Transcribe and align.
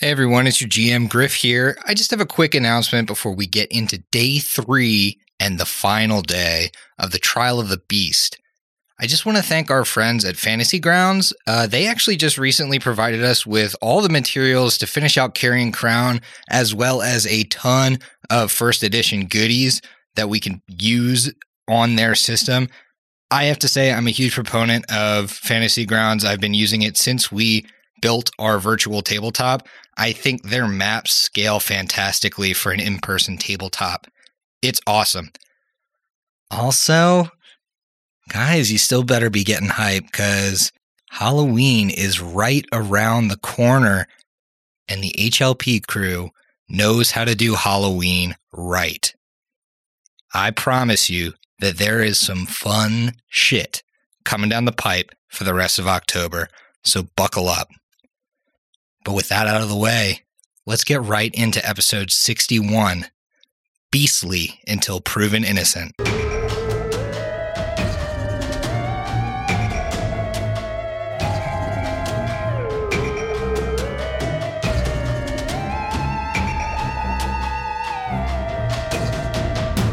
Hey 0.00 0.08
everyone, 0.08 0.46
it's 0.46 0.62
your 0.62 0.70
GM 0.70 1.10
Griff 1.10 1.34
here. 1.34 1.76
I 1.84 1.92
just 1.92 2.10
have 2.10 2.22
a 2.22 2.26
quick 2.26 2.54
announcement 2.54 3.06
before 3.06 3.34
we 3.34 3.46
get 3.46 3.70
into 3.70 3.98
day 4.10 4.38
three 4.38 5.20
and 5.38 5.60
the 5.60 5.66
final 5.66 6.22
day 6.22 6.70
of 6.98 7.10
the 7.10 7.18
Trial 7.18 7.60
of 7.60 7.68
the 7.68 7.82
Beast. 7.86 8.38
I 8.98 9.06
just 9.06 9.26
want 9.26 9.36
to 9.36 9.44
thank 9.44 9.70
our 9.70 9.84
friends 9.84 10.24
at 10.24 10.38
Fantasy 10.38 10.78
Grounds. 10.78 11.34
Uh, 11.46 11.66
they 11.66 11.86
actually 11.86 12.16
just 12.16 12.38
recently 12.38 12.78
provided 12.78 13.22
us 13.22 13.44
with 13.44 13.76
all 13.82 14.00
the 14.00 14.08
materials 14.08 14.78
to 14.78 14.86
finish 14.86 15.18
out 15.18 15.34
Carrion 15.34 15.70
Crown, 15.70 16.22
as 16.48 16.74
well 16.74 17.02
as 17.02 17.26
a 17.26 17.44
ton 17.44 17.98
of 18.30 18.50
first 18.50 18.82
edition 18.82 19.26
goodies 19.26 19.82
that 20.16 20.30
we 20.30 20.40
can 20.40 20.62
use 20.66 21.30
on 21.68 21.96
their 21.96 22.14
system. 22.14 22.68
I 23.30 23.44
have 23.44 23.58
to 23.58 23.68
say, 23.68 23.92
I'm 23.92 24.06
a 24.06 24.12
huge 24.12 24.34
proponent 24.34 24.90
of 24.90 25.30
Fantasy 25.30 25.84
Grounds. 25.84 26.24
I've 26.24 26.40
been 26.40 26.54
using 26.54 26.80
it 26.80 26.96
since 26.96 27.30
we 27.30 27.66
built 28.00 28.30
our 28.38 28.58
virtual 28.58 29.02
tabletop. 29.02 29.68
I 30.00 30.12
think 30.12 30.42
their 30.42 30.66
maps 30.66 31.12
scale 31.12 31.60
fantastically 31.60 32.54
for 32.54 32.72
an 32.72 32.80
in 32.80 33.00
person 33.00 33.36
tabletop. 33.36 34.06
It's 34.62 34.80
awesome. 34.86 35.30
Also, 36.50 37.28
guys, 38.30 38.72
you 38.72 38.78
still 38.78 39.02
better 39.02 39.28
be 39.28 39.44
getting 39.44 39.68
hype 39.68 40.04
because 40.04 40.72
Halloween 41.10 41.90
is 41.90 42.18
right 42.18 42.64
around 42.72 43.28
the 43.28 43.36
corner, 43.36 44.08
and 44.88 45.04
the 45.04 45.14
HLP 45.18 45.86
crew 45.86 46.30
knows 46.66 47.10
how 47.10 47.26
to 47.26 47.34
do 47.34 47.54
Halloween 47.54 48.36
right. 48.54 49.12
I 50.32 50.50
promise 50.50 51.10
you 51.10 51.34
that 51.58 51.76
there 51.76 52.02
is 52.02 52.18
some 52.18 52.46
fun 52.46 53.12
shit 53.28 53.82
coming 54.24 54.48
down 54.48 54.64
the 54.64 54.72
pipe 54.72 55.10
for 55.28 55.44
the 55.44 55.52
rest 55.52 55.78
of 55.78 55.86
October, 55.86 56.48
so 56.82 57.02
buckle 57.16 57.50
up. 57.50 57.68
But 59.04 59.14
with 59.14 59.28
that 59.28 59.46
out 59.46 59.62
of 59.62 59.68
the 59.68 59.76
way, 59.76 60.22
let's 60.66 60.84
get 60.84 61.02
right 61.02 61.34
into 61.34 61.66
episode 61.66 62.10
61 62.10 63.06
Beastly 63.90 64.60
Until 64.68 65.00
Proven 65.00 65.42
Innocent. 65.42 65.96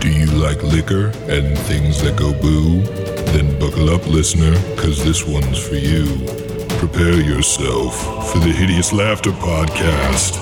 Do 0.01 0.11
you 0.11 0.25
like 0.25 0.61
liquor 0.63 1.07
and 1.29 1.57
things 1.59 2.01
that 2.01 2.15
go 2.17 2.33
boo? 2.33 2.81
Then 3.31 3.57
buckle 3.57 3.89
up, 3.89 4.05
listener, 4.05 4.51
because 4.75 5.03
this 5.03 5.25
one's 5.25 5.57
for 5.65 5.75
you. 5.75 6.56
Prepare 6.77 7.21
yourself 7.21 8.31
for 8.31 8.37
the 8.37 8.51
Hideous 8.51 8.93
Laughter 8.93 9.31
Podcast. 9.31 10.37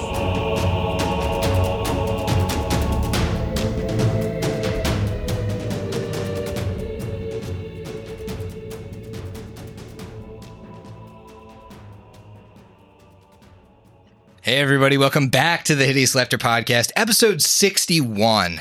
Hey, 14.41 14.57
everybody, 14.57 14.97
welcome 14.97 15.29
back 15.29 15.63
to 15.63 15.75
the 15.75 15.85
Hideous 15.85 16.15
Laughter 16.15 16.37
Podcast, 16.37 16.91
episode 16.97 17.41
61. 17.41 18.59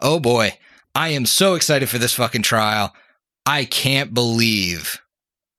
Oh 0.00 0.18
boy, 0.18 0.54
I 0.94 1.10
am 1.10 1.26
so 1.26 1.54
excited 1.54 1.90
for 1.90 1.98
this 1.98 2.14
fucking 2.14 2.42
trial. 2.42 2.94
I 3.44 3.66
can't 3.66 4.14
believe 4.14 5.02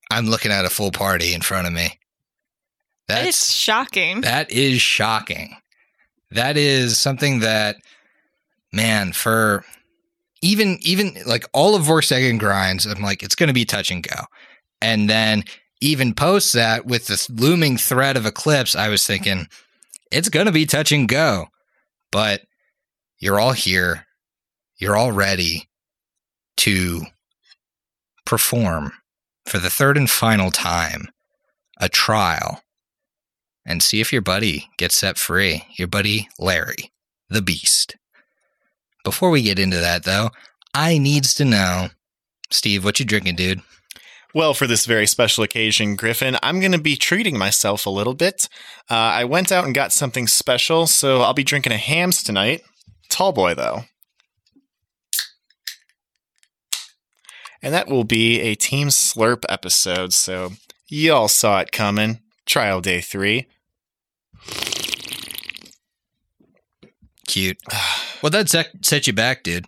I'm 0.09 0.25
looking 0.25 0.51
at 0.51 0.65
a 0.65 0.69
full 0.69 0.91
party 0.91 1.33
in 1.33 1.41
front 1.41 1.67
of 1.67 1.73
me. 1.73 1.99
That's 3.07 3.27
it's 3.27 3.53
shocking. 3.53 4.21
That 4.21 4.51
is 4.51 4.81
shocking. 4.81 5.55
That 6.31 6.57
is 6.57 6.99
something 6.99 7.39
that, 7.39 7.77
man, 8.71 9.13
for 9.13 9.63
even 10.41 10.77
even 10.81 11.17
like 11.25 11.45
all 11.53 11.75
of 11.75 11.83
Vorstegan 11.83 12.39
grinds, 12.39 12.85
I'm 12.85 13.01
like, 13.01 13.23
it's 13.23 13.35
going 13.35 13.47
to 13.47 13.53
be 13.53 13.65
touch 13.65 13.91
and 13.91 14.03
go. 14.03 14.25
And 14.81 15.09
then 15.09 15.43
even 15.81 16.13
post 16.13 16.53
that 16.53 16.85
with 16.85 17.07
this 17.07 17.29
looming 17.29 17.77
threat 17.77 18.17
of 18.17 18.25
Eclipse, 18.25 18.75
I 18.75 18.89
was 18.89 19.05
thinking, 19.05 19.47
it's 20.11 20.29
going 20.29 20.45
to 20.45 20.51
be 20.51 20.65
touch 20.65 20.91
and 20.91 21.07
go. 21.07 21.47
But 22.11 22.41
you're 23.19 23.39
all 23.39 23.53
here. 23.53 24.05
You're 24.77 24.95
all 24.95 25.11
ready 25.11 25.67
to 26.57 27.01
perform 28.25 28.93
for 29.45 29.59
the 29.59 29.69
third 29.69 29.97
and 29.97 30.09
final 30.09 30.51
time 30.51 31.09
a 31.79 31.89
trial 31.89 32.61
and 33.65 33.81
see 33.81 34.01
if 34.01 34.11
your 34.11 34.21
buddy 34.21 34.69
gets 34.77 34.97
set 34.97 35.17
free. 35.17 35.63
Your 35.77 35.87
buddy 35.87 36.27
Larry, 36.37 36.91
the 37.29 37.41
beast. 37.41 37.95
Before 39.03 39.29
we 39.29 39.41
get 39.41 39.59
into 39.59 39.77
that 39.77 40.03
though, 40.03 40.31
I 40.73 40.97
needs 40.97 41.33
to 41.35 41.45
know, 41.45 41.89
Steve, 42.51 42.83
what 42.83 42.99
you 42.99 43.05
drinking, 43.05 43.35
dude? 43.35 43.61
Well, 44.33 44.53
for 44.53 44.67
this 44.67 44.85
very 44.85 45.07
special 45.07 45.43
occasion, 45.43 45.95
Griffin, 45.95 46.37
I'm 46.43 46.59
going 46.59 46.71
to 46.71 46.77
be 46.77 46.95
treating 46.95 47.35
myself 47.37 47.87
a 47.87 47.89
little 47.89 48.13
bit. 48.13 48.47
Uh, 48.89 48.93
I 48.93 49.25
went 49.25 49.51
out 49.51 49.65
and 49.65 49.73
got 49.73 49.91
something 49.91 50.27
special, 50.27 50.85
so 50.85 51.21
I'll 51.21 51.33
be 51.33 51.43
drinking 51.43 51.73
a 51.73 51.77
Hamm's 51.77 52.21
tonight. 52.21 52.61
Tall 53.09 53.31
boy, 53.31 53.55
though. 53.55 53.85
And 57.61 57.73
that 57.73 57.87
will 57.87 58.03
be 58.05 58.39
a 58.39 58.55
Team 58.55 58.87
Slurp 58.87 59.43
episode, 59.49 60.13
so 60.13 60.53
y'all 60.87 61.27
saw 61.27 61.59
it 61.59 61.71
coming. 61.71 62.19
Trial 62.45 62.79
day 62.81 63.01
three. 63.01 63.47
Cute. 67.27 67.57
Well, 68.21 68.31
that 68.31 68.49
set, 68.49 68.71
set 68.83 69.07
you 69.07 69.13
back, 69.13 69.43
dude. 69.43 69.63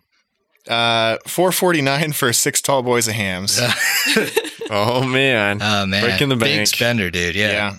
Uh, 0.68 1.16
449 1.26 2.12
for 2.12 2.30
six 2.34 2.60
tall 2.60 2.82
boys 2.82 3.08
of 3.08 3.14
Hamm's. 3.14 3.58
Oh 4.74 5.06
man, 5.06 5.58
Oh 5.60 5.84
man, 5.86 6.02
Breaking 6.02 6.28
the 6.30 6.36
bank. 6.36 6.60
big 6.60 6.66
spender, 6.66 7.10
dude. 7.10 7.34
Yeah, 7.34 7.74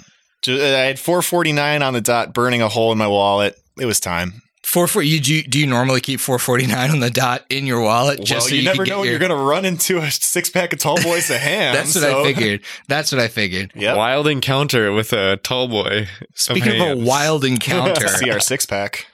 yeah. 0.48 0.56
I 0.56 0.86
had 0.86 1.00
449 1.00 1.82
on 1.82 1.94
the 1.94 2.02
dot, 2.02 2.34
burning 2.34 2.62
a 2.62 2.70
hole 2.70 2.92
in 2.92 2.98
my 3.00 3.08
wallet. 3.08 3.56
It 3.80 3.86
was 3.86 4.00
time. 4.00 4.42
Four 4.74 4.88
four. 4.88 5.02
You 5.04 5.20
do, 5.20 5.34
you- 5.36 5.44
do 5.44 5.60
you 5.60 5.68
normally 5.68 6.02
keep 6.02 6.20
four 6.20 6.40
forty 6.40 6.66
nine 6.68 6.90
on 6.92 7.00
the 7.00 7.10
dot 7.10 7.46
in 7.50 7.66
your 7.68 7.82
wallet? 7.82 8.20
well, 8.20 8.26
Just 8.26 8.50
so 8.50 8.56
you, 8.56 8.62
you, 8.62 8.66
never 8.66 8.78
can 8.78 8.86
get 8.86 8.92
know 8.92 9.00
when 9.00 9.06
your- 9.06 9.12
you're 9.20 9.28
going 9.28 9.38
to 9.40 9.44
run 9.46 9.66
into 9.66 9.98
a 10.00 10.10
six 10.12 10.50
pack 10.50 10.74
of 10.74 10.80
tall 10.80 11.02
boys 11.02 11.30
of 11.30 11.38
ham. 11.50 11.74
That's 11.76 11.96
what 11.96 12.02
so- 12.04 12.22
I 12.22 12.34
figured. 12.34 12.62
That's 12.88 13.12
what 13.12 13.22
I 13.22 13.28
figured. 13.28 13.72
Yep. 13.84 13.98
wild 13.98 14.28
encounter 14.28 14.92
with 14.92 15.14
a 15.14 15.38
tall 15.38 15.68
boy. 15.68 16.08
Speaking 16.36 16.82
of 16.82 16.98
a 16.98 17.02
wild 17.02 17.44
encounter, 17.54 18.08
See 18.08 18.32
our 18.32 18.40
six 18.40 18.66
pack. 18.66 19.06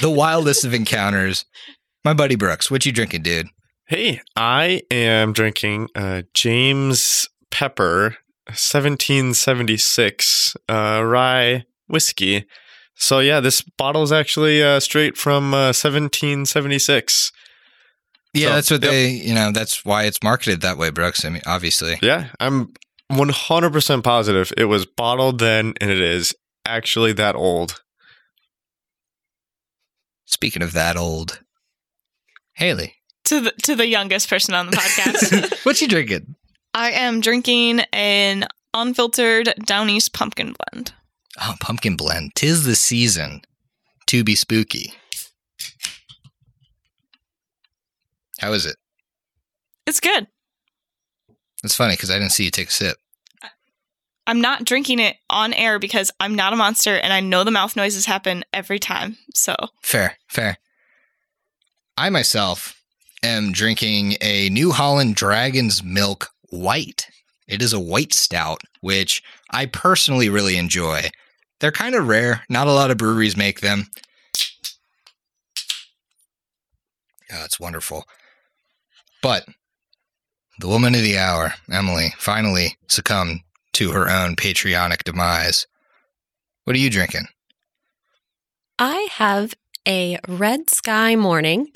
the 0.00 0.10
wildest 0.10 0.64
of 0.64 0.74
encounters. 0.74 1.44
My 2.04 2.12
buddy 2.14 2.36
Brooks, 2.36 2.70
what 2.70 2.86
you 2.86 2.92
drinking, 2.92 3.22
dude? 3.22 3.48
Hey, 3.88 4.20
I 4.34 4.82
am 4.90 5.32
drinking 5.32 5.88
uh, 5.94 6.22
James 6.34 7.28
Pepper 7.50 8.16
1776 8.48 10.56
uh, 10.68 11.02
rye 11.04 11.64
whiskey. 11.88 12.46
So 12.96 13.20
yeah, 13.20 13.40
this 13.40 13.62
bottle 13.62 14.02
is 14.02 14.12
actually 14.12 14.62
uh, 14.62 14.80
straight 14.80 15.16
from 15.16 15.54
uh, 15.54 15.72
1776. 15.72 17.32
Yeah, 18.32 18.48
So, 18.48 18.54
that's 18.54 18.70
what 18.70 18.82
yep. 18.82 18.90
they. 18.90 19.08
You 19.10 19.34
know, 19.34 19.52
that's 19.52 19.84
why 19.84 20.04
it's 20.04 20.22
marketed 20.22 20.62
that 20.62 20.78
way, 20.78 20.90
Brooks. 20.90 21.24
I 21.24 21.30
mean, 21.30 21.42
obviously. 21.46 21.98
Yeah, 22.02 22.28
I'm 22.40 22.72
100% 23.10 24.02
positive 24.02 24.52
it 24.56 24.64
was 24.64 24.84
bottled 24.84 25.38
then 25.38 25.74
and 25.80 25.90
it 25.90 26.00
is 26.00 26.34
actually 26.64 27.12
that 27.14 27.36
old. 27.36 27.82
Speaking 30.24 30.62
of 30.62 30.72
that 30.72 30.96
old, 30.96 31.40
Haley, 32.54 32.96
to 33.24 33.40
the 33.40 33.52
to 33.62 33.76
the 33.76 33.86
youngest 33.86 34.28
person 34.28 34.54
on 34.54 34.66
the 34.66 34.76
podcast. 34.76 35.64
what 35.64 35.80
you 35.80 35.86
drinking? 35.86 36.34
I 36.74 36.90
am 36.90 37.20
drinking 37.20 37.80
an 37.92 38.46
unfiltered 38.74 39.54
Down 39.64 39.88
East 39.88 40.12
pumpkin 40.12 40.54
blend. 40.72 40.92
Oh, 41.40 41.54
pumpkin 41.60 41.96
blend. 41.96 42.34
Tis 42.34 42.64
the 42.64 42.74
season 42.74 43.42
to 44.06 44.24
be 44.24 44.34
spooky. 44.34 44.94
How 48.40 48.52
is 48.52 48.66
it? 48.66 48.76
It's 49.86 50.00
good. 50.00 50.26
It's 51.64 51.74
funny 51.74 51.94
because 51.94 52.10
I 52.10 52.18
didn't 52.18 52.32
see 52.32 52.44
you 52.44 52.50
take 52.50 52.68
a 52.68 52.72
sip. 52.72 52.96
I'm 54.26 54.40
not 54.40 54.64
drinking 54.64 54.98
it 54.98 55.16
on 55.30 55.52
air 55.52 55.78
because 55.78 56.10
I'm 56.18 56.34
not 56.34 56.52
a 56.52 56.56
monster 56.56 56.96
and 56.96 57.12
I 57.12 57.20
know 57.20 57.44
the 57.44 57.50
mouth 57.52 57.76
noises 57.76 58.06
happen 58.06 58.44
every 58.52 58.78
time. 58.78 59.16
So 59.34 59.54
Fair, 59.82 60.18
fair. 60.28 60.58
I 61.96 62.10
myself 62.10 62.82
am 63.22 63.52
drinking 63.52 64.16
a 64.20 64.48
New 64.50 64.72
Holland 64.72 65.14
Dragon's 65.14 65.82
Milk 65.82 66.30
White. 66.50 67.06
It 67.46 67.62
is 67.62 67.72
a 67.72 67.80
white 67.80 68.12
stout, 68.12 68.60
which 68.80 69.22
I 69.50 69.66
personally 69.66 70.28
really 70.28 70.56
enjoy. 70.56 71.10
They're 71.60 71.72
kind 71.72 71.94
of 71.94 72.06
rare. 72.06 72.42
Not 72.48 72.66
a 72.66 72.72
lot 72.72 72.90
of 72.90 72.98
breweries 72.98 73.36
make 73.36 73.60
them. 73.60 73.86
Yeah, 77.30 77.44
it's 77.44 77.58
wonderful. 77.58 78.04
But 79.22 79.46
the 80.58 80.68
woman 80.68 80.94
of 80.94 81.02
the 81.02 81.18
hour, 81.18 81.54
Emily, 81.70 82.14
finally 82.18 82.76
succumbed 82.88 83.40
to 83.72 83.92
her 83.92 84.08
own 84.08 84.36
patriotic 84.36 85.04
demise. 85.04 85.66
What 86.64 86.76
are 86.76 86.80
you 86.80 86.90
drinking? 86.90 87.26
I 88.78 89.08
have 89.12 89.54
a 89.86 90.18
red 90.28 90.70
sky 90.70 91.16
morning 91.16 91.68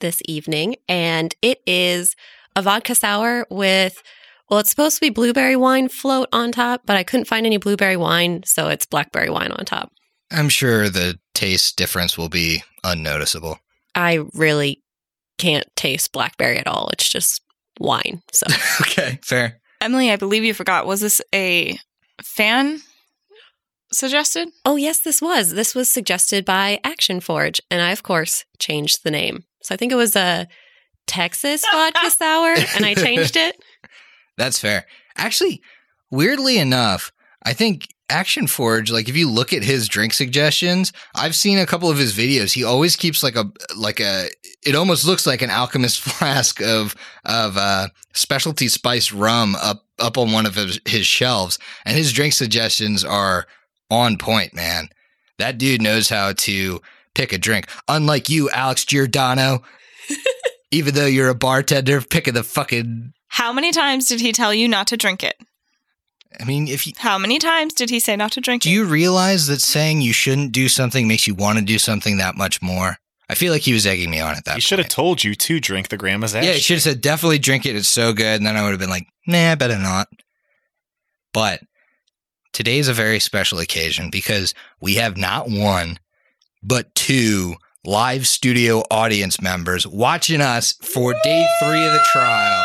this 0.00 0.20
evening, 0.26 0.76
and 0.88 1.34
it 1.42 1.60
is 1.66 2.16
a 2.56 2.62
vodka 2.62 2.94
sour 2.94 3.46
with, 3.50 4.02
well, 4.52 4.60
it's 4.60 4.68
supposed 4.68 4.96
to 4.96 5.00
be 5.00 5.08
blueberry 5.08 5.56
wine 5.56 5.88
float 5.88 6.28
on 6.30 6.52
top, 6.52 6.82
but 6.84 6.94
I 6.94 7.04
couldn't 7.04 7.24
find 7.24 7.46
any 7.46 7.56
blueberry 7.56 7.96
wine, 7.96 8.42
so 8.44 8.68
it's 8.68 8.84
blackberry 8.84 9.30
wine 9.30 9.50
on 9.50 9.64
top. 9.64 9.90
I'm 10.30 10.50
sure 10.50 10.90
the 10.90 11.18
taste 11.32 11.78
difference 11.78 12.18
will 12.18 12.28
be 12.28 12.62
unnoticeable. 12.84 13.58
I 13.94 14.26
really 14.34 14.82
can't 15.38 15.64
taste 15.74 16.12
blackberry 16.12 16.58
at 16.58 16.66
all. 16.66 16.90
It's 16.92 17.08
just 17.08 17.40
wine. 17.80 18.20
So 18.30 18.46
okay, 18.82 19.18
fair. 19.22 19.58
Emily, 19.80 20.10
I 20.10 20.16
believe 20.16 20.44
you 20.44 20.52
forgot. 20.52 20.86
Was 20.86 21.00
this 21.00 21.22
a 21.34 21.78
fan 22.22 22.82
suggested? 23.90 24.50
Oh, 24.66 24.76
yes, 24.76 25.00
this 25.00 25.22
was. 25.22 25.54
This 25.54 25.74
was 25.74 25.88
suggested 25.88 26.44
by 26.44 26.78
Action 26.84 27.20
Forge, 27.20 27.62
and 27.70 27.80
I, 27.80 27.90
of 27.90 28.02
course, 28.02 28.44
changed 28.58 29.02
the 29.02 29.10
name. 29.10 29.44
So 29.62 29.74
I 29.74 29.78
think 29.78 29.92
it 29.92 29.96
was 29.96 30.14
a 30.14 30.46
Texas 31.06 31.64
vodka 31.72 32.10
sour, 32.10 32.54
and 32.76 32.84
I 32.84 32.92
changed 32.92 33.38
it. 33.38 33.56
That's 34.36 34.58
fair. 34.58 34.86
Actually, 35.16 35.62
weirdly 36.10 36.58
enough, 36.58 37.12
I 37.44 37.52
think 37.52 37.88
Action 38.08 38.46
Forge, 38.46 38.90
like 38.90 39.08
if 39.08 39.16
you 39.16 39.28
look 39.28 39.52
at 39.52 39.62
his 39.62 39.88
drink 39.88 40.12
suggestions, 40.12 40.92
I've 41.14 41.34
seen 41.34 41.58
a 41.58 41.66
couple 41.66 41.90
of 41.90 41.98
his 41.98 42.12
videos. 42.12 42.52
He 42.52 42.62
always 42.64 42.94
keeps 42.94 43.22
like 43.22 43.36
a 43.36 43.50
like 43.76 44.00
a 44.00 44.28
it 44.64 44.74
almost 44.74 45.04
looks 45.04 45.26
like 45.26 45.42
an 45.42 45.50
alchemist 45.50 46.00
flask 46.02 46.60
of 46.60 46.94
of 47.24 47.56
uh 47.56 47.88
specialty 48.12 48.68
spice 48.68 49.12
rum 49.12 49.56
up 49.56 49.84
up 49.98 50.18
on 50.18 50.32
one 50.32 50.46
of 50.46 50.54
his, 50.54 50.80
his 50.84 51.06
shelves. 51.06 51.58
And 51.84 51.96
his 51.96 52.12
drink 52.12 52.34
suggestions 52.34 53.04
are 53.04 53.46
on 53.90 54.18
point, 54.18 54.54
man. 54.54 54.88
That 55.38 55.58
dude 55.58 55.82
knows 55.82 56.08
how 56.08 56.32
to 56.32 56.80
pick 57.14 57.32
a 57.32 57.38
drink. 57.38 57.68
Unlike 57.88 58.28
you, 58.28 58.50
Alex 58.50 58.84
Giordano. 58.84 59.62
even 60.72 60.94
though 60.94 61.06
you're 61.06 61.28
a 61.28 61.34
bartender, 61.34 62.00
picking 62.00 62.34
the 62.34 62.42
fucking 62.42 63.12
How 63.32 63.50
many 63.50 63.72
times 63.72 64.06
did 64.06 64.20
he 64.20 64.30
tell 64.30 64.52
you 64.52 64.68
not 64.68 64.86
to 64.88 64.96
drink 64.98 65.24
it? 65.24 65.36
I 66.38 66.44
mean, 66.44 66.68
if 66.68 66.86
you 66.86 66.92
How 66.98 67.16
many 67.16 67.38
times 67.38 67.72
did 67.72 67.88
he 67.88 67.98
say 67.98 68.14
not 68.14 68.32
to 68.32 68.42
drink 68.42 68.62
it? 68.62 68.68
Do 68.68 68.70
it? 68.70 68.74
you 68.74 68.84
realize 68.84 69.46
that 69.46 69.62
saying 69.62 70.02
you 70.02 70.12
shouldn't 70.12 70.52
do 70.52 70.68
something 70.68 71.08
makes 71.08 71.26
you 71.26 71.34
want 71.34 71.58
to 71.58 71.64
do 71.64 71.78
something 71.78 72.18
that 72.18 72.36
much 72.36 72.60
more? 72.60 72.98
I 73.30 73.34
feel 73.34 73.50
like 73.50 73.62
he 73.62 73.72
was 73.72 73.86
egging 73.86 74.10
me 74.10 74.20
on 74.20 74.34
at 74.36 74.44
that. 74.44 74.56
He 74.56 74.60
should 74.60 74.78
have 74.78 74.84
point. 74.84 74.92
told 74.92 75.24
you 75.24 75.34
to 75.34 75.60
drink 75.60 75.88
the 75.88 75.96
grandma's 75.96 76.34
ash. 76.34 76.44
Yeah, 76.44 76.52
he 76.52 76.60
should 76.60 76.74
have 76.74 76.82
said 76.82 77.00
definitely 77.00 77.38
drink 77.38 77.64
it. 77.64 77.74
It's 77.74 77.88
so 77.88 78.12
good, 78.12 78.36
and 78.36 78.44
then 78.46 78.54
I 78.54 78.62
would 78.64 78.72
have 78.72 78.80
been 78.80 78.90
like, 78.90 79.06
nah, 79.26 79.52
I 79.52 79.54
better 79.54 79.78
not. 79.78 80.08
But 81.32 81.62
today 82.52 82.78
is 82.78 82.88
a 82.88 82.92
very 82.92 83.18
special 83.18 83.60
occasion 83.60 84.10
because 84.10 84.52
we 84.78 84.96
have 84.96 85.16
not 85.16 85.48
one, 85.48 85.98
but 86.62 86.94
two 86.94 87.54
live 87.82 88.26
studio 88.26 88.82
audience 88.90 89.40
members 89.40 89.86
watching 89.86 90.42
us 90.42 90.74
for 90.82 91.14
day 91.24 91.48
three 91.62 91.86
of 91.86 91.92
the 91.92 92.04
trial. 92.12 92.62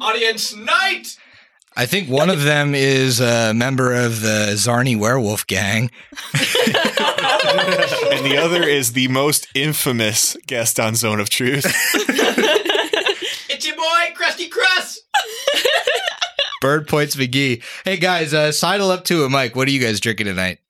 Audience 0.00 0.54
night! 0.54 1.18
I 1.76 1.86
think 1.86 2.08
one 2.08 2.30
of 2.30 2.42
them 2.42 2.74
is 2.74 3.20
a 3.20 3.52
member 3.54 3.92
of 3.92 4.22
the 4.22 4.52
Zarni 4.54 4.98
werewolf 4.98 5.46
gang. 5.46 5.90
and 6.32 8.24
the 8.24 8.40
other 8.42 8.62
is 8.62 8.92
the 8.92 9.08
most 9.08 9.46
infamous 9.54 10.36
guest 10.46 10.80
on 10.80 10.94
Zone 10.94 11.20
of 11.20 11.30
Truth. 11.30 11.66
It's 13.52 13.66
your 13.66 13.76
boy, 13.76 14.14
Krusty 14.14 14.48
Krust! 14.48 15.00
Bird 16.62 16.88
Points 16.88 17.14
McGee. 17.14 17.62
Hey 17.84 17.98
guys, 17.98 18.32
uh, 18.32 18.52
sidle 18.52 18.90
up 18.90 19.04
to 19.04 19.24
a 19.24 19.28
mic. 19.28 19.54
What 19.54 19.68
are 19.68 19.70
you 19.70 19.80
guys 19.80 20.00
drinking 20.00 20.28
tonight? 20.28 20.60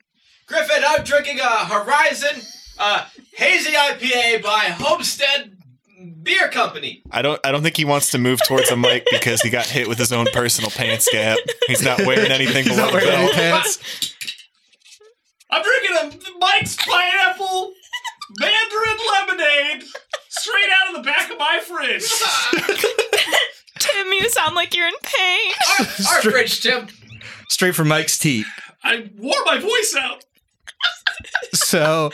Griffin, 0.47 0.83
I'm 0.85 1.05
drinking 1.05 1.39
a 1.39 1.67
Horizon 1.67 2.43
uh, 2.81 3.05
Hazy 3.35 3.71
IPA 3.75 4.43
by 4.43 4.75
Homestead 4.77 5.57
Beer 6.23 6.49
Company. 6.49 7.03
I 7.11 7.23
don't 7.23 7.41
I 7.47 7.53
don't 7.53 7.63
think 7.63 7.77
he 7.77 7.85
wants 7.85 8.11
to 8.13 8.19
move 8.19 8.41
towards 8.47 8.71
a 8.71 8.77
mic 8.77 9.07
because 9.11 9.41
he 9.43 9.51
got 9.51 9.67
hit 9.67 9.89
with 9.89 9.99
his 9.99 10.13
own 10.13 10.27
personal 10.33 10.71
pants 10.71 11.09
gap. 11.13 11.39
He's 11.67 11.83
not 11.83 11.99
wearing 12.07 12.31
anything 12.33 12.65
He's 12.65 12.75
below 12.75 12.87
not 12.87 12.93
wearing 12.93 13.09
the 13.09 13.15
any 13.17 13.27
belt. 13.27 13.35
pants. 13.37 14.15
I'm 15.51 15.63
drinking 15.63 15.97
a 15.97 16.39
Mike's 16.39 16.77
Pineapple 16.77 17.73
Mandarin 18.39 18.99
Lemonade 19.13 19.85
straight 20.29 20.69
out 20.81 20.91
of 20.91 20.97
the 20.97 21.03
back 21.11 21.31
of 21.31 21.39
my 21.39 21.59
fridge. 21.61 22.05
Tim, 23.79 24.07
you 24.13 24.29
sound 24.31 24.55
like 24.55 24.77
you're 24.77 24.87
in 24.87 24.95
pain. 25.03 25.53
our, 25.81 25.87
our 26.17 26.23
fridge, 26.23 26.61
Tim. 26.63 26.87
Straight 27.49 27.75
from 27.75 27.89
Mike's 27.89 28.19
teeth. 28.19 28.47
I 28.85 29.11
wore 29.19 29.35
my 29.45 29.59
voice 29.59 29.97
out. 29.99 30.25
So, 31.53 32.11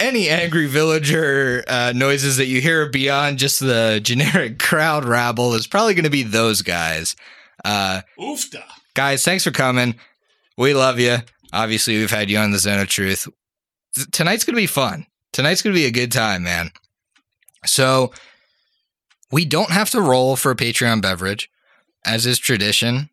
any 0.00 0.28
angry 0.28 0.66
villager 0.66 1.64
uh, 1.66 1.92
noises 1.94 2.36
that 2.36 2.46
you 2.46 2.60
hear 2.60 2.88
beyond 2.88 3.38
just 3.38 3.60
the 3.60 4.00
generic 4.02 4.58
crowd 4.60 5.04
rabble 5.04 5.54
is 5.54 5.66
probably 5.66 5.94
going 5.94 6.04
to 6.04 6.10
be 6.10 6.22
those 6.22 6.62
guys. 6.62 7.16
Uh, 7.64 8.02
Oofda. 8.18 8.62
guys, 8.94 9.24
thanks 9.24 9.44
for 9.44 9.50
coming. 9.50 9.96
We 10.56 10.74
love 10.74 10.98
you. 10.98 11.18
Obviously, 11.52 11.98
we've 11.98 12.10
had 12.10 12.30
you 12.30 12.38
on 12.38 12.50
the 12.50 12.58
Zone 12.58 12.80
of 12.80 12.88
Truth. 12.88 13.28
Tonight's 14.12 14.44
going 14.44 14.54
to 14.54 14.62
be 14.62 14.66
fun. 14.66 15.06
Tonight's 15.32 15.62
going 15.62 15.74
to 15.74 15.80
be 15.80 15.86
a 15.86 15.90
good 15.90 16.12
time, 16.12 16.42
man. 16.42 16.70
So, 17.64 18.12
we 19.30 19.44
don't 19.44 19.70
have 19.70 19.90
to 19.90 20.00
roll 20.00 20.36
for 20.36 20.50
a 20.50 20.56
Patreon 20.56 21.02
beverage, 21.02 21.50
as 22.04 22.26
is 22.26 22.38
tradition. 22.38 23.10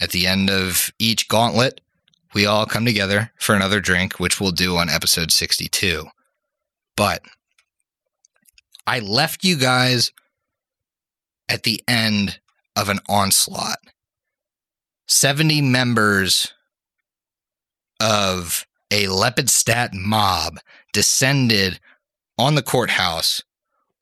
At 0.00 0.10
the 0.10 0.26
end 0.26 0.50
of 0.50 0.92
each 0.98 1.28
gauntlet, 1.28 1.80
we 2.34 2.46
all 2.46 2.66
come 2.66 2.84
together 2.84 3.30
for 3.38 3.54
another 3.54 3.80
drink, 3.80 4.18
which 4.18 4.40
we'll 4.40 4.50
do 4.50 4.76
on 4.76 4.90
episode 4.90 5.30
62. 5.30 6.06
But 6.96 7.22
I 8.86 8.98
left 8.98 9.44
you 9.44 9.56
guys 9.56 10.12
at 11.48 11.62
the 11.62 11.82
end 11.86 12.40
of 12.76 12.88
an 12.88 12.98
onslaught. 13.08 13.78
70 15.06 15.62
members 15.62 16.52
of 18.00 18.66
a 18.90 19.06
Lepidstadt 19.06 19.92
mob 19.94 20.58
descended 20.92 21.80
on 22.38 22.54
the 22.54 22.62
courthouse 22.62 23.42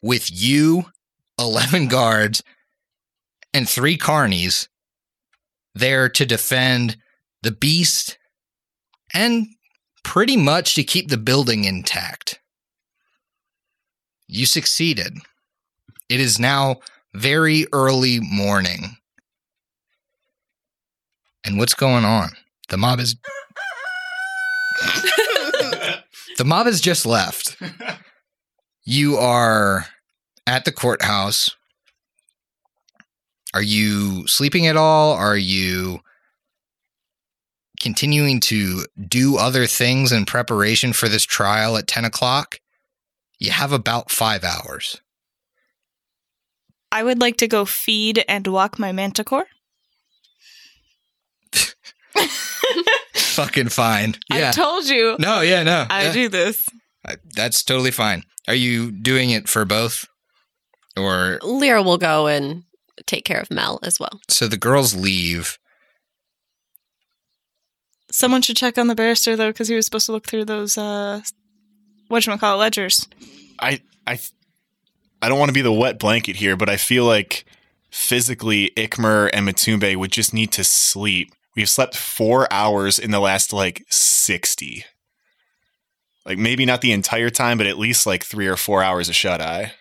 with 0.00 0.31
you, 0.32 0.87
11 1.38 1.88
guards, 1.88 2.43
and 3.52 3.69
three 3.69 3.99
carnies 3.99 4.69
there 5.75 6.08
to 6.08 6.26
defend 6.26 6.96
the 7.43 7.52
beast 7.52 8.19
and 9.14 9.46
pretty 10.03 10.36
much 10.36 10.75
to 10.75 10.84
keep 10.84 11.08
the 11.08 11.17
building 11.17 11.65
intact. 11.65 12.41
You 14.27 14.46
succeeded. 14.46 15.19
It 16.08 16.20
is 16.20 16.39
now 16.39 16.77
very 17.15 17.67
early 17.72 18.20
morning. 18.20 18.96
And 21.44 21.58
what's 21.58 21.75
going 21.75 22.05
on? 22.05 22.31
The 22.69 22.77
mob 22.79 23.01
is. 23.01 23.17
the 26.39 26.44
mob 26.44 26.67
has 26.67 26.81
just 26.81 27.05
left. 27.05 27.56
You 28.84 29.17
are 29.17 29.86
at 30.46 30.65
the 30.65 30.72
courthouse. 30.72 31.51
Are 33.55 33.63
you 33.63 34.27
sleeping 34.27 34.67
at 34.67 34.77
all? 34.77 35.13
Are 35.13 35.36
you 35.36 36.01
continuing 37.82 38.41
to 38.41 38.86
do 39.08 39.36
other 39.36 39.67
things 39.67 40.12
in 40.12 40.24
preparation 40.24 40.93
for 40.93 41.08
this 41.08 41.24
trial 41.24 41.77
at 41.77 41.86
10 41.86 42.05
o'clock? 42.05 42.58
You 43.39 43.51
have 43.51 43.72
about 43.72 44.10
five 44.10 44.44
hours. 44.44 45.01
I 46.91 47.03
would 47.03 47.20
like 47.20 47.36
to 47.39 47.48
go 47.48 47.65
feed 47.65 48.24
and 48.29 48.46
walk 48.46 48.79
my 48.79 48.93
manticore. 48.93 49.46
Fucking 53.15 53.69
fine. 53.70 54.15
Yeah. 54.32 54.51
I 54.51 54.53
told 54.53 54.86
you 54.86 55.17
no, 55.19 55.41
yeah, 55.41 55.62
no. 55.62 55.86
I 55.89 56.05
yeah. 56.05 56.12
do 56.12 56.29
this. 56.29 56.67
I- 57.06 57.17
That's 57.34 57.65
totally 57.65 57.91
fine. 57.91 58.24
Are 58.48 58.55
you 58.55 58.91
doing 58.93 59.31
it 59.31 59.48
for 59.48 59.65
both? 59.65 60.06
Or 60.96 61.39
Lyra 61.43 61.82
will 61.82 61.98
go 61.98 62.27
and 62.27 62.65
take 63.06 63.24
care 63.24 63.41
of 63.41 63.51
Mel 63.51 63.79
as 63.82 63.98
well. 63.98 64.20
so 64.29 64.46
the 64.46 64.58
girls 64.58 64.94
leave. 64.94 65.58
Someone 68.12 68.42
should 68.42 68.56
check 68.56 68.78
on 68.78 68.86
the 68.86 68.94
barrister 68.94 69.36
though, 69.36 69.48
because 69.48 69.69
he 69.69 69.74
was 69.74 69.86
supposed 69.86 70.06
to 70.06 70.12
look 70.12 70.26
through 70.26 70.44
those 70.44 70.76
uh 70.76 71.22
whatchamacallit 72.10 72.58
ledgers. 72.58 73.08
I 73.58 73.81
I 74.06 74.19
I 75.20 75.28
don't 75.28 75.38
want 75.38 75.48
to 75.48 75.54
be 75.54 75.62
the 75.62 75.72
wet 75.72 75.98
blanket 75.98 76.36
here, 76.36 76.56
but 76.56 76.69
I 76.69 76.76
feel 76.76 77.04
like 77.04 77.44
physically 77.90 78.70
Ikmer 78.76 79.31
and 79.32 79.48
Matumbe 79.48 79.96
would 79.96 80.12
just 80.12 80.34
need 80.34 80.52
to 80.52 80.64
sleep. 80.64 81.32
We've 81.54 81.69
slept 81.69 81.96
four 81.96 82.52
hours 82.52 82.98
in 82.98 83.10
the 83.10 83.20
last 83.20 83.52
like 83.52 83.84
sixty. 83.88 84.84
Like 86.26 86.38
maybe 86.38 86.66
not 86.66 86.82
the 86.82 86.92
entire 86.92 87.31
time, 87.31 87.58
but 87.58 87.66
at 87.66 87.78
least 87.78 88.06
like 88.06 88.24
three 88.24 88.46
or 88.46 88.56
four 88.56 88.82
hours 88.82 89.08
of 89.08 89.14
shut 89.14 89.40
eye. 89.40 89.72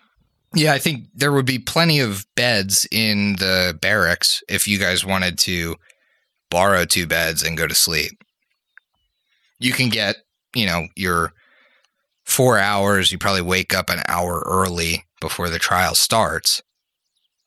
Yeah, 0.54 0.74
I 0.74 0.80
think 0.80 1.06
there 1.14 1.32
would 1.32 1.46
be 1.46 1.60
plenty 1.60 2.00
of 2.00 2.26
beds 2.36 2.88
in 2.92 3.36
the 3.38 3.78
barracks 3.82 4.44
if 4.50 4.68
you 4.68 4.80
guys 4.80 5.06
wanted 5.06 5.38
to 5.40 5.76
borrow 6.50 6.84
two 6.84 7.08
beds 7.08 7.44
and 7.44 7.58
go 7.58 7.68
to 7.68 7.76
sleep. 7.76 8.21
You 9.62 9.74
can 9.74 9.90
get, 9.90 10.18
you 10.56 10.66
know, 10.66 10.88
your 10.96 11.34
four 12.26 12.58
hours. 12.58 13.12
You 13.12 13.18
probably 13.18 13.42
wake 13.42 13.74
up 13.74 13.90
an 13.90 14.02
hour 14.08 14.44
early 14.46 15.06
before 15.20 15.50
the 15.50 15.60
trial 15.60 15.96
starts, 15.96 16.62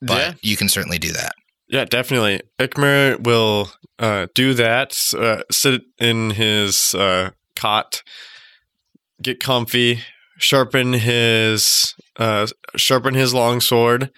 but 0.01 0.19
yeah, 0.19 0.33
you 0.43 0.57
can 0.57 0.69
certainly 0.69 0.99
do 0.99 1.13
that. 1.13 1.33
yeah, 1.69 1.85
definitely. 1.85 2.41
Ikmer 2.59 3.23
will 3.25 3.71
uh, 3.99 4.27
do 4.35 4.55
that. 4.55 4.97
Uh, 5.17 5.43
sit 5.51 5.83
in 5.99 6.31
his 6.31 6.95
uh, 6.95 7.31
cot, 7.57 8.03
get 9.21 9.41
comfy, 9.41 10.01
sharpen 10.39 10.93
his 10.93 11.95
uh, 12.17 12.47
sharpen 12.77 13.15
his 13.15 13.35
longsword, 13.35 14.11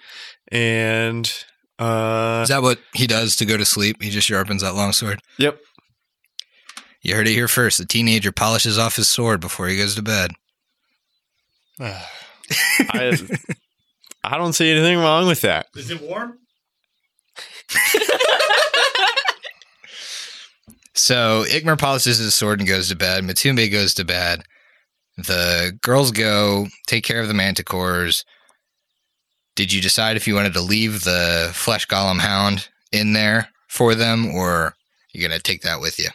and 0.51 1.31
uh, 1.79 2.41
Is 2.43 2.49
that 2.49 2.61
what 2.61 2.79
he 2.93 3.07
does 3.07 3.35
to 3.37 3.45
go 3.45 3.57
to 3.57 3.65
sleep? 3.65 4.01
He 4.01 4.09
just 4.09 4.27
sharpens 4.27 4.61
that 4.61 4.73
longsword. 4.75 5.21
yep. 5.37 5.59
You 7.07 7.15
heard 7.15 7.29
it 7.29 7.31
here 7.31 7.47
first. 7.47 7.77
The 7.77 7.85
teenager 7.85 8.33
polishes 8.33 8.77
off 8.77 8.97
his 8.97 9.07
sword 9.07 9.39
before 9.39 9.69
he 9.69 9.77
goes 9.77 9.95
to 9.95 10.01
bed. 10.01 10.31
I, 11.79 13.17
I 14.25 14.37
don't 14.37 14.51
see 14.51 14.69
anything 14.69 14.97
wrong 14.97 15.25
with 15.25 15.39
that. 15.39 15.67
Is 15.73 15.89
it 15.89 16.01
warm? 16.01 16.37
So 20.93 21.45
Ikmer 21.47 21.79
polishes 21.79 22.17
his 22.17 22.35
sword 22.35 22.59
and 22.59 22.67
goes 22.67 22.89
to 22.89 22.95
bed. 22.95 23.23
Matumbe 23.23 23.71
goes 23.71 23.93
to 23.93 24.03
bed. 24.03 24.41
The 25.15 25.77
girls 25.81 26.11
go 26.11 26.67
take 26.87 27.05
care 27.05 27.21
of 27.21 27.29
the 27.29 27.33
manticores. 27.33 28.25
Did 29.55 29.71
you 29.71 29.79
decide 29.81 30.17
if 30.17 30.27
you 30.27 30.35
wanted 30.35 30.53
to 30.55 30.61
leave 30.61 31.05
the 31.05 31.51
flesh 31.53 31.87
golem 31.87 32.19
hound 32.19 32.67
in 32.91 33.13
there 33.13 33.47
for 33.69 33.95
them, 33.95 34.25
or 34.25 34.75
you're 35.13 35.25
gonna 35.29 35.39
take 35.39 35.61
that 35.61 35.79
with 35.79 35.97
you? 35.97 36.09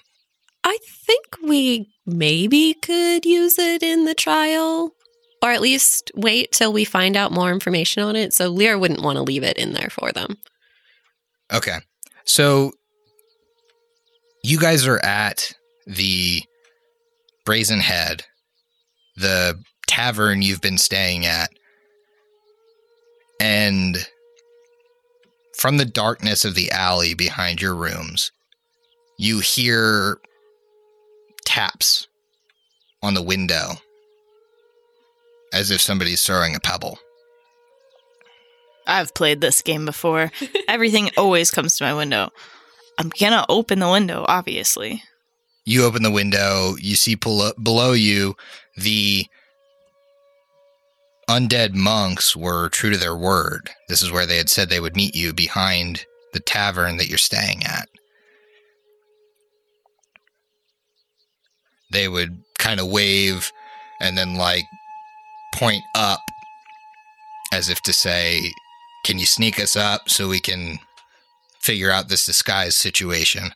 I 0.64 0.78
think 0.84 1.26
we 1.42 1.90
maybe 2.06 2.74
could 2.74 3.24
use 3.24 3.58
it 3.58 3.82
in 3.82 4.04
the 4.04 4.14
trial, 4.14 4.94
or 5.42 5.50
at 5.50 5.60
least 5.60 6.10
wait 6.14 6.52
till 6.52 6.72
we 6.72 6.84
find 6.84 7.16
out 7.16 7.32
more 7.32 7.50
information 7.50 8.02
on 8.02 8.16
it. 8.16 8.32
So 8.32 8.48
Lear 8.48 8.78
wouldn't 8.78 9.02
want 9.02 9.16
to 9.16 9.22
leave 9.22 9.42
it 9.42 9.56
in 9.56 9.72
there 9.72 9.90
for 9.90 10.12
them. 10.12 10.38
Okay. 11.52 11.78
So 12.24 12.72
you 14.44 14.58
guys 14.58 14.86
are 14.86 15.04
at 15.04 15.52
the 15.86 16.42
Brazen 17.44 17.80
Head, 17.80 18.24
the 19.16 19.60
tavern 19.86 20.42
you've 20.42 20.60
been 20.60 20.78
staying 20.78 21.26
at. 21.26 21.50
And 23.40 24.06
from 25.56 25.76
the 25.76 25.84
darkness 25.84 26.44
of 26.44 26.54
the 26.54 26.70
alley 26.70 27.14
behind 27.14 27.60
your 27.60 27.74
rooms, 27.74 28.30
you 29.18 29.40
hear 29.40 30.18
taps 31.44 32.08
on 33.02 33.14
the 33.14 33.22
window 33.22 33.72
as 35.52 35.70
if 35.70 35.80
somebody's 35.80 36.24
throwing 36.24 36.54
a 36.54 36.60
pebble. 36.60 36.98
I've 38.86 39.14
played 39.14 39.40
this 39.40 39.62
game 39.62 39.84
before. 39.84 40.30
Everything 40.68 41.10
always 41.16 41.50
comes 41.50 41.76
to 41.76 41.84
my 41.84 41.94
window. 41.94 42.30
I'm 42.98 43.10
gonna 43.18 43.44
open 43.48 43.78
the 43.78 43.90
window, 43.90 44.24
obviously. 44.28 45.02
You 45.64 45.84
open 45.84 46.02
the 46.02 46.10
window, 46.10 46.74
you 46.80 46.96
see 46.96 47.14
below, 47.14 47.52
below 47.62 47.92
you 47.92 48.34
the 48.76 49.26
undead 51.28 51.74
monks 51.74 52.34
were 52.34 52.68
true 52.68 52.90
to 52.90 52.96
their 52.96 53.16
word. 53.16 53.70
This 53.88 54.02
is 54.02 54.10
where 54.10 54.26
they 54.26 54.38
had 54.38 54.48
said 54.48 54.68
they 54.68 54.80
would 54.80 54.96
meet 54.96 55.14
you 55.14 55.32
behind 55.32 56.04
the 56.32 56.40
tavern 56.40 56.96
that 56.96 57.08
you're 57.08 57.18
staying 57.18 57.62
at. 57.64 57.88
They 61.92 62.08
would 62.08 62.42
kind 62.58 62.80
of 62.80 62.88
wave 62.88 63.52
and 64.00 64.16
then 64.16 64.34
like 64.34 64.64
point 65.54 65.84
up 65.94 66.20
as 67.52 67.68
if 67.68 67.80
to 67.82 67.92
say, 67.92 68.52
Can 69.04 69.18
you 69.18 69.26
sneak 69.26 69.60
us 69.60 69.76
up 69.76 70.08
so 70.08 70.28
we 70.28 70.40
can 70.40 70.78
figure 71.60 71.90
out 71.90 72.08
this 72.08 72.26
disguise 72.26 72.74
situation? 72.74 73.52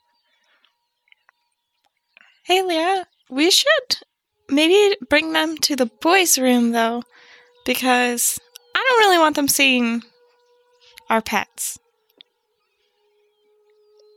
Hey, 2.45 2.63
Leah, 2.63 3.07
we 3.29 3.51
should 3.51 3.99
maybe 4.49 4.97
bring 5.09 5.33
them 5.33 5.57
to 5.59 5.75
the 5.75 5.91
boys' 6.01 6.39
room, 6.39 6.71
though, 6.71 7.03
because 7.65 8.39
I 8.75 8.87
don't 8.89 9.01
really 9.01 9.19
want 9.19 9.35
them 9.35 9.49
seeing 9.49 10.03
our 11.11 11.21
pets. 11.21 11.79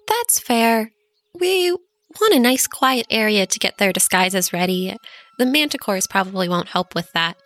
That's 0.08 0.40
fair. 0.40 0.92
We 1.40 1.76
want 2.20 2.34
a 2.36 2.40
nice 2.40 2.68
quiet 2.68 3.08
area 3.10 3.46
to 3.46 3.60
get 3.60 3.78
their 3.78 3.92
disguises 3.94 4.52
ready. 4.54 4.96
The 5.38 5.46
manticores 5.46 6.10
probably 6.10 6.50
won't 6.50 6.70
help 6.70 6.96
with 6.96 7.12
that. 7.14 7.38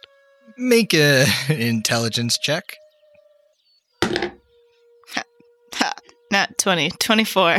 Make 0.57 0.93
a 0.93 1.25
intelligence 1.49 2.37
check. 2.37 2.63
Ha, 4.01 5.93
not 6.31 6.57
20, 6.57 6.91
24. 6.91 7.57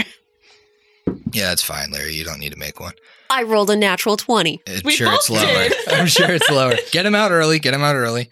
Yeah, 1.32 1.48
that's 1.48 1.62
fine, 1.62 1.90
Larry. 1.90 2.14
You 2.14 2.24
don't 2.24 2.38
need 2.38 2.52
to 2.52 2.58
make 2.58 2.80
one. 2.80 2.94
I 3.30 3.42
rolled 3.42 3.70
a 3.70 3.76
natural 3.76 4.16
20. 4.16 4.62
I'm 4.66 4.80
We 4.84 4.92
sure 4.92 5.12
it's 5.12 5.28
both 5.28 5.38
lower. 5.42 5.68
did. 5.68 5.72
I'm 5.92 6.06
sure 6.06 6.30
it's 6.30 6.50
lower. 6.50 6.74
Get 6.92 7.06
him 7.06 7.14
out 7.14 7.32
early. 7.32 7.58
Get 7.58 7.74
him 7.74 7.82
out 7.82 7.96
early. 7.96 8.30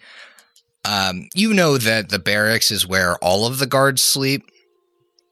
Um, 0.85 1.27
you 1.33 1.53
know 1.53 1.77
that 1.77 2.09
the 2.09 2.19
barracks 2.19 2.71
is 2.71 2.87
where 2.87 3.15
all 3.17 3.45
of 3.45 3.59
the 3.59 3.65
guards 3.65 4.01
sleep. 4.01 4.43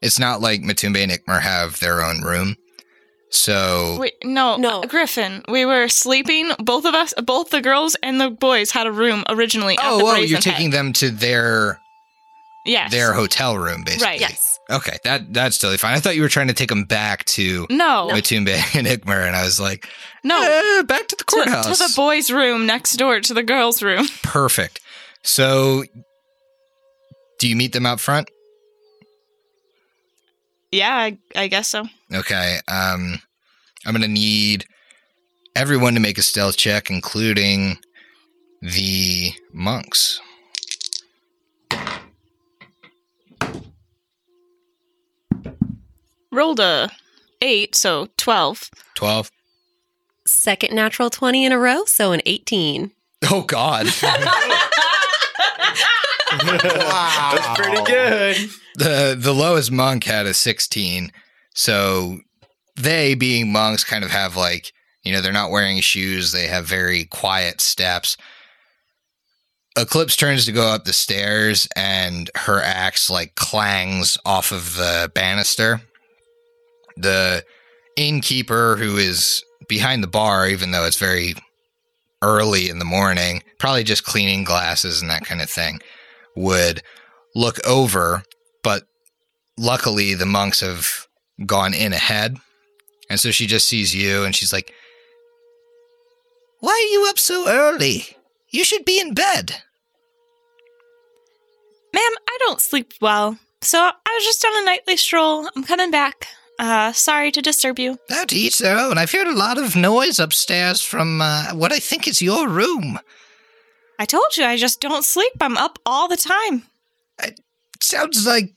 It's 0.00 0.18
not 0.18 0.40
like 0.40 0.62
Matumbe 0.62 0.98
and 1.02 1.12
Ikmer 1.12 1.40
have 1.40 1.78
their 1.80 2.02
own 2.02 2.22
room. 2.22 2.56
So 3.34 3.96
Wait, 3.98 4.14
no, 4.22 4.56
No. 4.58 4.82
Griffin. 4.82 5.42
We 5.48 5.64
were 5.64 5.88
sleeping. 5.88 6.50
Both 6.58 6.84
of 6.84 6.94
us, 6.94 7.14
both 7.24 7.48
the 7.50 7.62
girls 7.62 7.96
and 8.02 8.20
the 8.20 8.28
boys, 8.30 8.70
had 8.70 8.86
a 8.86 8.92
room 8.92 9.24
originally. 9.28 9.78
at 9.78 9.84
oh, 9.84 9.98
the 9.98 10.04
oh, 10.04 10.10
Brazen 10.12 10.28
you're 10.30 10.40
taking 10.40 10.70
Head. 10.70 10.78
them 10.78 10.92
to 10.94 11.10
their 11.10 11.80
yes, 12.66 12.90
their 12.92 13.14
hotel 13.14 13.56
room, 13.56 13.84
basically. 13.84 14.06
Right. 14.06 14.20
Yes. 14.20 14.58
Okay, 14.70 14.96
that 15.04 15.32
that's 15.32 15.58
totally 15.58 15.78
fine. 15.78 15.94
I 15.94 16.00
thought 16.00 16.14
you 16.14 16.22
were 16.22 16.28
trying 16.28 16.48
to 16.48 16.54
take 16.54 16.68
them 16.68 16.84
back 16.84 17.24
to 17.26 17.66
No, 17.70 18.08
no, 18.08 18.14
Matumbe 18.14 18.48
and 18.76 18.86
Ikmer, 18.86 19.26
and 19.26 19.34
I 19.34 19.44
was 19.44 19.58
like, 19.58 19.88
no. 20.22 20.40
eh, 20.40 20.82
back 20.82 21.08
to 21.08 21.16
the 21.16 21.24
To, 21.24 21.34
courthouse. 21.34 21.78
to 21.78 21.88
the 21.88 21.92
boys' 21.96 22.30
room 22.30 22.66
next 22.66 22.92
door 22.96 23.18
to 23.20 23.34
the 23.34 23.42
girls' 23.42 23.82
room. 23.82 24.06
Perfect. 24.22 24.80
So, 25.22 25.84
do 27.38 27.48
you 27.48 27.56
meet 27.56 27.72
them 27.72 27.86
out 27.86 27.98
front? 27.98 28.28
Yeah, 30.72 30.94
I, 30.94 31.18
I 31.36 31.48
guess 31.48 31.68
so. 31.68 31.84
Okay. 32.12 32.58
Um, 32.66 33.20
I'm 33.84 33.92
gonna 33.92 34.08
need 34.08 34.64
everyone 35.54 35.94
to 35.94 36.00
make 36.00 36.18
a 36.18 36.22
stealth 36.22 36.56
check, 36.56 36.90
including 36.90 37.78
the 38.62 39.32
monks. 39.52 40.20
Rolled 46.30 46.60
a 46.60 46.90
eight, 47.42 47.74
so 47.74 48.08
twelve. 48.16 48.70
Twelve. 48.94 49.30
Second 50.26 50.74
natural 50.74 51.10
20 51.10 51.44
in 51.44 51.52
a 51.52 51.58
row, 51.58 51.84
so 51.84 52.12
an 52.12 52.22
18. 52.24 52.92
Oh 53.30 53.42
God. 53.42 53.86
That's 56.38 57.60
pretty 57.60 57.84
good. 57.84 58.36
the 58.76 59.16
the 59.18 59.34
lowest 59.34 59.70
monk 59.70 60.04
had 60.04 60.26
a 60.26 60.34
16 60.34 61.12
so 61.54 62.20
they 62.76 63.14
being 63.14 63.52
monks 63.52 63.84
kind 63.84 64.04
of 64.04 64.10
have 64.10 64.36
like 64.36 64.72
you 65.02 65.12
know 65.12 65.20
they're 65.20 65.32
not 65.32 65.50
wearing 65.50 65.80
shoes. 65.80 66.32
They 66.32 66.46
have 66.46 66.64
very 66.64 67.04
quiet 67.04 67.60
steps. 67.60 68.16
Eclipse 69.76 70.16
turns 70.16 70.44
to 70.46 70.52
go 70.52 70.68
up 70.68 70.84
the 70.84 70.92
stairs 70.92 71.66
and 71.74 72.30
her 72.34 72.60
axe 72.60 73.08
like 73.08 73.34
clangs 73.34 74.18
off 74.24 74.52
of 74.52 74.76
the 74.76 75.10
banister. 75.14 75.80
The 76.96 77.44
innkeeper 77.96 78.76
who 78.76 78.96
is 78.96 79.42
behind 79.68 80.02
the 80.02 80.08
bar 80.08 80.46
even 80.48 80.70
though 80.70 80.84
it's 80.84 80.98
very 80.98 81.34
early 82.22 82.68
in 82.68 82.78
the 82.78 82.84
morning 82.84 83.42
probably 83.58 83.84
just 83.84 84.04
cleaning 84.04 84.44
glasses 84.44 85.02
and 85.02 85.10
that 85.10 85.24
kind 85.24 85.42
of 85.42 85.50
thing 85.50 85.78
would 86.36 86.82
look 87.34 87.64
over 87.66 88.22
but 88.62 88.84
luckily 89.58 90.14
the 90.14 90.26
monks 90.26 90.60
have 90.60 91.06
gone 91.46 91.74
in 91.74 91.92
ahead 91.92 92.36
and 93.10 93.18
so 93.20 93.30
she 93.30 93.46
just 93.46 93.68
sees 93.68 93.94
you 93.94 94.24
and 94.24 94.34
she's 94.36 94.52
like 94.52 94.72
why 96.60 96.70
are 96.72 96.92
you 96.92 97.06
up 97.08 97.18
so 97.18 97.48
early 97.48 98.04
you 98.50 98.64
should 98.64 98.84
be 98.84 99.00
in 99.00 99.14
bed 99.14 99.56
Ma'am, 101.94 102.12
I 102.26 102.38
don't 102.40 102.58
sleep 102.60 102.94
well, 103.02 103.38
so 103.60 103.78
I 103.78 103.90
was 104.14 104.24
just 104.24 104.44
on 104.46 104.62
a 104.62 104.64
nightly 104.64 104.96
stroll. 104.96 105.46
I'm 105.54 105.62
coming 105.62 105.90
back. 105.90 106.26
Uh, 106.58 106.90
sorry 106.92 107.30
to 107.32 107.42
disturb 107.42 107.78
you. 107.78 107.98
now 108.08 108.24
to 108.24 108.34
each 108.36 108.58
their 108.58 108.78
own 108.78 108.96
i've 108.96 109.10
heard 109.10 109.26
a 109.26 109.34
lot 109.34 109.58
of 109.58 109.74
noise 109.74 110.18
upstairs 110.20 110.80
from 110.82 111.20
uh, 111.20 111.50
what 111.54 111.72
i 111.72 111.78
think 111.78 112.06
is 112.06 112.22
your 112.22 112.46
room 112.48 112.98
I 114.02 114.04
told 114.04 114.36
you 114.36 114.42
I 114.44 114.56
just 114.56 114.80
don't 114.80 115.04
sleep. 115.04 115.30
I'm 115.40 115.56
up 115.56 115.78
all 115.86 116.08
the 116.08 116.16
time. 116.16 116.64
It 117.22 117.38
sounds 117.80 118.26
like 118.26 118.52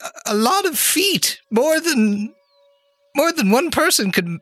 a- 0.00 0.32
a 0.32 0.34
lot 0.34 0.66
of 0.66 0.76
feet 0.76 1.40
more 1.52 1.78
than 1.78 2.34
more 3.14 3.30
than 3.30 3.52
one 3.52 3.70
person 3.70 4.10
could 4.10 4.40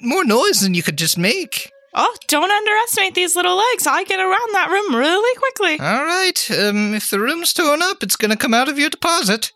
more 0.00 0.24
noise 0.24 0.60
than 0.60 0.74
you 0.74 0.82
could 0.84 0.96
just 0.96 1.18
make. 1.18 1.72
Oh, 1.92 2.14
don't 2.28 2.52
underestimate 2.52 3.14
these 3.16 3.34
little 3.34 3.56
legs. 3.56 3.84
I 3.88 4.04
get 4.04 4.20
around 4.20 4.52
that 4.54 4.70
room 4.70 4.94
really 4.94 5.36
quickly. 5.38 5.80
All 5.84 6.04
right. 6.04 6.50
Um, 6.52 6.94
if 6.94 7.10
the 7.10 7.18
room's 7.18 7.52
torn 7.52 7.82
up, 7.82 8.04
it's 8.04 8.14
going 8.16 8.30
to 8.30 8.36
come 8.36 8.54
out 8.54 8.68
of 8.68 8.78
your 8.78 8.90
deposit. 8.90 9.50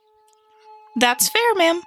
That's 0.96 1.28
fair, 1.28 1.54
ma'am. 1.54 1.80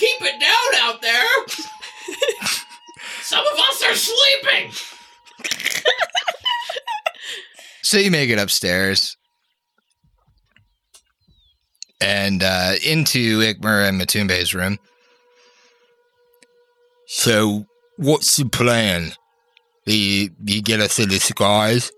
Keep 0.00 0.20
it 0.22 0.40
down 0.40 0.80
out 0.82 1.00
there. 1.00 1.28
Some 3.22 3.46
of 3.46 3.58
us 3.70 3.82
are 3.84 3.94
sleeping. 3.94 4.72
So 7.84 7.98
you 7.98 8.10
make 8.10 8.30
it 8.30 8.38
upstairs 8.38 9.18
and 12.00 12.42
uh, 12.42 12.72
into 12.84 13.40
Ikmer 13.40 13.86
and 13.86 14.00
Matumbe's 14.00 14.54
room. 14.54 14.78
So, 17.06 17.66
what's 17.98 18.38
the 18.38 18.46
plan? 18.46 19.12
You, 19.84 20.30
you 20.46 20.62
get 20.62 20.80
us 20.80 20.98
a 20.98 21.04
disguise? 21.04 21.92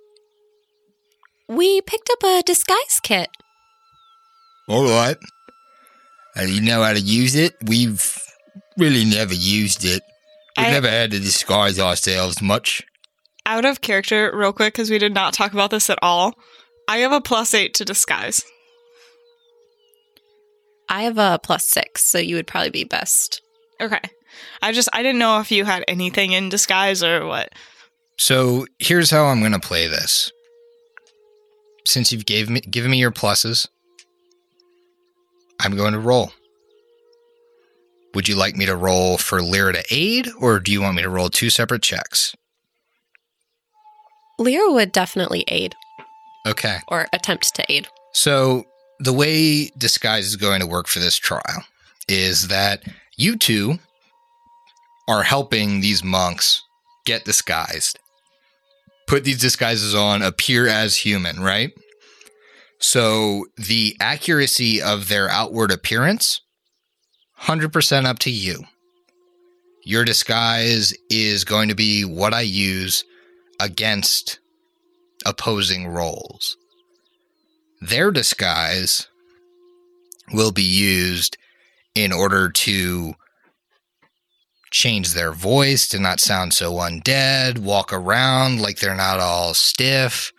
We 1.48 1.80
picked 1.82 2.10
up 2.10 2.22
a 2.24 2.42
disguise 2.44 2.98
kit. 3.00 3.28
All 4.68 4.86
right. 4.88 5.16
And 6.34 6.50
you 6.50 6.60
know 6.60 6.82
how 6.82 6.94
to 6.94 7.00
use 7.00 7.36
it? 7.36 7.54
We've 7.64 8.04
really 8.76 9.04
never 9.04 9.34
used 9.34 9.84
it. 9.84 10.02
We've 10.58 10.66
I- 10.66 10.70
never 10.72 10.90
had 10.90 11.12
to 11.12 11.20
disguise 11.20 11.78
ourselves 11.78 12.42
much. 12.42 12.82
Out 13.46 13.64
of 13.64 13.80
character, 13.80 14.32
real 14.34 14.52
quick, 14.52 14.74
because 14.74 14.90
we 14.90 14.98
did 14.98 15.14
not 15.14 15.32
talk 15.32 15.52
about 15.52 15.70
this 15.70 15.88
at 15.88 16.00
all. 16.02 16.34
I 16.88 16.98
have 16.98 17.12
a 17.12 17.20
plus 17.20 17.54
eight 17.54 17.74
to 17.74 17.84
disguise. 17.84 18.44
I 20.88 21.02
have 21.02 21.18
a 21.18 21.38
plus 21.42 21.68
six, 21.68 22.04
so 22.04 22.18
you 22.18 22.36
would 22.36 22.46
probably 22.46 22.70
be 22.70 22.84
best. 22.84 23.40
Okay. 23.80 24.00
I 24.62 24.72
just, 24.72 24.88
I 24.92 25.02
didn't 25.02 25.18
know 25.18 25.40
if 25.40 25.50
you 25.50 25.64
had 25.64 25.84
anything 25.88 26.32
in 26.32 26.48
disguise 26.48 27.02
or 27.02 27.26
what. 27.26 27.50
So 28.18 28.66
here's 28.78 29.10
how 29.10 29.26
I'm 29.26 29.40
going 29.40 29.52
to 29.52 29.60
play 29.60 29.86
this. 29.86 30.32
Since 31.84 32.12
you've 32.12 32.26
gave 32.26 32.50
me, 32.50 32.60
given 32.60 32.90
me 32.90 32.98
your 32.98 33.12
pluses, 33.12 33.68
I'm 35.60 35.76
going 35.76 35.92
to 35.92 36.00
roll. 36.00 36.32
Would 38.14 38.28
you 38.28 38.34
like 38.34 38.56
me 38.56 38.66
to 38.66 38.76
roll 38.76 39.18
for 39.18 39.40
Lyra 39.40 39.74
to 39.74 39.84
aid, 39.90 40.28
or 40.40 40.58
do 40.58 40.72
you 40.72 40.82
want 40.82 40.96
me 40.96 41.02
to 41.02 41.10
roll 41.10 41.28
two 41.28 41.50
separate 41.50 41.82
checks? 41.82 42.34
Lyra 44.38 44.72
would 44.72 44.92
definitely 44.92 45.44
aid 45.48 45.74
Okay. 46.46 46.78
or 46.88 47.06
attempt 47.12 47.54
to 47.56 47.64
aid. 47.72 47.88
So 48.12 48.64
the 49.00 49.12
way 49.12 49.70
disguise 49.78 50.26
is 50.26 50.36
going 50.36 50.60
to 50.60 50.66
work 50.66 50.86
for 50.88 50.98
this 50.98 51.16
trial 51.16 51.64
is 52.08 52.48
that 52.48 52.82
you 53.16 53.36
two 53.36 53.78
are 55.08 55.22
helping 55.22 55.80
these 55.80 56.02
monks 56.04 56.62
get 57.04 57.24
disguised. 57.24 57.98
Put 59.06 59.24
these 59.24 59.40
disguises 59.40 59.94
on, 59.94 60.22
appear 60.22 60.66
as 60.66 60.96
human, 60.96 61.40
right? 61.40 61.70
So 62.78 63.46
the 63.56 63.96
accuracy 64.00 64.82
of 64.82 65.08
their 65.08 65.28
outward 65.28 65.70
appearance 65.70 66.40
100% 67.42 68.04
up 68.06 68.18
to 68.20 68.30
you. 68.30 68.64
Your 69.84 70.04
disguise 70.04 70.92
is 71.08 71.44
going 71.44 71.68
to 71.68 71.74
be 71.76 72.04
what 72.04 72.34
I 72.34 72.40
use 72.40 73.04
against 73.60 74.38
opposing 75.24 75.88
roles 75.88 76.56
their 77.80 78.10
disguise 78.10 79.08
will 80.32 80.52
be 80.52 80.62
used 80.62 81.36
in 81.94 82.12
order 82.12 82.50
to 82.50 83.14
change 84.70 85.14
their 85.14 85.32
voice 85.32 85.88
to 85.88 85.98
not 85.98 86.20
sound 86.20 86.52
so 86.52 86.72
undead, 86.74 87.58
walk 87.58 87.92
around 87.92 88.60
like 88.60 88.78
they're 88.78 88.94
not 88.94 89.20
all 89.20 89.54
stiff. 89.54 90.32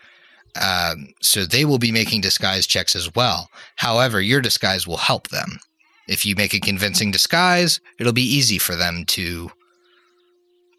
Um, 0.62 1.10
so 1.22 1.46
they 1.46 1.66
will 1.66 1.78
be 1.78 1.92
making 1.92 2.22
disguise 2.22 2.68
checks 2.68 2.96
as 2.96 3.14
well. 3.16 3.50
However, 3.76 4.20
your 4.20 4.42
disguise 4.42 4.88
will 4.88 4.98
help 4.98 5.30
them. 5.30 5.60
If 6.08 6.26
you 6.26 6.36
make 6.36 6.54
a 6.54 6.60
convincing 6.60 7.12
disguise, 7.12 7.80
it'll 8.00 8.14
be 8.14 8.22
easy 8.22 8.58
for 8.58 8.76
them 8.76 9.06
to 9.08 9.52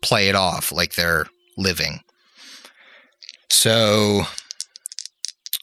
play 0.03 0.29
it 0.29 0.35
off 0.35 0.73
like 0.73 0.95
they're 0.95 1.27
living. 1.57 2.01
So 3.51 4.23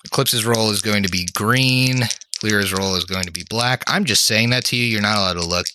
Eclipse's 0.05 0.45
roll 0.45 0.71
is 0.71 0.81
going 0.81 1.03
to 1.03 1.09
be 1.09 1.27
green. 1.33 2.03
Lyra's 2.43 2.73
roll 2.73 2.95
is 2.95 3.05
going 3.05 3.25
to 3.25 3.31
be 3.31 3.45
black. 3.49 3.83
I'm 3.87 4.05
just 4.05 4.25
saying 4.25 4.49
that 4.51 4.65
to 4.65 4.75
you. 4.75 4.85
You're 4.85 5.01
not 5.01 5.17
allowed 5.17 5.33
to 5.33 5.45
look. 5.45 5.67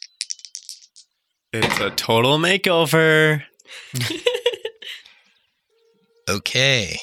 It's 1.53 1.81
a 1.81 1.91
total 1.91 2.39
makeover. 2.39 3.43
Okay. 6.31 6.97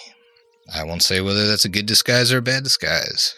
I 0.74 0.84
won't 0.84 1.04
say 1.04 1.20
whether 1.20 1.48
that's 1.48 1.66
a 1.66 1.70
good 1.70 1.86
disguise 1.86 2.32
or 2.32 2.38
a 2.38 2.42
bad 2.42 2.64
disguise. 2.64 3.36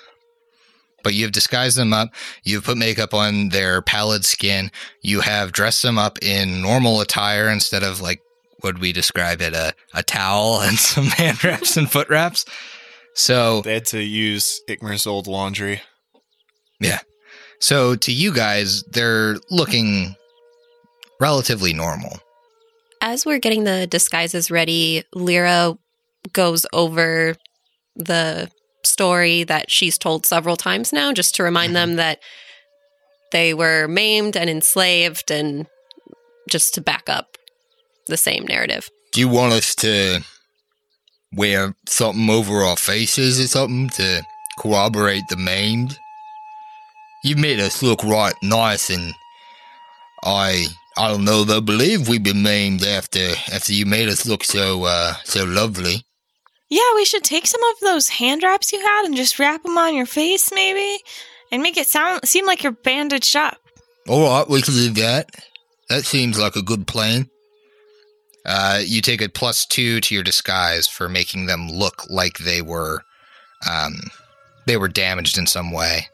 But 1.04 1.16
you 1.16 1.24
have 1.24 1.32
disguised 1.32 1.78
them 1.78 1.94
up. 1.94 2.10
You've 2.44 2.66
put 2.66 2.78
makeup 2.78 3.14
on 3.14 3.50
their 3.50 3.82
pallid 3.82 4.24
skin. 4.24 4.70
You 5.02 5.22
have 5.22 5.52
dressed 5.52 5.82
them 5.82 5.98
up 5.98 6.22
in 6.22 6.62
normal 6.62 7.02
attire 7.02 7.50
instead 7.50 7.82
of 7.82 8.02
like 8.02 8.22
what 8.62 8.80
we 8.80 8.92
describe 8.92 9.42
it 9.42 9.54
a, 9.54 9.74
a 9.94 10.04
towel 10.04 10.62
and 10.62 10.78
some 10.80 11.06
hand 11.06 11.44
wraps 11.44 11.78
and 11.78 11.92
foot 11.92 12.10
wraps. 12.10 12.46
So 13.14 13.62
They 13.62 13.76
had 13.76 13.86
to 13.88 14.02
use 14.02 14.62
Ikmer's 14.70 15.08
old 15.08 15.28
laundry. 15.28 15.82
Yeah. 16.80 17.00
So 17.60 17.96
to 17.96 18.12
you 18.12 18.34
guys, 18.34 18.84
they're 18.84 19.38
looking 19.50 20.16
relatively 21.20 21.74
normal. 21.74 22.18
As 23.02 23.26
we're 23.26 23.40
getting 23.40 23.64
the 23.64 23.88
disguises 23.88 24.50
ready, 24.50 25.04
Lyra 25.14 25.78
goes 26.34 26.66
over 26.74 27.36
the 27.96 28.50
story 28.84 29.44
that 29.44 29.70
she's 29.70 29.98
told 29.98 30.26
several 30.26 30.56
times 30.56 30.94
now, 30.94 31.12
just 31.12 31.36
to 31.36 31.44
remind 31.44 31.70
mm-hmm. 31.70 31.92
them 31.92 31.96
that 31.98 32.20
they 33.32 33.54
were 33.54 33.88
maimed 33.88 34.36
and 34.36 34.50
enslaved, 34.50 35.32
and 35.32 35.68
just 36.50 36.74
to 36.74 36.82
back 36.82 37.08
up 37.08 37.38
the 38.10 38.18
same 38.18 38.46
narrative. 38.46 38.90
Do 39.14 39.22
you 39.22 39.28
want 39.28 39.54
us 39.54 39.74
to 39.76 40.22
wear 41.34 41.76
something 41.88 42.30
over 42.30 42.62
our 42.62 42.78
faces 42.78 43.40
or 43.40 43.48
something 43.48 43.90
to 43.92 44.24
corroborate 44.60 45.24
the 45.30 45.38
maimed? 45.38 45.98
You 47.24 47.36
made 47.36 47.60
us 47.60 47.84
look 47.84 48.04
right 48.04 48.36
nice, 48.42 48.90
and 48.90 49.14
I 50.24 50.68
I 50.98 51.08
don't 51.10 51.26
know 51.26 51.44
they'll 51.44 51.62
believe 51.62 52.08
we've 52.08 52.24
been 52.24 52.44
maimed 52.44 52.84
after 52.84 53.34
after 53.52 53.74
you 53.74 53.86
made 53.86 54.10
us 54.10 54.26
look 54.26 54.44
so 54.44 54.84
uh 54.84 55.16
so 55.24 55.44
lovely. 55.44 56.04
Yeah, 56.70 56.96
we 56.96 57.04
should 57.04 57.24
take 57.24 57.48
some 57.48 57.64
of 57.64 57.80
those 57.82 58.10
hand 58.10 58.44
wraps 58.44 58.72
you 58.72 58.80
had 58.80 59.06
and 59.06 59.16
just 59.16 59.40
wrap 59.40 59.64
them 59.64 59.78
on 59.78 59.96
your 59.96 60.06
face, 60.06 60.52
maybe, 60.54 61.04
and 61.52 61.64
make 61.64 61.78
it 61.78 61.88
sound 61.88 62.28
seem 62.28 62.46
like 62.46 62.64
you're 62.64 62.72
bandaged 62.72 63.36
up. 63.36 63.58
All 64.08 64.24
right, 64.24 64.48
we 64.48 64.62
can 64.62 64.74
do 64.76 64.90
that. 65.02 65.30
That 65.90 66.06
seems 66.06 66.40
like 66.40 66.56
a 66.56 66.62
good 66.62 66.86
plan. 66.88 67.30
Uh, 68.46 68.80
you 68.84 69.02
take 69.02 69.22
a 69.22 69.30
plus 69.30 69.66
two 69.66 70.00
to 70.02 70.16
your 70.16 70.24
disguise 70.24 70.88
for 70.88 71.10
making 71.10 71.46
them 71.46 71.70
look 71.70 72.10
like 72.10 72.38
they 72.40 72.62
were, 72.62 73.04
um, 73.70 73.96
they 74.66 74.78
were 74.78 74.88
damaged 74.88 75.38
in 75.38 75.46
some 75.46 75.72
way. 75.72 76.08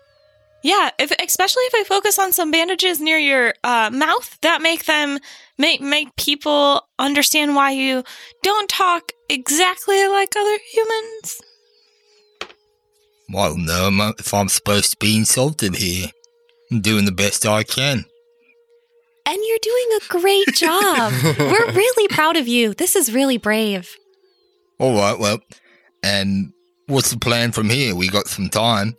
Yeah, 0.64 0.90
if 0.98 1.12
especially 1.24 1.62
if 1.66 1.76
I 1.76 1.84
focus 1.84 2.18
on 2.18 2.34
some 2.34 2.50
bandages 2.50 3.00
near 3.00 3.20
your 3.20 3.54
uh, 3.64 3.92
mouth 3.94 4.40
that 4.42 4.64
make 4.64 4.86
them 4.86 5.20
make 5.60 5.80
make 5.80 6.16
people 6.16 6.82
understand 6.98 7.56
why 7.56 7.70
you 7.72 8.04
don't 8.42 8.68
talk 8.68 9.12
exactly 9.30 10.08
like 10.08 10.36
other 10.36 10.58
humans. 10.72 11.40
Well, 13.30 13.54
don't 13.56 13.66
know 13.66 13.86
I'm- 13.86 14.14
if 14.18 14.34
I'm 14.34 14.50
supposed 14.50 14.92
to 14.92 14.98
be 14.98 15.16
insulted 15.16 15.76
here. 15.76 16.08
I'm 16.72 16.82
doing 16.82 17.06
the 17.06 17.12
best 17.12 17.46
I 17.46 17.64
can. 17.64 18.06
And 19.28 19.38
you're 19.44 19.58
doing 19.62 19.86
a 20.02 20.08
great 20.20 20.48
job. 20.56 21.14
We're 21.40 21.72
really 21.72 22.08
proud 22.10 22.38
of 22.38 22.48
you. 22.48 22.74
This 22.74 22.96
is 22.96 23.14
really 23.14 23.38
brave. 23.38 23.96
All 24.80 24.96
right, 24.98 25.18
well, 25.18 25.40
and 26.04 26.52
what's 26.88 27.12
the 27.12 27.18
plan 27.20 27.52
from 27.52 27.70
here? 27.70 27.96
We 27.96 28.10
got 28.10 28.28
some 28.28 28.50
time. 28.50 28.96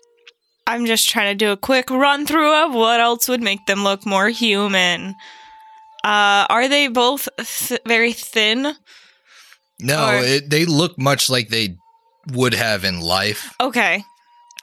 I'm 0.66 0.84
just 0.86 1.08
trying 1.08 1.30
to 1.36 1.44
do 1.44 1.52
a 1.52 1.56
quick 1.56 1.90
run 1.90 2.26
through 2.26 2.52
of 2.64 2.74
what 2.74 2.98
else 2.98 3.28
would 3.28 3.42
make 3.42 3.64
them 3.66 3.84
look 3.84 4.04
more 4.04 4.28
human. 4.30 5.14
Uh, 6.02 6.46
are 6.50 6.66
they 6.68 6.88
both 6.88 7.28
th- 7.38 7.80
very 7.86 8.12
thin? 8.12 8.74
No, 9.78 10.08
Or- 10.08 10.14
it, 10.24 10.50
they 10.50 10.64
look 10.64 10.98
much 10.98 11.28
like 11.30 11.50
they 11.50 11.76
would 12.32 12.54
have 12.54 12.84
in 12.84 13.00
life. 13.00 13.54
Okay. 13.60 14.02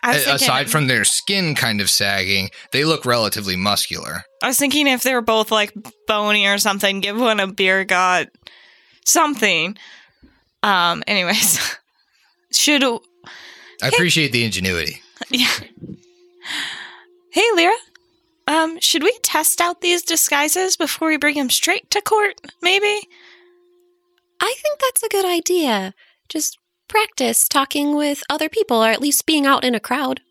I 0.04 0.14
was, 0.16 0.18
A- 0.18 0.26
thinking, 0.26 0.36
Aside 0.36 0.70
from 0.70 0.88
their 0.88 1.06
skin 1.06 1.56
kind 1.56 1.82
of 1.82 1.90
sagging, 1.90 2.50
they 2.72 2.84
look 2.84 3.06
relatively 3.06 3.56
muscular. 3.56 4.24
I 4.42 4.48
was 4.48 4.60
thinking 4.60 4.86
if 4.86 5.02
they 5.04 5.14
were 5.14 5.22
both 5.22 5.50
like 5.50 5.74
bony 6.08 6.46
or 6.46 6.58
something, 6.58 7.00
give 7.00 7.18
one 7.20 7.40
a 7.40 7.48
beer 7.48 7.86
gut, 7.86 8.30
something. 9.06 9.78
Um. 10.62 11.04
Anyways, 11.08 11.78
should 12.54 12.84
I 12.84 13.88
appreciate 13.88 14.32
the 14.32 14.44
ingenuity. 14.44 15.02
yeah. 15.30 15.52
Hey, 17.32 17.46
Lyra. 17.56 17.74
Um, 18.46 18.80
should 18.80 19.04
we 19.04 19.18
test 19.24 19.62
out 19.62 19.82
these 19.82 20.02
disguises 20.04 20.76
before 20.76 21.08
we 21.08 21.18
bring 21.18 21.36
him 21.36 21.50
straight 21.50 21.90
to 21.92 22.02
court? 22.02 22.36
Maybe. 22.62 23.08
I 24.42 24.54
think 24.62 24.80
that's 24.80 25.04
a 25.04 25.10
good 25.10 25.26
idea. 25.26 25.94
Just 26.28 26.58
practice 26.94 27.48
talking 27.48 27.96
with 27.96 28.22
other 28.30 28.48
people 28.48 28.78
or 28.78 28.90
at 28.90 29.02
least 29.02 29.26
being 29.26 29.48
out 29.48 29.64
in 29.64 29.74
a 29.74 29.80
crowd. 29.80 30.22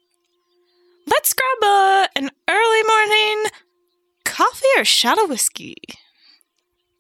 Let's 1.09 1.35
grab 1.35 1.68
a 1.68 2.09
an 2.14 2.31
early 2.48 2.83
morning 2.85 3.51
coffee 4.25 4.68
or 4.79 4.85
shot 4.85 5.20
of 5.20 5.29
whiskey. 5.29 5.75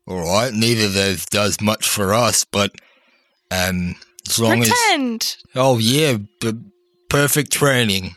All 0.08 0.18
right, 0.18 0.52
neither 0.52 0.86
of 0.86 0.94
those 0.94 1.26
does 1.26 1.60
much 1.60 1.88
for 1.88 2.12
us, 2.12 2.42
but 2.42 2.72
um, 3.52 3.94
as 4.28 4.40
long 4.40 4.62
as 4.62 4.68
Pretend. 4.68 5.36
oh 5.54 5.78
yeah, 5.78 6.16
b- 6.40 6.58
perfect 7.08 7.52
training. 7.52 8.16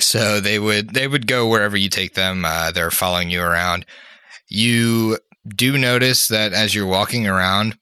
So 0.00 0.40
they 0.40 0.58
would 0.58 0.94
they 0.94 1.06
would 1.06 1.26
go 1.26 1.46
wherever 1.48 1.76
you 1.76 1.90
take 1.90 2.14
them. 2.14 2.46
Uh, 2.46 2.70
they're 2.70 2.90
following 2.90 3.28
you 3.30 3.42
around. 3.42 3.84
You 4.48 5.18
do 5.46 5.76
notice 5.76 6.28
that 6.28 6.54
as 6.54 6.74
you're 6.74 6.86
walking 6.86 7.26
around, 7.26 7.76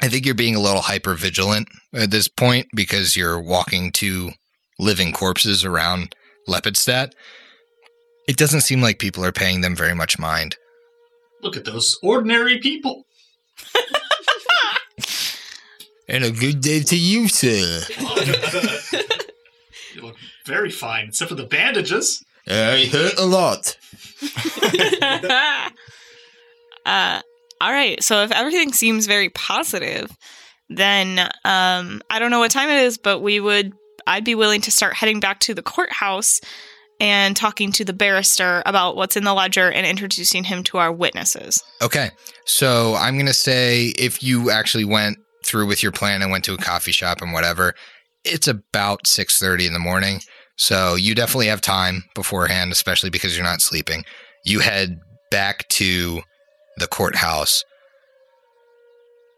I 0.00 0.08
think 0.08 0.24
you're 0.24 0.34
being 0.34 0.54
a 0.54 0.60
little 0.60 0.82
hyper 0.82 1.14
vigilant 1.14 1.68
at 1.92 2.10
this 2.10 2.28
point 2.28 2.68
because 2.74 3.16
you're 3.16 3.40
walking 3.40 3.90
two 3.90 4.30
living 4.78 5.12
corpses 5.12 5.64
around 5.64 6.14
Lepidstadt. 6.48 7.12
It 8.28 8.36
doesn't 8.36 8.60
seem 8.60 8.80
like 8.80 8.98
people 8.98 9.24
are 9.24 9.32
paying 9.32 9.60
them 9.60 9.74
very 9.74 9.94
much 9.94 10.18
mind. 10.18 10.56
Look 11.42 11.56
at 11.56 11.64
those 11.64 11.98
ordinary 12.02 12.58
people. 12.58 13.04
And 16.10 16.24
a 16.24 16.30
good 16.30 16.62
day 16.62 16.80
to 16.80 16.96
you, 16.96 17.28
sir. 17.28 17.82
you 19.94 20.00
look 20.00 20.16
very 20.46 20.70
fine, 20.70 21.08
except 21.08 21.28
for 21.28 21.34
the 21.34 21.44
bandages. 21.44 22.24
I 22.46 22.88
hurt 22.90 23.18
a 23.18 23.26
lot. 23.26 23.76
uh, 26.86 27.20
all 27.60 27.70
right. 27.72 28.02
So 28.02 28.22
if 28.22 28.32
everything 28.32 28.72
seems 28.72 29.06
very 29.06 29.30
positive, 29.30 30.10
then 30.68 31.18
um, 31.44 32.02
I 32.10 32.18
don't 32.18 32.30
know 32.30 32.40
what 32.40 32.50
time 32.50 32.68
it 32.68 32.82
is, 32.82 32.98
but 32.98 33.20
we 33.20 33.40
would. 33.40 33.72
I'd 34.06 34.24
be 34.24 34.34
willing 34.34 34.62
to 34.62 34.70
start 34.70 34.94
heading 34.94 35.20
back 35.20 35.40
to 35.40 35.54
the 35.54 35.62
courthouse 35.62 36.40
and 37.00 37.36
talking 37.36 37.72
to 37.72 37.84
the 37.84 37.92
barrister 37.92 38.62
about 38.66 38.96
what's 38.96 39.16
in 39.16 39.24
the 39.24 39.34
ledger 39.34 39.70
and 39.70 39.86
introducing 39.86 40.44
him 40.44 40.62
to 40.64 40.78
our 40.78 40.92
witnesses. 40.92 41.62
Okay. 41.82 42.10
So 42.46 42.94
I'm 42.94 43.14
going 43.14 43.26
to 43.26 43.34
say 43.34 43.92
if 43.98 44.22
you 44.22 44.50
actually 44.50 44.84
went 44.84 45.18
through 45.44 45.66
with 45.66 45.82
your 45.82 45.92
plan 45.92 46.22
and 46.22 46.30
went 46.30 46.44
to 46.44 46.54
a 46.54 46.58
coffee 46.58 46.92
shop 46.92 47.20
and 47.20 47.32
whatever, 47.32 47.74
it's 48.24 48.48
about 48.48 49.06
6:30 49.06 49.66
in 49.66 49.72
the 49.72 49.78
morning. 49.78 50.20
So 50.56 50.96
you 50.96 51.14
definitely 51.14 51.46
have 51.46 51.60
time 51.60 52.04
beforehand, 52.14 52.72
especially 52.72 53.10
because 53.10 53.36
you're 53.36 53.46
not 53.46 53.62
sleeping. 53.62 54.04
You 54.44 54.58
head 54.60 54.98
back 55.30 55.68
to 55.68 56.22
the 56.78 56.86
courthouse. 56.86 57.64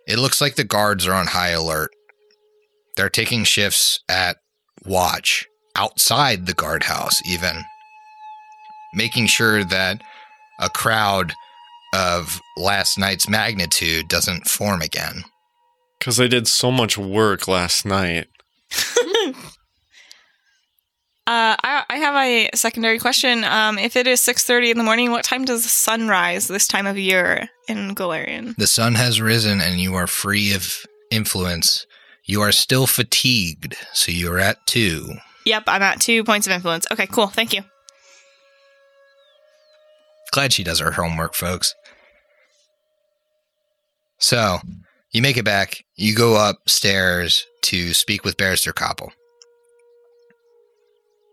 It 0.07 0.19
looks 0.19 0.41
like 0.41 0.57
the 0.57 0.65
guards 0.65 1.07
are 1.07 1.15
on 1.15 1.29
high 1.29 1.51
alert. 1.51 1.91
They're 2.97 3.09
taking 3.09 3.45
shifts 3.45 4.01
at 4.09 4.39
watch 4.85 5.47
outside 5.77 6.47
the 6.47 6.55
guardhouse 6.55 7.21
even 7.25 7.63
making 8.95 9.27
sure 9.27 9.65
that 9.65 10.03
a 10.59 10.69
crowd 10.69 11.33
of 11.95 12.41
last 12.57 12.99
night's 12.99 13.29
magnitude 13.29 14.09
doesn't 14.09 14.47
form 14.47 14.83
again. 14.83 15.25
Because 15.99 16.21
I 16.21 16.27
did 16.27 16.49
so 16.49 16.71
much 16.71 16.97
work 16.97 17.47
last 17.47 17.85
night. 17.85 18.29
Uh, 21.31 21.55
I, 21.63 21.85
I 21.89 21.97
have 21.99 22.17
a 22.17 22.51
secondary 22.57 22.99
question. 22.99 23.45
Um, 23.45 23.79
if 23.79 23.95
it 23.95 24.09
is 24.09 24.21
six 24.21 24.43
thirty 24.43 24.73
in 24.73 24.79
the 24.79 24.83
morning, 24.83 25.13
what 25.13 25.23
time 25.23 25.45
does 25.45 25.63
the 25.63 25.69
sun 25.69 26.09
rise 26.09 26.49
this 26.49 26.67
time 26.67 26.89
of 26.89 26.99
year 26.99 27.49
in 27.69 27.95
Golarion? 27.95 28.57
The 28.57 28.67
sun 28.67 28.97
has 28.97 29.21
risen 29.21 29.61
and 29.61 29.79
you 29.79 29.95
are 29.95 30.09
free 30.09 30.53
of 30.55 30.85
influence. 31.13 31.87
You 32.25 32.41
are 32.41 32.51
still 32.51 32.89
fatigued, 32.89 33.77
so 33.93 34.11
you're 34.11 34.41
at 34.41 34.67
two. 34.67 35.15
Yep, 35.47 35.63
I'm 35.69 35.83
at 35.83 36.01
two 36.01 36.25
points 36.25 36.49
of 36.49 36.53
influence. 36.53 36.85
Okay, 36.91 37.07
cool. 37.07 37.29
Thank 37.29 37.53
you. 37.53 37.63
Glad 40.33 40.53
she 40.53 40.65
does 40.65 40.81
her 40.81 40.91
homework, 40.91 41.35
folks. 41.35 41.77
So, 44.19 44.59
you 45.13 45.23
make 45.23 45.37
it 45.37 45.45
back. 45.45 45.85
You 45.95 46.17
go 46.17 46.49
upstairs 46.51 47.47
to 47.63 47.95
speak 47.95 48.25
with 48.25 48.37
Barrister 48.37 48.73
Koppel. 48.73 49.11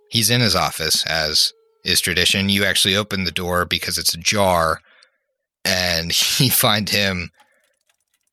He's 0.10 0.30
in 0.30 0.42
his 0.42 0.56
office, 0.56 1.06
as 1.06 1.54
is 1.84 2.02
tradition. 2.02 2.50
You 2.50 2.66
actually 2.66 2.96
open 2.96 3.24
the 3.24 3.32
door 3.32 3.66
because 3.66 3.98
it's 3.98 4.14
ajar, 4.14 4.82
and 5.66 6.12
you 6.40 6.52
find 6.52 6.90
him 6.90 7.32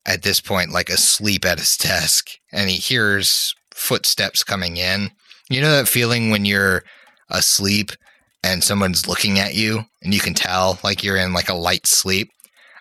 at 0.06 0.22
this 0.22 0.40
point 0.40 0.70
like 0.70 0.88
asleep 0.88 1.44
at 1.44 1.58
his 1.58 1.76
desk, 1.76 2.30
and 2.52 2.68
he 2.68 2.76
hears 2.76 3.54
footsteps 3.74 4.44
coming 4.44 4.76
in. 4.76 5.10
You 5.50 5.60
know 5.60 5.76
that 5.76 5.88
feeling 5.88 6.30
when 6.30 6.44
you're 6.44 6.84
asleep 7.30 7.90
and 8.42 8.62
someone's 8.62 9.08
looking 9.08 9.38
at 9.38 9.54
you 9.54 9.84
and 10.02 10.12
you 10.12 10.20
can 10.20 10.34
tell 10.34 10.78
like 10.84 11.02
you're 11.02 11.16
in 11.16 11.32
like 11.32 11.48
a 11.48 11.54
light 11.54 11.86
sleep. 11.86 12.30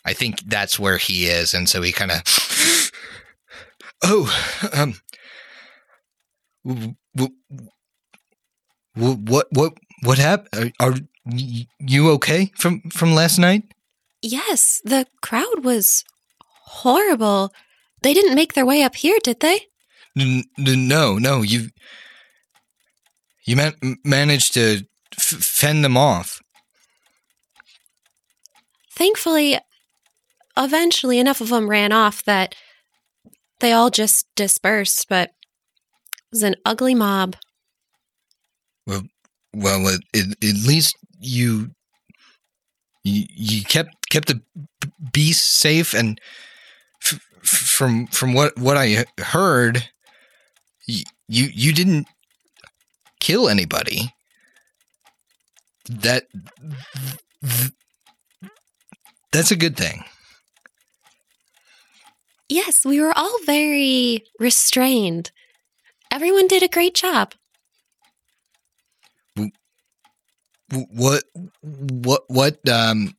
I 0.05 0.13
think 0.13 0.41
that's 0.45 0.77
where 0.77 0.97
he 0.97 1.27
is, 1.27 1.53
and 1.53 1.69
so 1.69 1.81
he 1.81 1.93
kind 1.93 2.11
of, 2.11 2.91
oh, 4.03 4.59
um, 4.73 4.95
w- 8.95 9.15
what 9.15 9.47
what 9.51 9.73
what 10.03 10.17
happened? 10.17 10.73
Are, 10.79 10.87
are 10.87 10.95
you 11.79 12.11
okay 12.11 12.51
from 12.57 12.81
from 12.91 13.13
last 13.15 13.37
night? 13.39 13.63
Yes, 14.21 14.81
the 14.83 15.05
crowd 15.21 15.63
was 15.63 16.03
horrible. 16.65 17.53
They 18.01 18.13
didn't 18.13 18.35
make 18.35 18.53
their 18.53 18.65
way 18.65 18.83
up 18.83 18.95
here, 18.95 19.19
did 19.23 19.39
they? 19.39 19.67
N- 20.17 20.43
n- 20.57 20.87
no, 20.87 21.17
no, 21.17 21.41
you 21.41 21.69
you 23.45 23.55
man- 23.55 23.97
managed 24.03 24.53
to 24.53 24.85
f- 25.17 25.43
fend 25.43 25.83
them 25.83 25.97
off. 25.97 26.39
Thankfully, 28.95 29.59
eventually 30.55 31.19
enough 31.19 31.41
of 31.41 31.49
them 31.49 31.69
ran 31.69 31.91
off 31.91 32.23
that 32.25 32.55
they 33.59 33.71
all 33.71 33.89
just 33.89 34.27
dispersed, 34.35 35.07
but 35.09 35.29
it 35.29 35.33
was 36.31 36.43
an 36.43 36.55
ugly 36.65 36.93
mob. 36.93 37.35
Well, 39.53 39.87
at, 39.87 39.99
at 40.15 40.33
least 40.41 40.95
you, 41.19 41.71
you 43.03 43.25
you 43.29 43.63
kept 43.63 44.09
kept 44.09 44.27
the 44.27 44.41
beast 45.11 45.47
safe, 45.59 45.93
and 45.93 46.19
f- 47.03 47.19
from 47.43 48.07
from 48.07 48.33
what 48.33 48.57
what 48.57 48.77
I 48.77 49.05
heard, 49.19 49.89
you 50.87 51.03
you, 51.27 51.49
you 51.53 51.73
didn't 51.73 52.07
kill 53.19 53.47
anybody. 53.49 54.13
That 55.89 56.25
th- 57.41 57.71
that's 59.31 59.51
a 59.51 59.55
good 59.55 59.75
thing. 59.77 60.03
Yes, 62.49 62.85
we 62.85 62.99
were 63.01 63.17
all 63.17 63.37
very 63.45 64.23
restrained. 64.39 65.31
Everyone 66.11 66.47
did 66.47 66.61
a 66.63 66.67
great 66.67 66.93
job. 66.93 67.33
W- 69.35 69.51
What 70.73 71.23
what 71.61 72.23
what 72.27 72.67
um 72.69 73.15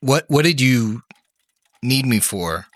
what 0.00 0.24
what 0.28 0.44
did 0.44 0.60
you 0.60 1.02
need 1.82 2.06
me 2.06 2.20
for? 2.20 2.66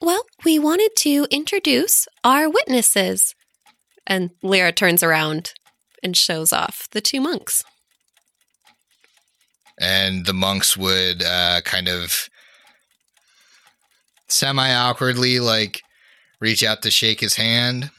Well, 0.00 0.24
we 0.44 0.58
wanted 0.58 0.90
to 0.98 1.26
introduce 1.30 2.06
our 2.24 2.48
witnesses. 2.48 3.34
And 4.06 4.30
Lyra 4.42 4.72
turns 4.72 5.02
around 5.02 5.52
and 6.02 6.16
shows 6.16 6.52
off 6.52 6.88
the 6.92 7.00
two 7.00 7.20
monks. 7.20 7.64
and 9.78 10.24
the 10.26 10.32
monks 10.32 10.76
would 10.76 11.22
uh, 11.22 11.60
kind 11.64 11.88
of 11.88 12.28
semi 14.28 14.72
awkwardly 14.74 15.38
like 15.40 15.82
reach 16.40 16.62
out 16.64 16.82
to 16.82 16.90
shake 16.90 17.20
his 17.20 17.34
hand. 17.34 17.90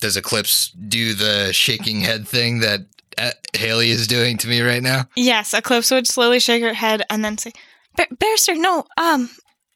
Does 0.00 0.16
Eclipse 0.16 0.70
do 0.70 1.14
the 1.14 1.52
shaking 1.52 2.00
head 2.00 2.26
thing 2.26 2.60
that 2.60 2.80
uh, 3.18 3.32
Haley 3.54 3.90
is 3.90 4.06
doing 4.06 4.38
to 4.38 4.48
me 4.48 4.60
right 4.60 4.82
now? 4.82 5.06
Yes, 5.14 5.52
Eclipse 5.54 5.90
would 5.90 6.06
slowly 6.06 6.40
shake 6.40 6.62
her 6.62 6.74
head 6.74 7.02
and 7.10 7.24
then 7.24 7.36
say, 7.38 7.52
"Bar- 7.96 8.08
"Barrister, 8.18 8.54
no. 8.54 8.86
Um, 8.96 9.30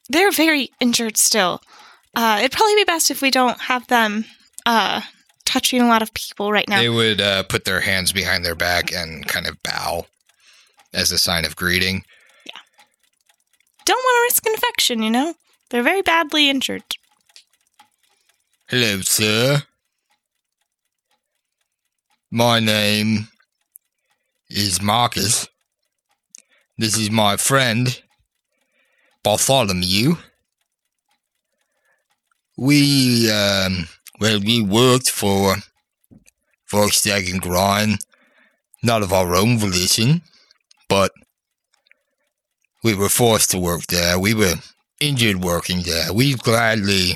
they're 0.09 0.31
very 0.31 0.71
injured 0.79 1.17
still. 1.17 1.61
Uh, 2.15 2.37
it'd 2.39 2.51
probably 2.51 2.75
be 2.75 2.83
best 2.85 3.11
if 3.11 3.21
we 3.21 3.29
don't 3.31 3.59
have 3.61 3.85
them 3.87 4.25
uh 4.65 5.01
touching 5.45 5.81
a 5.81 5.87
lot 5.87 6.01
of 6.01 6.13
people 6.13 6.51
right 6.51 6.67
now." 6.67 6.79
They 6.79 6.89
would 6.89 7.21
uh, 7.21 7.43
put 7.43 7.65
their 7.65 7.81
hands 7.81 8.11
behind 8.11 8.43
their 8.43 8.55
back 8.55 8.91
and 8.91 9.27
kind 9.27 9.47
of 9.47 9.61
bow 9.63 10.07
as 10.93 11.11
a 11.11 11.17
sign 11.19 11.45
of 11.45 11.55
greeting. 11.55 12.03
Yeah. 12.45 12.59
Don't 13.85 13.97
want 13.97 14.15
to 14.15 14.33
risk 14.33 14.47
infection, 14.47 15.03
you 15.03 15.11
know? 15.11 15.33
They're 15.69 15.83
very 15.83 16.01
badly 16.01 16.49
injured. 16.49 16.83
Hello, 18.69 19.01
sir. 19.01 19.63
My 22.35 22.59
name 22.59 23.29
is 24.49 24.81
Marcus. 24.81 25.47
This 26.77 26.97
is 26.97 27.09
my 27.09 27.37
friend, 27.37 28.01
Bartholomew. 29.23 30.15
We, 32.57 33.31
um, 33.31 33.87
well, 34.19 34.41
we 34.41 34.61
worked 34.61 35.09
for, 35.09 35.55
Stag 36.89 37.41
Grind, 37.41 37.99
not 38.83 39.01
of 39.01 39.13
our 39.13 39.33
own 39.33 39.57
volition, 39.57 40.21
but 40.89 41.13
we 42.83 42.93
were 42.95 43.07
forced 43.07 43.51
to 43.51 43.59
work 43.59 43.83
there. 43.87 44.19
We 44.19 44.33
were 44.33 44.55
injured 44.99 45.41
working 45.41 45.83
there. 45.83 46.11
We 46.11 46.35
gladly 46.35 47.13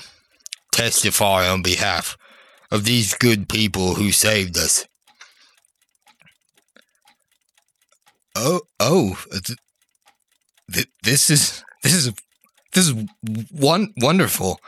testify 0.72 1.50
on 1.50 1.62
behalf 1.62 2.18
of 2.72 2.86
these 2.86 3.16
good 3.16 3.50
people 3.50 3.96
who 3.96 4.14
saved 4.14 4.58
us. 4.58 4.86
Oh, 8.42 8.62
oh, 8.80 9.22
uh, 9.34 9.40
th- 9.44 9.60
th- 10.72 10.88
this 11.04 11.30
is 11.30 11.62
this 11.84 11.94
is 11.94 12.14
this 12.74 12.88
is 12.88 12.94
one 13.52 13.94
wonderful. 13.98 14.62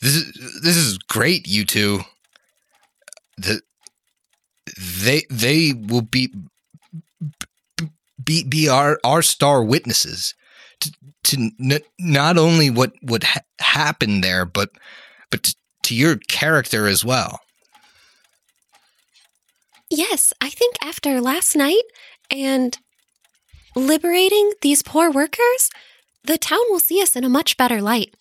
This 0.00 0.16
is 0.16 0.60
this 0.62 0.76
is 0.76 0.98
great, 0.98 1.46
you 1.46 1.64
two. 1.64 2.00
The, 3.38 3.60
they 4.76 5.22
they 5.30 5.72
will 5.72 6.02
be 6.02 6.32
be 8.22 8.42
be 8.42 8.68
our 8.68 8.98
our 9.04 9.22
star 9.22 9.62
witnesses 9.62 10.34
to, 10.80 10.92
to 11.24 11.50
n- 11.60 11.78
not 12.00 12.36
only 12.38 12.70
what 12.70 12.92
what 13.02 13.22
ha- 13.22 13.40
happened 13.60 14.24
there, 14.24 14.44
but 14.44 14.70
but 15.30 15.54
to 15.84 15.94
your 15.94 16.16
character 16.28 16.88
as 16.88 17.04
well. 17.04 17.38
Yes, 19.90 20.32
I 20.40 20.50
think 20.50 20.74
after 20.82 21.20
last 21.20 21.54
night 21.54 21.84
and 22.32 22.76
liberating 23.76 24.52
these 24.62 24.82
poor 24.82 25.10
workers, 25.10 25.70
the 26.24 26.38
town 26.38 26.62
will 26.70 26.80
see 26.80 27.00
us 27.00 27.14
in 27.14 27.22
a 27.22 27.28
much 27.28 27.56
better 27.56 27.80
light. 27.80 28.14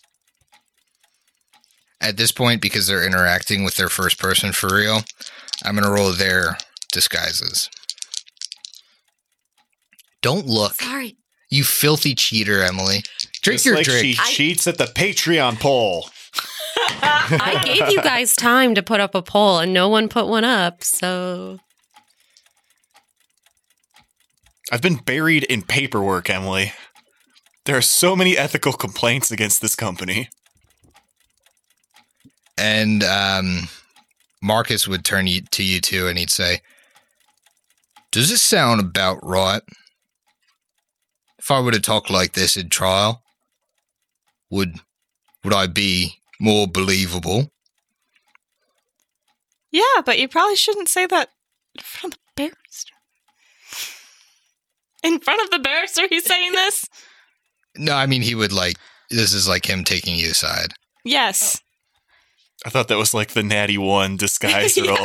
At 2.01 2.17
this 2.17 2.31
point, 2.31 2.61
because 2.61 2.85
they're 2.87 3.05
interacting 3.05 3.63
with 3.63 3.75
their 3.77 3.89
first 3.89 4.19
person 4.19 4.51
for 4.51 4.75
real, 4.75 5.01
I'm 5.63 5.75
gonna 5.75 5.89
roll 5.91 6.11
their 6.11 6.57
disguises. 6.91 7.69
Don't 10.21 10.45
look, 10.45 10.73
Sorry. 10.81 11.17
you 11.49 11.63
filthy 11.63 12.13
cheater, 12.15 12.61
Emily. 12.61 13.03
Drink 13.41 13.55
Just 13.57 13.65
your 13.65 13.75
like 13.75 13.85
drink. 13.85 14.01
she 14.01 14.35
cheats 14.35 14.67
at 14.67 14.77
the 14.77 14.85
Patreon 14.85 15.59
poll. 15.59 16.09
I 17.01 17.61
gave 17.63 17.89
you 17.91 18.01
guys 18.01 18.35
time 18.35 18.75
to 18.75 18.83
put 18.83 18.99
up 18.99 19.15
a 19.15 19.21
poll 19.21 19.59
and 19.59 19.73
no 19.73 19.87
one 19.87 20.09
put 20.09 20.27
one 20.27 20.43
up, 20.43 20.83
so 20.83 21.59
I've 24.71 24.81
been 24.81 24.97
buried 24.97 25.43
in 25.43 25.61
paperwork, 25.61 26.29
Emily. 26.29 26.73
There 27.65 27.77
are 27.77 27.81
so 27.81 28.15
many 28.15 28.37
ethical 28.37 28.73
complaints 28.73 29.31
against 29.31 29.61
this 29.61 29.75
company. 29.75 30.29
and 32.57 33.03
um, 33.03 33.67
Marcus 34.41 34.87
would 34.87 35.03
turn 35.03 35.27
you, 35.27 35.41
to 35.51 35.63
you 35.63 35.81
two 35.81 36.07
and 36.07 36.17
he'd 36.17 36.29
say, 36.29 36.61
"Does 38.11 38.29
this 38.29 38.41
sound 38.41 38.79
about 38.79 39.19
right? 39.23 39.61
If 41.39 41.51
I 41.51 41.59
were 41.59 41.71
to 41.71 41.79
talk 41.79 42.09
like 42.09 42.33
this 42.33 42.57
in 42.57 42.69
trial, 42.69 43.23
would 44.49 44.79
would 45.43 45.53
I 45.53 45.67
be 45.67 46.15
more 46.39 46.67
believable?" 46.67 47.51
Yeah, 49.71 50.01
but 50.05 50.17
you 50.19 50.27
probably 50.27 50.55
shouldn't 50.55 50.89
say 50.89 51.05
that 51.07 51.29
in 51.77 51.83
front 51.83 52.13
of 52.15 52.19
the 52.19 52.24
barrister. 52.24 52.24
In 55.05 55.19
front 55.19 55.41
of 55.43 55.51
the 55.51 55.59
barrister, 55.59 56.07
he's 56.09 56.25
saying 56.25 56.51
this? 56.53 56.85
No, 57.77 57.93
I 57.95 58.05
mean 58.05 58.21
he 58.21 58.35
would 58.35 58.51
like. 58.53 58.75
This 59.09 59.33
is 59.33 59.47
like 59.47 59.65
him 59.69 59.83
taking 59.83 60.15
you 60.17 60.31
aside. 60.31 60.73
Yes. 61.03 61.61
I 62.65 62.69
thought 62.69 62.87
that 62.87 62.97
was 62.97 63.13
like 63.13 63.31
the 63.31 63.43
natty 63.43 63.77
one 63.77 64.17
disguise 64.17 64.75
Yeah. 64.77 64.87
roll. 64.89 64.97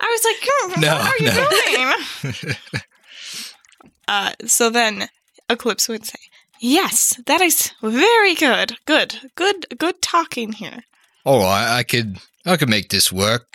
I 0.00 0.06
was 0.10 0.24
like, 0.24 0.36
"Hmm, 0.42 0.80
No, 0.80 0.94
what 0.94 1.06
are 1.06 1.24
you 1.24 2.32
no. 2.32 2.42
doing? 2.42 2.54
uh, 4.08 4.32
so 4.46 4.70
then 4.70 5.08
Eclipse 5.48 5.88
would 5.88 6.06
say, 6.06 6.18
Yes, 6.60 7.20
that 7.26 7.40
is 7.40 7.72
very 7.82 8.34
good. 8.34 8.76
Good, 8.86 9.30
good, 9.34 9.66
good 9.78 10.00
talking 10.00 10.52
here. 10.52 10.84
All 11.24 11.40
right, 11.40 11.76
I 11.78 11.82
could 11.82 12.18
I 12.46 12.56
could 12.56 12.68
make 12.68 12.88
this 12.88 13.12
work. 13.12 13.46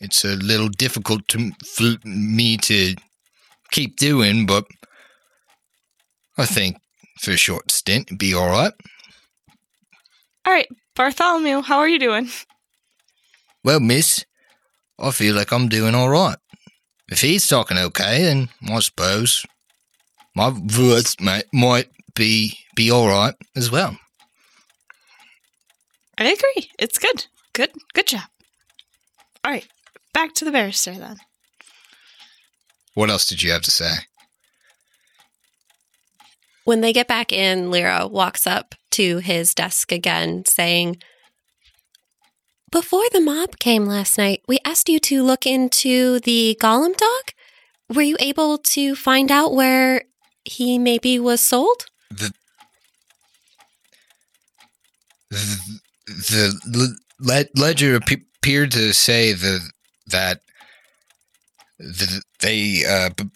It's 0.00 0.24
a 0.24 0.36
little 0.36 0.68
difficult 0.68 1.26
to 1.28 1.50
for 1.64 1.94
me 2.04 2.56
to 2.58 2.94
keep 3.70 3.96
doing, 3.96 4.46
but 4.46 4.64
I 6.40 6.46
think 6.46 6.78
for 7.18 7.32
a 7.32 7.36
short 7.36 7.70
stint 7.70 8.08
it'd 8.08 8.18
be 8.18 8.32
all 8.32 8.48
right. 8.48 8.72
All 10.46 10.54
right, 10.54 10.68
Bartholomew, 10.96 11.60
how 11.60 11.76
are 11.78 11.88
you 11.88 11.98
doing? 11.98 12.30
Well, 13.62 13.78
miss, 13.78 14.24
I 14.98 15.10
feel 15.10 15.36
like 15.36 15.52
I'm 15.52 15.68
doing 15.68 15.94
all 15.94 16.08
right. 16.08 16.38
If 17.10 17.20
he's 17.20 17.46
talking 17.46 17.76
okay, 17.76 18.22
then 18.22 18.48
I 18.66 18.80
suppose 18.80 19.44
my 20.34 20.48
words 20.78 21.14
might 21.20 21.44
might 21.52 21.90
be 22.14 22.56
be 22.74 22.90
all 22.90 23.08
right 23.08 23.34
as 23.54 23.70
well. 23.70 23.98
I 26.16 26.24
agree. 26.24 26.70
It's 26.78 26.98
good. 26.98 27.26
Good, 27.52 27.70
good 27.92 28.06
job. 28.06 28.28
All 29.44 29.52
right, 29.52 29.68
back 30.14 30.32
to 30.34 30.46
the 30.46 30.52
barrister 30.52 30.94
then. 30.94 31.18
What 32.94 33.10
else 33.10 33.26
did 33.26 33.42
you 33.42 33.50
have 33.52 33.62
to 33.62 33.70
say? 33.70 33.92
When 36.64 36.80
they 36.80 36.92
get 36.92 37.08
back 37.08 37.32
in, 37.32 37.70
Lyra 37.70 38.06
walks 38.06 38.46
up 38.46 38.74
to 38.92 39.18
his 39.18 39.54
desk 39.54 39.92
again, 39.92 40.44
saying, 40.46 41.02
Before 42.70 43.04
the 43.12 43.20
mob 43.20 43.58
came 43.58 43.86
last 43.86 44.18
night, 44.18 44.42
we 44.46 44.58
asked 44.64 44.88
you 44.88 44.98
to 45.00 45.22
look 45.22 45.46
into 45.46 46.20
the 46.20 46.56
golem 46.60 46.96
dog. 46.96 47.32
Were 47.94 48.02
you 48.02 48.16
able 48.20 48.58
to 48.58 48.94
find 48.94 49.30
out 49.32 49.54
where 49.54 50.02
he 50.44 50.78
maybe 50.78 51.18
was 51.18 51.40
sold? 51.40 51.86
the 52.10 52.32
the, 56.06 56.60
the 56.66 56.96
le- 57.20 57.60
ledger 57.60 57.96
appeared 57.96 58.72
to 58.72 58.92
say 58.92 59.32
the, 59.32 59.60
that 60.08 60.40
the, 61.78 62.22
they 62.40 62.84
uh, 62.86 63.10
b- 63.16 63.30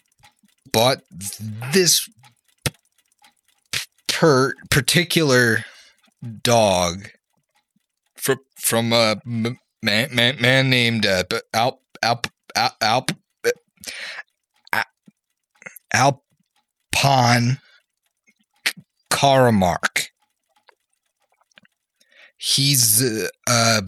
bought 0.73 0.99
this 1.73 2.09
per 4.15 4.55
particular 4.71 5.65
dog 6.43 7.09
from 8.17 8.39
from 8.57 8.93
a 8.93 9.21
man 9.25 9.59
man, 9.83 10.41
man 10.41 10.71
named 10.71 11.05
uh, 11.05 11.25
Alp 11.53 11.81
Alp 12.01 12.29
Alp 12.55 12.73
Alp 12.81 13.11
uh, 14.73 14.83
Alpon 15.93 17.59
Caromarc. 19.11 20.09
He's 22.37 23.03
uh, 23.03 23.29
uh 23.49 23.83